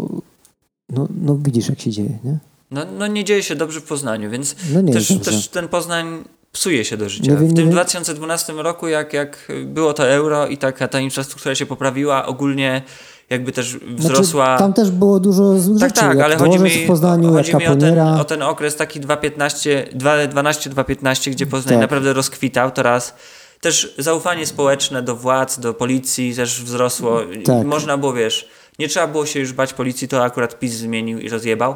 no, 0.89 1.07
no 1.21 1.37
widzisz 1.37 1.69
jak 1.69 1.79
się 1.79 1.91
dzieje, 1.91 2.19
nie? 2.23 2.37
No, 2.71 2.81
no 2.97 3.07
nie 3.07 3.23
dzieje 3.23 3.43
się 3.43 3.55
dobrze 3.55 3.81
w 3.81 3.83
Poznaniu, 3.83 4.29
więc 4.29 4.55
No 4.73 4.93
też, 4.93 5.07
też 5.23 5.47
ten 5.47 5.67
Poznań 5.67 6.23
psuje 6.51 6.85
się 6.85 6.97
do 6.97 7.09
życia. 7.09 7.35
Wiem, 7.35 7.47
w 7.47 7.53
tym 7.53 7.65
wiem. 7.65 7.71
2012 7.71 8.53
roku, 8.53 8.87
jak, 8.87 9.13
jak 9.13 9.47
było 9.65 9.93
to 9.93 10.07
euro 10.07 10.47
i 10.47 10.57
taka 10.57 10.87
ta 10.87 10.99
infrastruktura 10.99 11.55
się 11.55 11.65
poprawiła, 11.65 12.25
ogólnie 12.25 12.81
jakby 13.29 13.51
też 13.51 13.77
wzrosła... 13.77 14.45
Znaczy, 14.45 14.63
tam 14.63 14.73
też 14.73 14.91
było 14.91 15.19
dużo 15.19 15.59
złych 15.59 15.79
tak, 15.79 15.89
rzeczy, 15.89 16.01
tak, 16.01 16.19
ale 16.19 16.37
chodzi 16.37 16.59
mi, 16.59 16.69
w 16.69 16.87
Poznaniu, 16.87 17.33
chodzi 17.33 17.55
mi 17.55 17.67
o, 17.67 17.75
ten, 17.75 17.99
o 17.99 18.23
ten 18.23 18.41
okres 18.41 18.75
taki 18.75 19.01
2.15, 19.01 19.97
2.12-2.15, 19.97 21.31
gdzie 21.31 21.45
Poznań 21.45 21.73
Tak. 21.73 21.81
naprawdę 21.81 22.13
rozkwitał, 22.13 22.71
to 22.71 22.83
raz. 22.83 23.15
Też 23.61 23.95
zaufanie 23.97 24.45
społeczne 24.45 25.01
do 25.01 25.15
władz, 25.15 25.59
do 25.59 25.73
policji 25.73 26.35
też 26.35 26.63
wzrosło. 26.63 27.21
Tak. 27.45 27.65
Można 27.65 27.97
było, 27.97 28.13
wiesz, 28.13 28.49
nie 28.79 28.87
trzeba 28.87 29.07
było 29.07 29.25
się 29.25 29.39
już 29.39 29.53
bać 29.53 29.73
policji, 29.73 30.07
to 30.07 30.23
akurat 30.23 30.59
PiS 30.59 30.73
zmienił 30.73 31.19
i 31.19 31.29
rozjebał. 31.29 31.75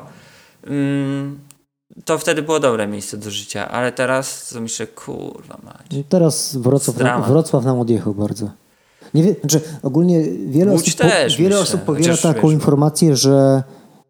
Mm, 0.66 1.40
to 2.06 2.18
wtedy 2.18 2.42
było 2.42 2.60
dobre 2.60 2.88
miejsce 2.88 3.18
do 3.18 3.32
życia, 3.32 3.70
ale 3.70 3.92
teraz 3.92 4.50
to 4.50 4.62
myślę, 4.62 4.88
kurwa 4.88 5.60
mać. 5.64 6.06
Teraz 6.10 6.56
Wrocław, 6.56 6.98
Dramat. 6.98 7.30
Wrocław 7.30 7.66
nam 7.66 7.80
odjechał 7.80 8.14
bardzo. 8.14 8.50
Nie 9.14 9.24
wie, 9.24 9.36
znaczy 9.40 9.62
ogólnie 9.84 10.24
wiele 10.48 10.72
Łódź 10.72 10.88
osób, 10.88 11.00
też, 11.00 11.38
wiele 11.38 11.50
myślę, 11.50 11.62
osób 11.62 11.82
powiela 11.82 12.06
chociaż 12.08 12.22
taką 12.22 12.48
wiesz, 12.48 12.54
informację, 12.54 13.16
że 13.16 13.64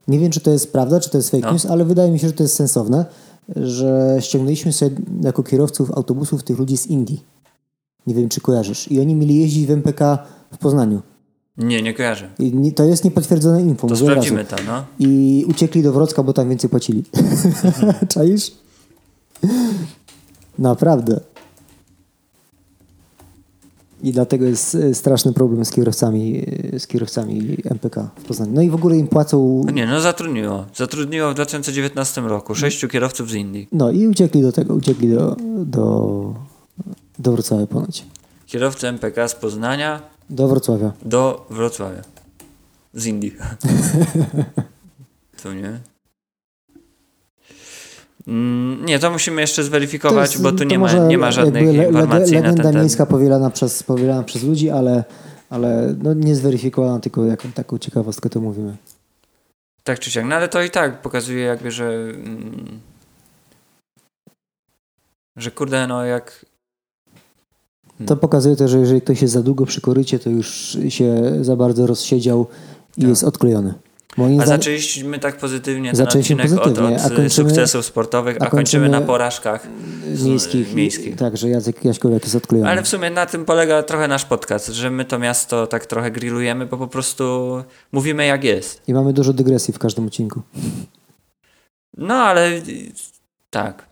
nie 0.07 0.19
wiem, 0.19 0.31
czy 0.31 0.39
to 0.39 0.51
jest 0.51 0.71
prawda, 0.71 0.99
czy 0.99 1.09
to 1.09 1.17
jest 1.17 1.31
fake 1.31 1.45
No. 1.45 1.51
news, 1.51 1.65
ale 1.65 1.85
wydaje 1.85 2.11
mi 2.11 2.19
się, 2.19 2.27
że 2.27 2.33
to 2.33 2.43
jest 2.43 2.55
sensowne, 2.55 3.05
że 3.55 4.17
ściągnęliśmy 4.19 4.73
sobie 4.73 4.95
jako 5.21 5.43
kierowców 5.43 5.91
autobusów 5.91 6.43
tych 6.43 6.59
ludzi 6.59 6.77
z 6.77 6.87
Indii. 6.87 7.23
Nie 8.07 8.13
wiem, 8.15 8.29
czy 8.29 8.41
kojarzysz. 8.41 8.91
I 8.91 8.99
oni 8.99 9.15
mieli 9.15 9.35
jeździć 9.39 9.67
w 9.67 9.71
MPK 9.71 10.17
w 10.53 10.57
Poznaniu. 10.57 11.01
Nie, 11.57 11.81
nie 11.81 11.93
kojarzę. 11.93 12.29
I 12.39 12.73
to 12.73 12.83
jest 12.83 13.03
niepotwierdzone 13.03 13.61
info. 13.61 13.87
To 13.87 13.93
razu. 13.93 14.05
sprawdzimy 14.05 14.45
to, 14.45 14.55
no. 14.67 14.85
I 14.99 15.45
uciekli 15.47 15.83
do 15.83 15.93
Wrocka, 15.93 16.23
bo 16.23 16.33
tam 16.33 16.49
więcej 16.49 16.69
płacili. 16.69 17.03
Czaisz? 18.13 18.51
Naprawdę. 20.59 21.19
I 24.03 24.11
dlatego 24.11 24.45
jest 24.45 24.75
e, 24.75 24.93
straszny 24.93 25.33
problem 25.33 25.65
z 25.65 25.71
kierowcami, 25.71 26.45
e, 26.73 26.79
z 26.79 26.87
kierowcami 26.87 27.57
MPK 27.65 28.09
w 28.15 28.23
Poznaniu. 28.23 28.51
No 28.53 28.61
i 28.61 28.69
w 28.69 28.75
ogóle 28.75 28.97
im 28.97 29.07
płacą. 29.07 29.63
No 29.65 29.71
nie, 29.71 29.85
no 29.85 30.01
zatrudniło. 30.01 30.65
Zatrudniło 30.75 31.31
w 31.31 31.33
2019 31.33 32.21
roku 32.21 32.55
sześciu 32.55 32.87
kierowców 32.87 33.29
z 33.29 33.33
Indii. 33.33 33.67
No 33.71 33.91
i 33.91 34.07
uciekli 34.07 34.41
do 34.41 34.51
tego, 34.51 34.73
uciekli 34.75 35.09
do, 35.09 35.35
do, 35.65 36.33
do 37.19 37.31
Wrocławia 37.31 37.67
ponoć. 37.67 38.05
Kierowcy 38.45 38.87
MPK 38.87 39.27
z 39.27 39.35
Poznania 39.35 40.14
Do 40.29 40.47
Wrocławia. 40.47 40.91
do 41.01 41.45
Wrocławia. 41.49 42.01
Z 42.93 43.05
Indii. 43.05 43.35
to 45.43 45.53
nie? 45.53 45.79
Mm, 48.27 48.85
Nie, 48.85 48.99
to 48.99 49.11
musimy 49.11 49.41
jeszcze 49.41 49.63
zweryfikować, 49.63 50.31
jest- 50.31 50.43
bo 50.43 50.51
tu 50.51 50.63
nie 50.63 50.79
ma, 50.79 50.93
nie 50.93 51.17
ma 51.17 51.31
żadnych 51.31 51.63
le- 51.63 51.85
informacji 51.87 52.35
na 52.37 52.41
ten 52.53 52.55
temat. 52.57 52.75
miejska 52.75 53.05
powielana 53.05 53.49
przez, 53.49 53.83
powielana 53.83 54.23
przez 54.23 54.43
ludzi, 54.43 54.69
ale, 54.69 55.03
ale 55.49 55.95
no 56.03 56.13
nie 56.13 56.35
zweryfikowana, 56.35 56.99
tylko 56.99 57.25
jaką 57.25 57.51
taką 57.51 57.77
ciekawostkę 57.77 58.29
to 58.29 58.41
mówimy. 58.41 58.75
Tak 59.83 59.99
czy 59.99 60.11
siak, 60.11 60.25
no 60.25 60.35
ale 60.35 60.47
to 60.47 60.61
i 60.61 60.69
tak 60.69 61.01
pokazuje 61.01 61.43
jakby, 61.45 61.71
że 61.71 61.85
mm, 62.13 62.79
że 65.37 65.51
kurde, 65.51 65.87
no 65.87 66.05
jak 66.05 66.45
To 68.07 68.15
pokazuje 68.17 68.55
to, 68.55 68.67
że 68.67 68.79
jeżeli 68.79 69.01
ktoś 69.01 69.21
jest 69.21 69.33
za 69.33 69.41
długo 69.43 69.65
przy 69.65 69.81
korycie, 69.81 70.19
to 70.19 70.29
już 70.29 70.77
się 70.89 71.21
za 71.41 71.55
bardzo 71.55 71.87
rozsiedział 71.87 72.47
i 72.97 73.01
Tak. 73.01 73.09
jest 73.09 73.23
odklejony. 73.23 73.73
Moim 74.17 74.41
a 74.41 74.45
zaczęliśmy 74.45 75.19
tak 75.19 75.37
pozytywnie 75.37 75.89
ten 75.89 75.95
Zaczęliśmy 75.97 76.35
odcinek 76.35 76.59
pozytywnie, 76.63 76.95
od, 76.95 77.05
od 77.05 77.11
kończymy- 77.13 77.29
sukcesów 77.29 77.85
sportowych, 77.85 78.37
a, 78.41 78.45
a 78.45 78.49
kończymy 78.49 78.89
na 78.89 79.01
porażkach. 79.01 79.67
miejskich, 80.23 80.75
miejskich. 80.75 81.15
Tak, 81.15 81.37
że 81.37 81.49
Jacek 81.49 81.85
Jaśkowiak 81.85 82.23
jest 82.23 82.35
odklejony. 82.35 82.69
Ale 82.69 82.83
w 82.83 82.87
sumie 82.87 83.09
na 83.09 83.25
tym 83.25 83.45
polega 83.45 83.83
trochę 83.83 84.07
nasz 84.07 84.25
podcast, 84.25 84.67
że 84.67 84.91
my 84.91 85.05
to 85.05 85.19
miasto 85.19 85.67
tak 85.67 85.85
trochę 85.85 86.11
grillujemy, 86.11 86.65
bo 86.65 86.77
po 86.77 86.87
prostu 86.87 87.53
mówimy 87.91 88.25
jak 88.25 88.43
jest. 88.43 88.81
I 88.87 88.93
mamy 88.93 89.13
dużo 89.13 89.33
dygresji 89.33 89.73
w 89.73 89.79
każdym 89.79 90.05
odcinku. 90.07 90.41
No 91.97 92.13
ale 92.13 92.49
tak. 93.49 93.85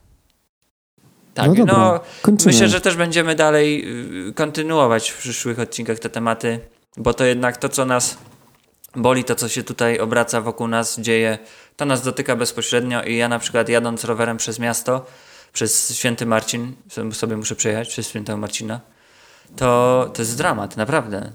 Tak, 1.34 1.58
No 1.58 1.66
no, 1.66 2.00
kończymy. 2.22 2.54
myślę, 2.54 2.70
że 2.70 2.82
też 2.82 2.96
będziemy 2.96 3.36
dalej 3.36 3.86
y, 4.30 4.34
kontynuować 4.34 5.10
w 5.10 5.18
przyszłych 5.18 5.60
odcinkach 5.60 6.00
te 6.00 6.10
tematy, 6.10 6.60
bo 6.98 7.14
to 7.14 7.26
jednak 7.26 7.58
to, 7.58 7.70
co 7.70 7.86
nas 7.86 8.18
boli, 8.96 9.24
to, 9.24 9.36
co 9.36 9.50
się 9.50 9.64
tutaj 9.64 10.00
obraca 10.00 10.42
wokół 10.42 10.68
nas, 10.68 11.00
dzieje, 11.00 11.38
to 11.76 11.86
nas 11.86 12.02
dotyka 12.02 12.36
bezpośrednio 12.36 13.04
i 13.04 13.16
ja 13.16 13.30
na 13.30 13.40
przykład 13.40 13.70
jadąc 13.70 14.04
rowerem 14.04 14.38
przez 14.38 14.60
miasto, 14.60 15.06
przez 15.54 15.96
Święty 15.98 16.26
Marcin, 16.26 16.74
sobie 17.12 17.38
muszę 17.38 17.56
przejechać 17.56 17.90
przez 17.90 18.10
Świętego 18.10 18.38
Marcina, 18.38 18.80
to, 19.56 20.10
to 20.14 20.22
jest 20.22 20.38
dramat, 20.38 20.78
naprawdę. 20.78 21.32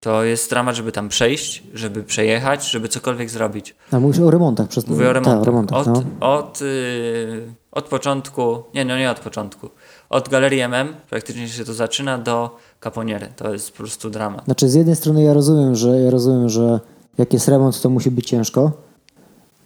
To 0.00 0.24
jest 0.24 0.50
dramat, 0.50 0.76
żeby 0.76 0.92
tam 0.92 1.08
przejść, 1.08 1.62
żeby 1.74 2.02
przejechać, 2.02 2.70
żeby 2.70 2.88
cokolwiek 2.88 3.30
zrobić. 3.30 3.74
A 3.92 4.00
mówisz 4.00 4.20
o 4.20 4.30
remontach. 4.30 4.68
Przez... 4.68 4.86
Mówię 4.86 5.10
o 5.10 5.12
remontach. 5.12 5.34
Tak, 5.34 5.42
o 5.42 5.44
remontach 5.44 5.78
od, 5.78 5.86
no. 5.86 6.04
od, 6.38 6.62
y, 6.62 7.54
od 7.72 7.84
początku, 7.84 8.62
nie 8.74 8.84
no 8.84 8.98
nie 8.98 9.10
od 9.10 9.20
początku, 9.20 9.70
od 10.10 10.28
Galerii 10.28 10.60
MM 10.60 10.94
praktycznie 11.10 11.48
się 11.48 11.64
to 11.64 11.74
zaczyna 11.74 12.18
do 12.18 12.56
Caponiery. 12.80 13.28
To 13.36 13.52
jest 13.52 13.70
po 13.70 13.76
prostu 13.76 14.10
dramat. 14.10 14.44
Znaczy 14.44 14.68
z 14.68 14.74
jednej 14.74 14.96
strony 14.96 15.22
ja 15.22 15.32
rozumiem, 15.32 15.76
że 15.76 16.00
ja 16.00 16.10
rozumiem, 16.10 16.48
że 16.48 16.80
jak 17.18 17.32
jest 17.32 17.48
remont, 17.48 17.80
to 17.80 17.90
musi 17.90 18.10
być 18.10 18.28
ciężko. 18.28 18.72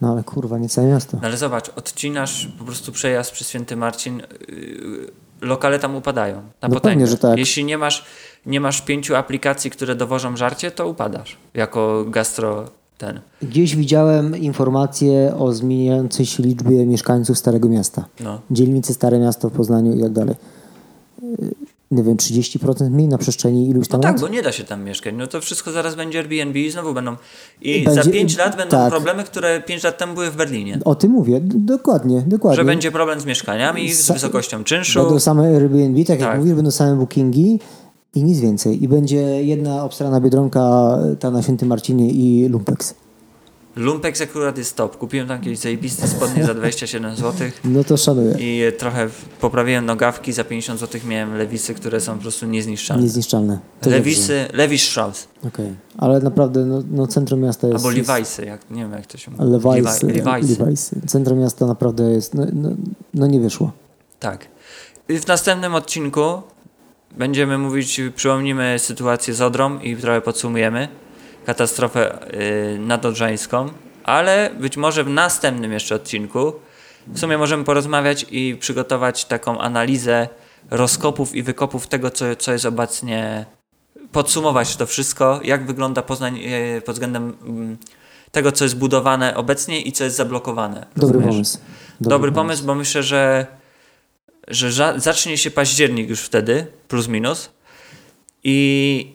No 0.00 0.12
ale 0.12 0.24
kurwa, 0.24 0.58
nie 0.58 0.68
całe 0.68 0.86
miasto. 0.88 1.18
No 1.22 1.28
ale 1.28 1.36
zobacz, 1.36 1.70
odcinasz 1.76 2.48
po 2.58 2.64
prostu 2.64 2.92
przejazd 2.92 3.32
przez 3.32 3.48
Święty 3.48 3.76
Marcin, 3.76 4.22
yy, 4.48 5.10
lokale 5.44 5.78
tam 5.78 5.96
upadają 5.96 6.36
na 6.36 6.68
No 6.68 6.74
potęgę. 6.74 6.80
pewnie, 6.94 7.06
że 7.06 7.18
tak. 7.18 7.38
Jeśli 7.38 7.64
nie 7.64 7.78
masz, 7.78 8.04
nie 8.46 8.60
masz 8.60 8.82
pięciu 8.82 9.14
aplikacji, 9.16 9.70
które 9.70 9.94
dowożą 9.94 10.36
żarcie, 10.36 10.70
to 10.70 10.88
upadasz 10.88 11.36
jako 11.54 12.04
gastro 12.08 12.64
ten. 12.98 13.20
Gdzieś 13.42 13.76
widziałem 13.76 14.36
informacje 14.36 15.34
o 15.38 15.52
zmieniającej 15.52 16.26
się 16.26 16.42
liczbie 16.42 16.86
mieszkańców 16.86 17.38
Starego 17.38 17.68
Miasta. 17.68 18.04
No. 18.20 18.40
Dzielnicy 18.50 18.94
Stare 18.94 19.18
Miasto 19.18 19.50
w 19.50 19.52
Poznaniu 19.52 19.94
i 19.96 20.00
tak 20.02 20.12
dalej. 20.12 20.34
Nie 21.90 22.02
wiem, 22.02 22.16
30% 22.16 22.90
mniej 22.90 23.08
na 23.08 23.18
przestrzeni 23.18 23.68
iluś 23.68 23.88
No 23.88 23.92
tam 23.92 24.00
tak, 24.00 24.12
lat? 24.12 24.20
bo 24.20 24.28
nie 24.28 24.42
da 24.42 24.52
się 24.52 24.64
tam 24.64 24.84
mieszkać. 24.84 25.14
No 25.18 25.26
to 25.26 25.40
wszystko 25.40 25.72
zaraz 25.72 25.94
będzie 25.94 26.18
Airbnb 26.18 26.58
i 26.60 26.70
znowu 26.70 26.94
będą. 26.94 27.16
I 27.62 27.84
Będzie- 27.84 28.02
za 28.02 28.10
5 28.10 28.36
lat 28.38 28.56
będą 28.56 28.70
tak. 28.70 28.90
problemy, 28.90 29.24
które 29.24 29.60
5 29.60 29.82
lat 29.84 29.98
temu 29.98 30.14
były 30.14 30.30
w 30.30 30.36
Berlinie. 30.36 30.78
O 30.84 30.94
tym 30.94 31.10
mówię, 31.10 31.40
dokładnie, 31.44 32.22
dokładnie. 32.26 32.56
Że 32.56 32.64
będzie 32.64 32.92
problem 32.92 33.20
z 33.20 33.26
mieszkaniami, 33.26 33.92
z 33.94 34.04
Sa- 34.10 34.12
wysokością 34.14 34.64
czynszu. 34.64 35.00
Będą 35.00 35.20
same 35.20 35.42
Airbnb, 35.56 36.04
tak 36.04 36.20
jak 36.20 36.28
Tak. 36.28 36.38
mówisz, 36.38 36.54
będą 36.54 36.70
same 36.70 36.96
bookingi 36.96 37.60
i 38.14 38.24
nic 38.24 38.40
więcej. 38.40 38.84
I 38.84 38.88
będzie 38.88 39.44
jedna 39.44 39.84
obstrana 39.84 40.20
Biedronka, 40.20 40.98
ta 41.20 41.30
na 41.30 41.42
Świętym 41.42 41.68
Marcinie 41.68 42.10
i 42.10 42.48
Lumpex. 42.48 42.94
Lumpex 43.76 44.20
akurat 44.20 44.58
jest 44.58 44.76
top. 44.76 44.96
Kupiłem 44.96 45.28
tam 45.28 45.36
jakieś 45.36 45.58
zajebiste 45.58 46.08
spodnie 46.08 46.44
za 46.44 46.54
27 46.54 47.16
zł. 47.16 47.48
No 47.64 47.84
to 47.84 47.96
szanuję. 47.96 48.36
I 48.38 48.72
trochę 48.78 49.08
poprawiłem 49.40 49.86
nogawki, 49.86 50.32
za 50.32 50.44
50 50.44 50.80
zł 50.80 51.00
miałem 51.08 51.36
lewisy, 51.36 51.74
które 51.74 52.00
są 52.00 52.14
po 52.14 52.22
prostu 52.22 52.46
niezniszczalne. 52.46 53.02
Niezniszczalne. 53.02 53.58
To 53.80 53.90
Lewisy, 53.90 54.48
Levis 54.52 54.82
Strauss. 54.82 55.28
Okej. 55.46 55.74
Ale 55.98 56.20
naprawdę, 56.20 56.64
no, 56.64 56.82
no 56.90 57.06
centrum 57.06 57.40
miasta 57.40 57.68
jest... 57.68 57.86
Albo 57.86 57.98
Levi'sy, 57.98 58.46
jak, 58.46 58.70
nie 58.70 58.82
wiem 58.82 58.92
jak 58.92 59.06
to 59.06 59.18
się 59.18 59.30
mówi. 59.30 59.42
Levi'sy. 59.44 60.06
Levi- 60.06 60.22
Levi'sy. 60.22 60.56
Levi'sy. 60.56 61.06
Centrum 61.06 61.38
miasta 61.38 61.66
naprawdę 61.66 62.10
jest... 62.10 62.34
No, 62.34 62.46
no, 62.52 62.70
no 63.14 63.26
nie 63.26 63.40
wyszło. 63.40 63.72
Tak. 64.20 64.48
I 65.08 65.18
w 65.18 65.26
następnym 65.26 65.74
odcinku 65.74 66.42
będziemy 67.18 67.58
mówić, 67.58 68.00
przypomnimy 68.16 68.76
sytuację 68.78 69.34
z 69.34 69.40
Odrą 69.40 69.78
i 69.78 69.96
trochę 69.96 70.20
podsumujemy 70.20 70.88
katastrofę 71.46 72.28
yy, 72.72 72.78
nadodrzańską, 72.78 73.68
ale 74.04 74.50
być 74.60 74.76
może 74.76 75.04
w 75.04 75.08
następnym 75.08 75.72
jeszcze 75.72 75.94
odcinku 75.94 76.52
w 77.06 77.18
sumie 77.18 77.38
możemy 77.38 77.64
porozmawiać 77.64 78.26
i 78.30 78.56
przygotować 78.60 79.24
taką 79.24 79.58
analizę 79.58 80.28
rozkopów 80.70 81.34
i 81.34 81.42
wykopów 81.42 81.86
tego, 81.86 82.10
co, 82.10 82.36
co 82.36 82.52
jest 82.52 82.64
obecnie, 82.64 83.46
podsumować 84.12 84.76
to 84.76 84.86
wszystko, 84.86 85.40
jak 85.44 85.66
wygląda 85.66 86.02
Poznań 86.02 86.38
yy, 86.38 86.80
pod 86.80 86.94
względem 86.94 87.36
mm, 87.46 87.76
tego, 88.32 88.52
co 88.52 88.64
jest 88.64 88.76
budowane 88.76 89.36
obecnie 89.36 89.80
i 89.80 89.92
co 89.92 90.04
jest 90.04 90.16
zablokowane. 90.16 90.86
Dobry 90.96 91.18
rozumiesz? 91.18 91.34
pomysł. 91.34 91.58
Dobry, 92.00 92.32
pomysł, 92.32 92.64
bo 92.64 92.74
myślę, 92.74 93.02
że, 93.02 93.46
że 94.48 94.94
zacznie 94.96 95.38
się 95.38 95.50
październik 95.50 96.08
już 96.08 96.20
wtedy, 96.20 96.66
plus 96.88 97.08
minus. 97.08 97.50
I, 98.44 99.14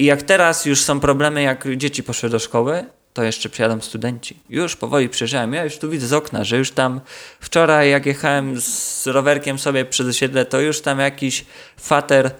I 0.00 0.04
jak 0.04 0.22
teraz 0.22 0.66
już 0.66 0.80
są 0.80 1.00
problemy, 1.00 1.42
jak 1.42 1.76
dzieci 1.76 2.02
poszły 2.02 2.28
do 2.28 2.38
szkoły, 2.38 2.84
to 3.12 3.22
jeszcze 3.22 3.48
przyjadą 3.48 3.80
studenci. 3.80 4.36
Już 4.50 4.76
powoli 4.76 5.08
przyjeżdżają. 5.08 5.50
Ja 5.50 5.64
już 5.64 5.78
tu 5.78 5.90
widzę 5.90 6.06
z 6.06 6.12
okna, 6.12 6.44
że 6.44 6.58
już 6.58 6.70
tam 6.70 7.00
wczoraj, 7.40 7.90
jak 7.90 8.06
jechałem 8.06 8.60
z 8.60 9.06
rowerkiem 9.06 9.58
sobie 9.58 9.84
przez 9.84 10.06
osiedle, 10.06 10.44
to 10.44 10.60
już 10.60 10.80
tam 10.80 10.98
jakiś 10.98 11.44
fater 11.80 12.30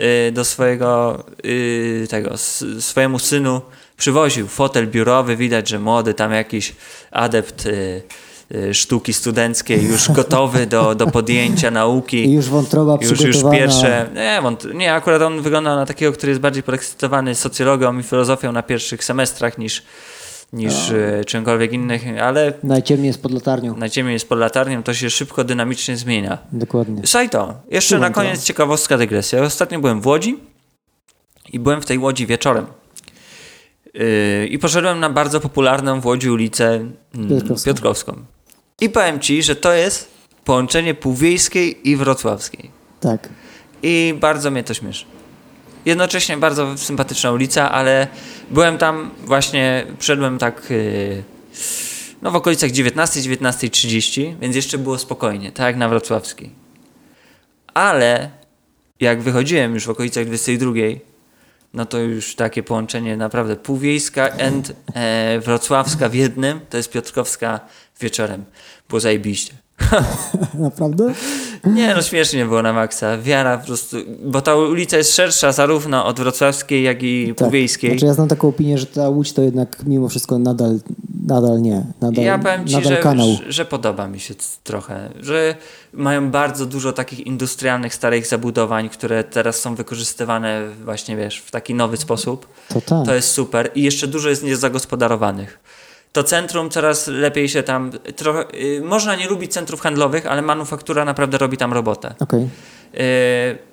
y, 0.00 0.32
do 0.32 0.44
swojego 0.44 1.24
y, 1.44 2.06
tego, 2.10 2.34
swojemu 2.80 3.18
synu 3.18 3.62
przywoził 3.96 4.48
fotel 4.48 4.86
biurowy. 4.86 5.36
Widać, 5.36 5.68
że 5.68 5.78
młody 5.78 6.14
tam 6.14 6.32
jakiś 6.32 6.74
adept 7.10 7.66
y, 7.66 8.02
sztuki 8.72 9.12
studenckiej, 9.12 9.84
już 9.84 10.10
gotowy 10.10 10.66
do, 10.66 10.94
do 10.94 11.06
podjęcia 11.06 11.70
nauki. 11.70 12.16
I 12.24 12.32
już 12.32 12.48
wątroba 12.48 12.98
Już, 13.00 13.20
już 13.20 13.36
pierwsze. 13.52 14.08
Nie, 14.14 14.38
wąt, 14.42 14.74
nie, 14.74 14.94
akurat 14.94 15.22
on 15.22 15.42
wygląda 15.42 15.76
na 15.76 15.86
takiego, 15.86 16.12
który 16.12 16.30
jest 16.30 16.40
bardziej 16.40 16.62
podekscytowany 16.62 17.34
socjologią 17.34 17.98
i 17.98 18.02
filozofią 18.02 18.52
na 18.52 18.62
pierwszych 18.62 19.04
semestrach 19.04 19.58
niż, 19.58 19.82
niż 20.52 20.90
e, 20.90 21.24
czymkolwiek 21.24 21.72
innych, 21.72 22.02
ale 22.22 22.52
Najciemniej 22.62 23.06
jest 23.06 23.22
pod 23.22 23.32
latarnią. 23.32 23.76
na 23.76 23.88
Ziemi 23.88 24.12
jest 24.12 24.28
pod 24.28 24.38
latarnią, 24.38 24.82
to 24.82 24.94
się 24.94 25.10
szybko, 25.10 25.44
dynamicznie 25.44 25.96
zmienia. 25.96 26.38
Dokładnie. 26.52 27.06
Sajto, 27.06 27.54
jeszcze 27.70 27.88
Słucham 27.96 28.12
na 28.12 28.14
koniec 28.14 28.44
ciekawostka 28.44 28.98
dygresja. 28.98 29.42
Ostatnio 29.42 29.80
byłem 29.80 30.00
w 30.00 30.06
Łodzi 30.06 30.38
i 31.52 31.58
byłem 31.58 31.82
w 31.82 31.86
tej 31.86 31.98
Łodzi 31.98 32.26
wieczorem. 32.26 32.66
Yy, 33.94 34.46
I 34.46 34.58
poszedłem 34.58 35.00
na 35.00 35.10
bardzo 35.10 35.40
popularną 35.40 36.00
w 36.00 36.06
Łodzi 36.06 36.30
ulicę 36.30 36.74
mm, 37.14 37.28
Piotrkowską. 37.28 37.66
Piotrkowską. 37.66 38.24
I 38.80 38.88
powiem 38.88 39.20
Ci, 39.20 39.42
że 39.42 39.56
to 39.56 39.72
jest 39.72 40.10
połączenie 40.44 40.94
półwiejskiej 40.94 41.88
i 41.88 41.96
wrocławskiej. 41.96 42.70
Tak. 43.00 43.28
I 43.82 44.14
bardzo 44.20 44.50
mnie 44.50 44.64
to 44.64 44.74
śmieszy. 44.74 45.04
Jednocześnie 45.84 46.36
bardzo 46.36 46.78
sympatyczna 46.78 47.32
ulica, 47.32 47.72
ale 47.72 48.08
byłem 48.50 48.78
tam 48.78 49.10
właśnie, 49.24 49.86
wszedłem 49.98 50.38
tak 50.38 50.66
yy, 50.70 51.22
no 52.22 52.30
w 52.30 52.36
okolicach 52.36 52.70
19, 52.70 53.20
19.30, 53.20 54.34
więc 54.40 54.56
jeszcze 54.56 54.78
było 54.78 54.98
spokojnie, 54.98 55.52
tak 55.52 55.66
jak 55.66 55.76
na 55.76 55.88
Wrocławskiej. 55.88 56.50
Ale 57.74 58.30
jak 59.00 59.22
wychodziłem 59.22 59.74
już 59.74 59.86
w 59.86 59.90
okolicach 59.90 60.26
22, 60.26 60.72
no 61.74 61.86
to 61.86 61.98
już 61.98 62.34
takie 62.34 62.62
połączenie 62.62 63.16
naprawdę 63.16 63.56
półwiejska 63.56 64.30
and 64.46 64.72
e, 64.94 65.40
wrocławska 65.40 66.08
w 66.08 66.14
jednym, 66.14 66.60
to 66.70 66.76
jest 66.76 66.90
Piotrkowska 66.92 67.60
wieczorem. 68.00 68.44
Było 68.88 69.00
zajebiście. 69.00 69.54
Naprawdę? 70.54 71.14
Nie, 71.64 71.94
no 71.94 72.02
śmiesznie 72.02 72.44
było 72.44 72.62
na 72.62 72.72
maksa. 72.72 73.18
Wiara 73.18 73.58
po 73.58 73.66
prostu, 73.66 73.96
bo 74.24 74.40
ta 74.40 74.56
ulica 74.56 74.96
jest 74.96 75.14
szersza 75.16 75.52
zarówno 75.52 76.06
od 76.06 76.20
wrocławskiej, 76.20 76.82
jak 76.82 77.02
i 77.02 77.28
Tak. 77.28 77.36
półwiejskiej. 77.36 77.90
Znaczy 77.90 78.06
ja 78.06 78.14
znam 78.14 78.28
taką 78.28 78.48
opinię, 78.48 78.78
że 78.78 78.86
ta 78.86 79.08
Łódź 79.08 79.32
to 79.32 79.42
jednak 79.42 79.82
mimo 79.86 80.08
wszystko 80.08 80.38
nadal, 80.38 80.78
nadal 81.26 81.62
nie. 81.62 81.84
Nadal, 82.00 82.24
ja 82.24 82.38
powiem 82.38 82.66
Ci, 82.66 82.84
że, 82.84 82.96
kanał. 82.96 83.26
że, 83.46 83.52
że 83.52 83.64
podoba 83.64 84.08
mi 84.08 84.20
się 84.20 84.34
trochę, 84.64 85.10
że 85.20 85.54
mają 85.92 86.30
bardzo 86.30 86.66
dużo 86.66 86.92
takich 86.92 87.26
industrialnych, 87.26 87.94
starych 87.94 88.26
zabudowań, 88.26 88.88
które 88.88 89.24
teraz 89.24 89.60
są 89.60 89.74
wykorzystywane 89.74 90.62
właśnie, 90.84 91.16
wiesz, 91.16 91.38
w 91.38 91.50
taki 91.50 91.74
nowy 91.74 91.96
sposób. 91.96 92.46
To 92.68 92.80
tak. 92.80 93.06
To 93.06 93.14
jest 93.14 93.28
super 93.30 93.70
i 93.74 93.82
jeszcze 93.82 94.06
dużo 94.06 94.28
jest 94.28 94.42
niezagospodarowanych. 94.42 95.58
To 96.14 96.24
centrum 96.24 96.70
coraz 96.70 97.06
lepiej 97.06 97.48
się 97.48 97.62
tam, 97.62 97.90
trochę, 98.16 98.44
y, 98.54 98.80
można 98.84 99.16
nie 99.16 99.28
lubić 99.28 99.52
centrów 99.52 99.80
handlowych, 99.80 100.26
ale 100.26 100.42
manufaktura 100.42 101.04
naprawdę 101.04 101.38
robi 101.38 101.56
tam 101.56 101.72
robotę. 101.72 102.14
Okej. 102.20 102.48
Yy, 102.92 102.98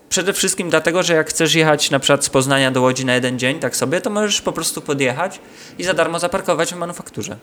Przede 0.10 0.34
wszystkim 0.34 0.70
dlatego, 0.70 1.04
że 1.04 1.14
jak 1.14 1.30
chcesz 1.30 1.56
jechać 1.56 1.92
na 1.92 2.00
przykład 2.00 2.26
z 2.26 2.30
Poznania 2.30 2.72
do 2.72 2.82
Łodzi 2.82 3.06
na 3.06 3.16
jeden 3.16 3.40
dzień, 3.40 3.60
tak 3.60 3.76
sobie, 3.76 4.02
to 4.02 4.10
możesz 4.10 4.42
po 4.42 4.52
prostu 4.52 4.82
podjechać 4.82 5.40
i 5.80 5.84
za 5.84 5.94
darmo 5.94 6.20
zaparkować 6.20 6.74
w 6.74 6.78
manufakturze. 6.78 7.38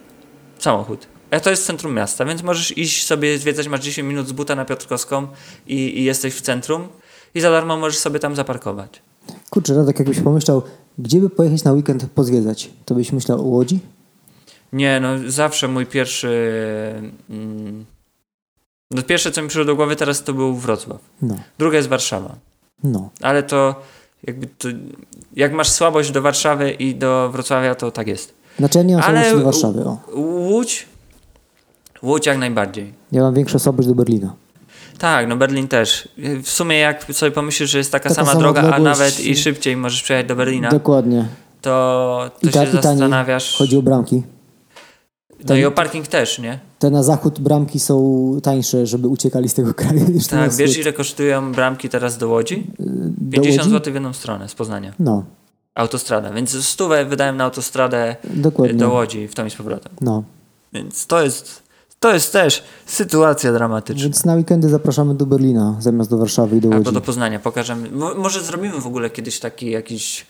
Samochód. 0.59 1.07
A 1.30 1.40
to 1.40 1.51
jest 1.51 1.66
centrum 1.66 1.94
miasta, 1.94 2.24
więc 2.24 2.42
możesz 2.42 2.78
iść 2.78 3.07
sobie 3.07 3.38
zwiedzać, 3.38 3.68
masz 3.68 3.80
10 3.80 4.09
minut 4.09 4.28
z 4.28 4.32
buta 4.32 4.55
na 4.55 4.64
Piotrkowską 4.64 5.26
i, 5.66 5.99
i 5.99 6.05
jesteś 6.05 6.34
w 6.34 6.40
centrum 6.40 6.88
i 7.34 7.40
za 7.40 7.51
darmo 7.51 7.76
możesz 7.76 7.99
sobie 7.99 8.18
tam 8.18 8.36
zaparkować. 8.36 9.03
Kurczę, 9.51 9.74
Radek, 9.74 9.99
jakbyś 9.99 10.20
pomyślał, 10.20 10.62
gdzie 10.99 11.20
by 11.20 11.30
pojechać 11.30 11.64
na 11.64 11.72
weekend 11.72 12.07
pozwiedzać, 12.14 12.70
to 12.84 12.94
byś 12.94 13.12
myślał 13.12 13.40
o 13.40 13.44
Łodzi? 13.44 13.80
Nie, 14.73 15.01
no 15.01 15.09
zawsze 15.27 15.69
mój 15.69 15.87
pierwszy... 15.87 16.31
Mm, 17.31 17.85
no 18.91 19.03
pierwsze, 19.03 19.31
co 19.31 19.43
mi 19.43 19.49
przyszło 19.49 19.64
do 19.64 19.77
głowy 19.77 19.97
teraz, 19.97 20.25
to 20.25 20.33
był 20.35 20.55
Wrocław. 20.55 21.01
No, 21.23 21.37
Druga 21.59 21.77
jest 21.77 21.89
Warszawa. 21.89 22.35
no. 22.85 23.11
Ale 23.23 23.43
to 23.43 23.75
jakby 24.27 24.47
to, 24.47 24.69
jak 25.37 25.53
masz 25.53 25.69
słabość 25.69 26.11
do 26.11 26.23
Warszawy 26.23 26.71
i 26.71 26.95
do 26.95 27.31
Wrocławia, 27.33 27.75
to 27.75 27.91
tak 27.91 28.07
jest. 28.07 28.35
Znaczy 28.59 28.79
ja 28.79 28.85
nie 28.85 28.97
mam 28.97 29.05
Ale 29.05 29.33
do 29.37 29.45
Warszawy. 29.45 29.85
O. 29.85 29.99
Łódź? 30.14 30.87
Łódź 32.03 32.27
jak 32.27 32.39
najbardziej. 32.39 32.93
Ja 33.12 33.23
mam 33.23 33.35
większą 33.35 33.59
słabość 33.59 33.89
do 33.89 33.95
Berlina. 33.95 34.35
Tak, 34.99 35.29
no 35.29 35.37
Berlin 35.37 35.69
też. 35.69 36.09
W 36.43 36.49
sumie 36.51 36.79
jak 36.79 37.05
sobie 37.12 37.33
pomyślisz, 37.33 37.71
że 37.71 37.79
jest 37.79 37.93
taka, 37.93 38.09
Taka 38.09 38.14
sama 38.14 38.29
sama 38.29 38.41
droga, 38.41 38.61
a 38.75 38.79
nawet 38.79 39.21
i 39.21 39.37
szybciej 39.37 39.77
możesz 39.77 40.03
przejechać 40.03 40.29
do 40.29 40.37
Berlina, 40.37 40.69
Dokładnie. 40.69 41.29
to, 41.61 42.31
to 42.41 42.49
I, 42.49 42.53
ta, 42.53 42.62
się 42.64 42.69
I 42.71 42.73
taniej. 42.81 42.83
zastanawiasz. 42.99 43.57
Chodzi 43.59 43.77
o 43.77 43.83
bramki. 43.83 44.23
No 45.45 45.57
i 45.57 45.64
o 45.64 45.70
parking 45.70 46.07
też, 46.07 46.39
nie? 46.39 46.59
Te 46.78 46.91
na 46.91 47.03
zachód 47.03 47.41
bramki 47.41 47.80
są 47.80 48.30
tańsze, 48.43 48.86
żeby 48.86 49.09
uciekali 49.09 49.49
z 49.49 49.55
tego 49.55 49.74
kraju 49.74 50.11
niż 50.11 50.26
Tak, 50.26 50.53
wiesz 50.55 50.78
ile 50.78 50.93
kosztują 50.93 51.53
bramki 51.53 51.89
teraz 51.89 52.18
do 52.18 52.28
Łodzi? 52.28 52.66
Do 52.78 53.30
50 53.30 53.59
Łodzi? 53.59 53.70
zł 53.70 53.93
w 53.93 53.95
jedną 53.95 54.12
stronę 54.12 54.49
z 54.49 54.55
Poznania. 54.55 54.93
No. 54.99 55.24
autostrada. 55.74 56.32
Więc 56.32 56.64
stówę 56.66 57.05
wydałem 57.05 57.36
na 57.36 57.45
autostradę 57.45 58.16
Dokładnie. 58.34 58.74
do 58.74 58.91
Łodzi 58.91 59.28
w 59.28 59.34
tom 59.34 59.47
i 59.47 59.51
z 59.51 59.55
powrotem. 59.55 59.93
No. 60.01 60.22
Więc 60.72 61.07
to 61.07 61.22
jest, 61.22 61.62
to 62.01 62.14
jest 62.14 62.32
też 62.32 62.64
sytuacja 62.86 63.53
dramatyczna. 63.53 64.03
Więc 64.03 64.24
na 64.24 64.34
weekendy 64.34 64.68
zapraszamy 64.68 65.14
do 65.14 65.26
Berlina 65.26 65.76
zamiast 65.80 66.11
do 66.11 66.18
Warszawy 66.18 66.57
i 66.57 66.61
do 66.61 66.68
Łodzi. 66.68 66.76
Albo 66.78 66.93
do 66.93 67.01
Poznania. 67.01 67.39
Pokażemy. 67.39 67.91
Mo- 67.91 68.14
może 68.14 68.43
zrobimy 68.43 68.80
w 68.80 68.86
ogóle 68.86 69.11
kiedyś 69.11 69.41
taki 69.41 69.70
jakiś 69.70 70.26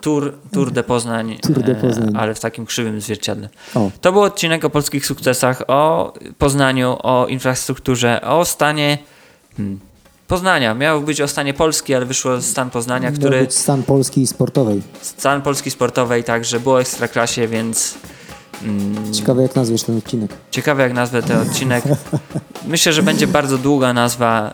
tour, 0.00 0.32
tour 0.52 0.70
de 0.70 0.82
Poznań, 0.82 1.38
Tour 1.42 1.62
de 1.62 1.74
Poznań. 1.74 2.14
E, 2.14 2.18
ale 2.18 2.34
w 2.34 2.40
takim 2.40 2.66
krzywym 2.66 3.00
zwierciadle. 3.00 3.48
O, 3.74 3.90
To 4.00 4.12
był 4.12 4.22
odcinek 4.22 4.64
o 4.64 4.70
polskich 4.70 5.06
sukcesach, 5.06 5.62
o 5.68 6.12
Poznaniu, 6.38 6.96
o 7.02 7.26
infrastrukturze, 7.26 8.20
o 8.22 8.44
stanie 8.44 8.98
hmm, 9.56 9.80
Poznania. 10.28 10.74
Miał 10.74 11.00
być 11.00 11.20
o 11.20 11.28
stanie 11.28 11.54
Polski, 11.54 11.94
ale 11.94 12.06
wyszło 12.06 12.40
stan 12.42 12.70
Poznania, 12.70 13.10
miał 13.10 13.18
który 13.18 13.40
być 13.40 13.54
stan 13.54 13.82
Polski 13.82 14.26
sportowej. 14.26 14.82
stan 15.00 15.42
Polski 15.42 15.70
sportowej 15.70 16.24
także 16.24 16.60
było 16.60 16.80
ekstraklasie, 16.80 17.48
więc 17.48 17.94
mm, 18.62 19.12
Ciekawe 19.12 19.42
jak 19.42 19.56
nazwiesz 19.56 19.82
ten 19.82 19.98
odcinek. 19.98 20.30
ciekawe 20.50 20.82
jak 20.82 20.92
nazwę 20.92 21.22
ten 21.22 21.38
odcinek. 21.48 21.84
Myślę, 22.66 22.92
że 22.92 23.02
będzie 23.02 23.26
bardzo 23.26 23.58
długa 23.58 23.92
nazwa 23.92 24.52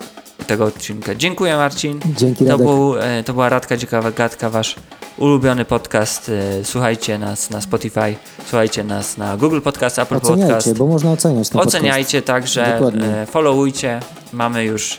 tego 0.51 0.65
odcinka. 0.65 1.15
Dziękuję 1.15 1.57
Marcin. 1.57 2.01
Dzięki 2.17 2.45
To, 2.47 2.59
był, 2.59 2.99
e, 2.99 3.23
to 3.25 3.33
była 3.33 3.49
Radka 3.49 3.77
Ciekawa 3.77 4.11
Gadka, 4.11 4.51
wasz 4.51 4.77
ulubiony 5.19 5.65
podcast. 5.65 6.29
E, 6.61 6.65
Słuchajcie 6.65 7.19
nas 7.19 7.51
na 7.51 7.61
Spotify, 7.61 8.15
słuchajcie 8.47 8.85
nas 8.85 9.17
na 9.19 9.37
Google 9.37 9.61
Podcast, 9.61 9.99
Apple 9.99 10.17
Oceniajcie, 10.17 10.55
Podcast. 10.55 10.79
bo 10.79 10.87
można 10.87 11.13
oceniać 11.13 11.49
ten 11.49 11.61
Oceniajcie 11.61 12.23
także, 12.23 12.73
Dokładnie. 12.73 13.07
e, 13.07 13.27
followujcie. 13.27 14.01
Mamy 14.33 14.65
już, 14.65 14.99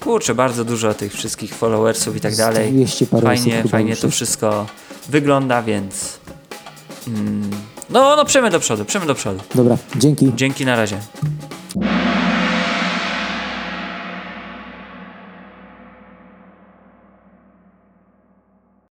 kurczę, 0.00 0.34
bardzo 0.34 0.64
dużo 0.64 0.94
tych 0.94 1.12
wszystkich 1.12 1.54
followersów 1.54 2.16
i 2.16 2.20
tak 2.20 2.32
podcast. 2.32 2.52
dalej. 2.54 2.72
200 2.72 3.06
parę 3.06 3.32
osób 3.32 3.44
Fajnie, 3.44 3.68
fajnie 3.68 3.96
to 3.96 4.10
wszystko 4.10 4.66
wygląda, 5.08 5.62
więc 5.62 6.18
mm, 7.08 7.50
no, 7.90 8.16
no 8.16 8.24
przemy 8.24 8.50
do 8.50 8.60
przodu, 8.60 8.84
przemy 8.84 9.06
do 9.06 9.14
przodu. 9.14 9.40
Dobra, 9.54 9.76
dzięki. 9.96 10.32
Dzięki, 10.36 10.66
na 10.66 10.76
razie. 10.76 10.96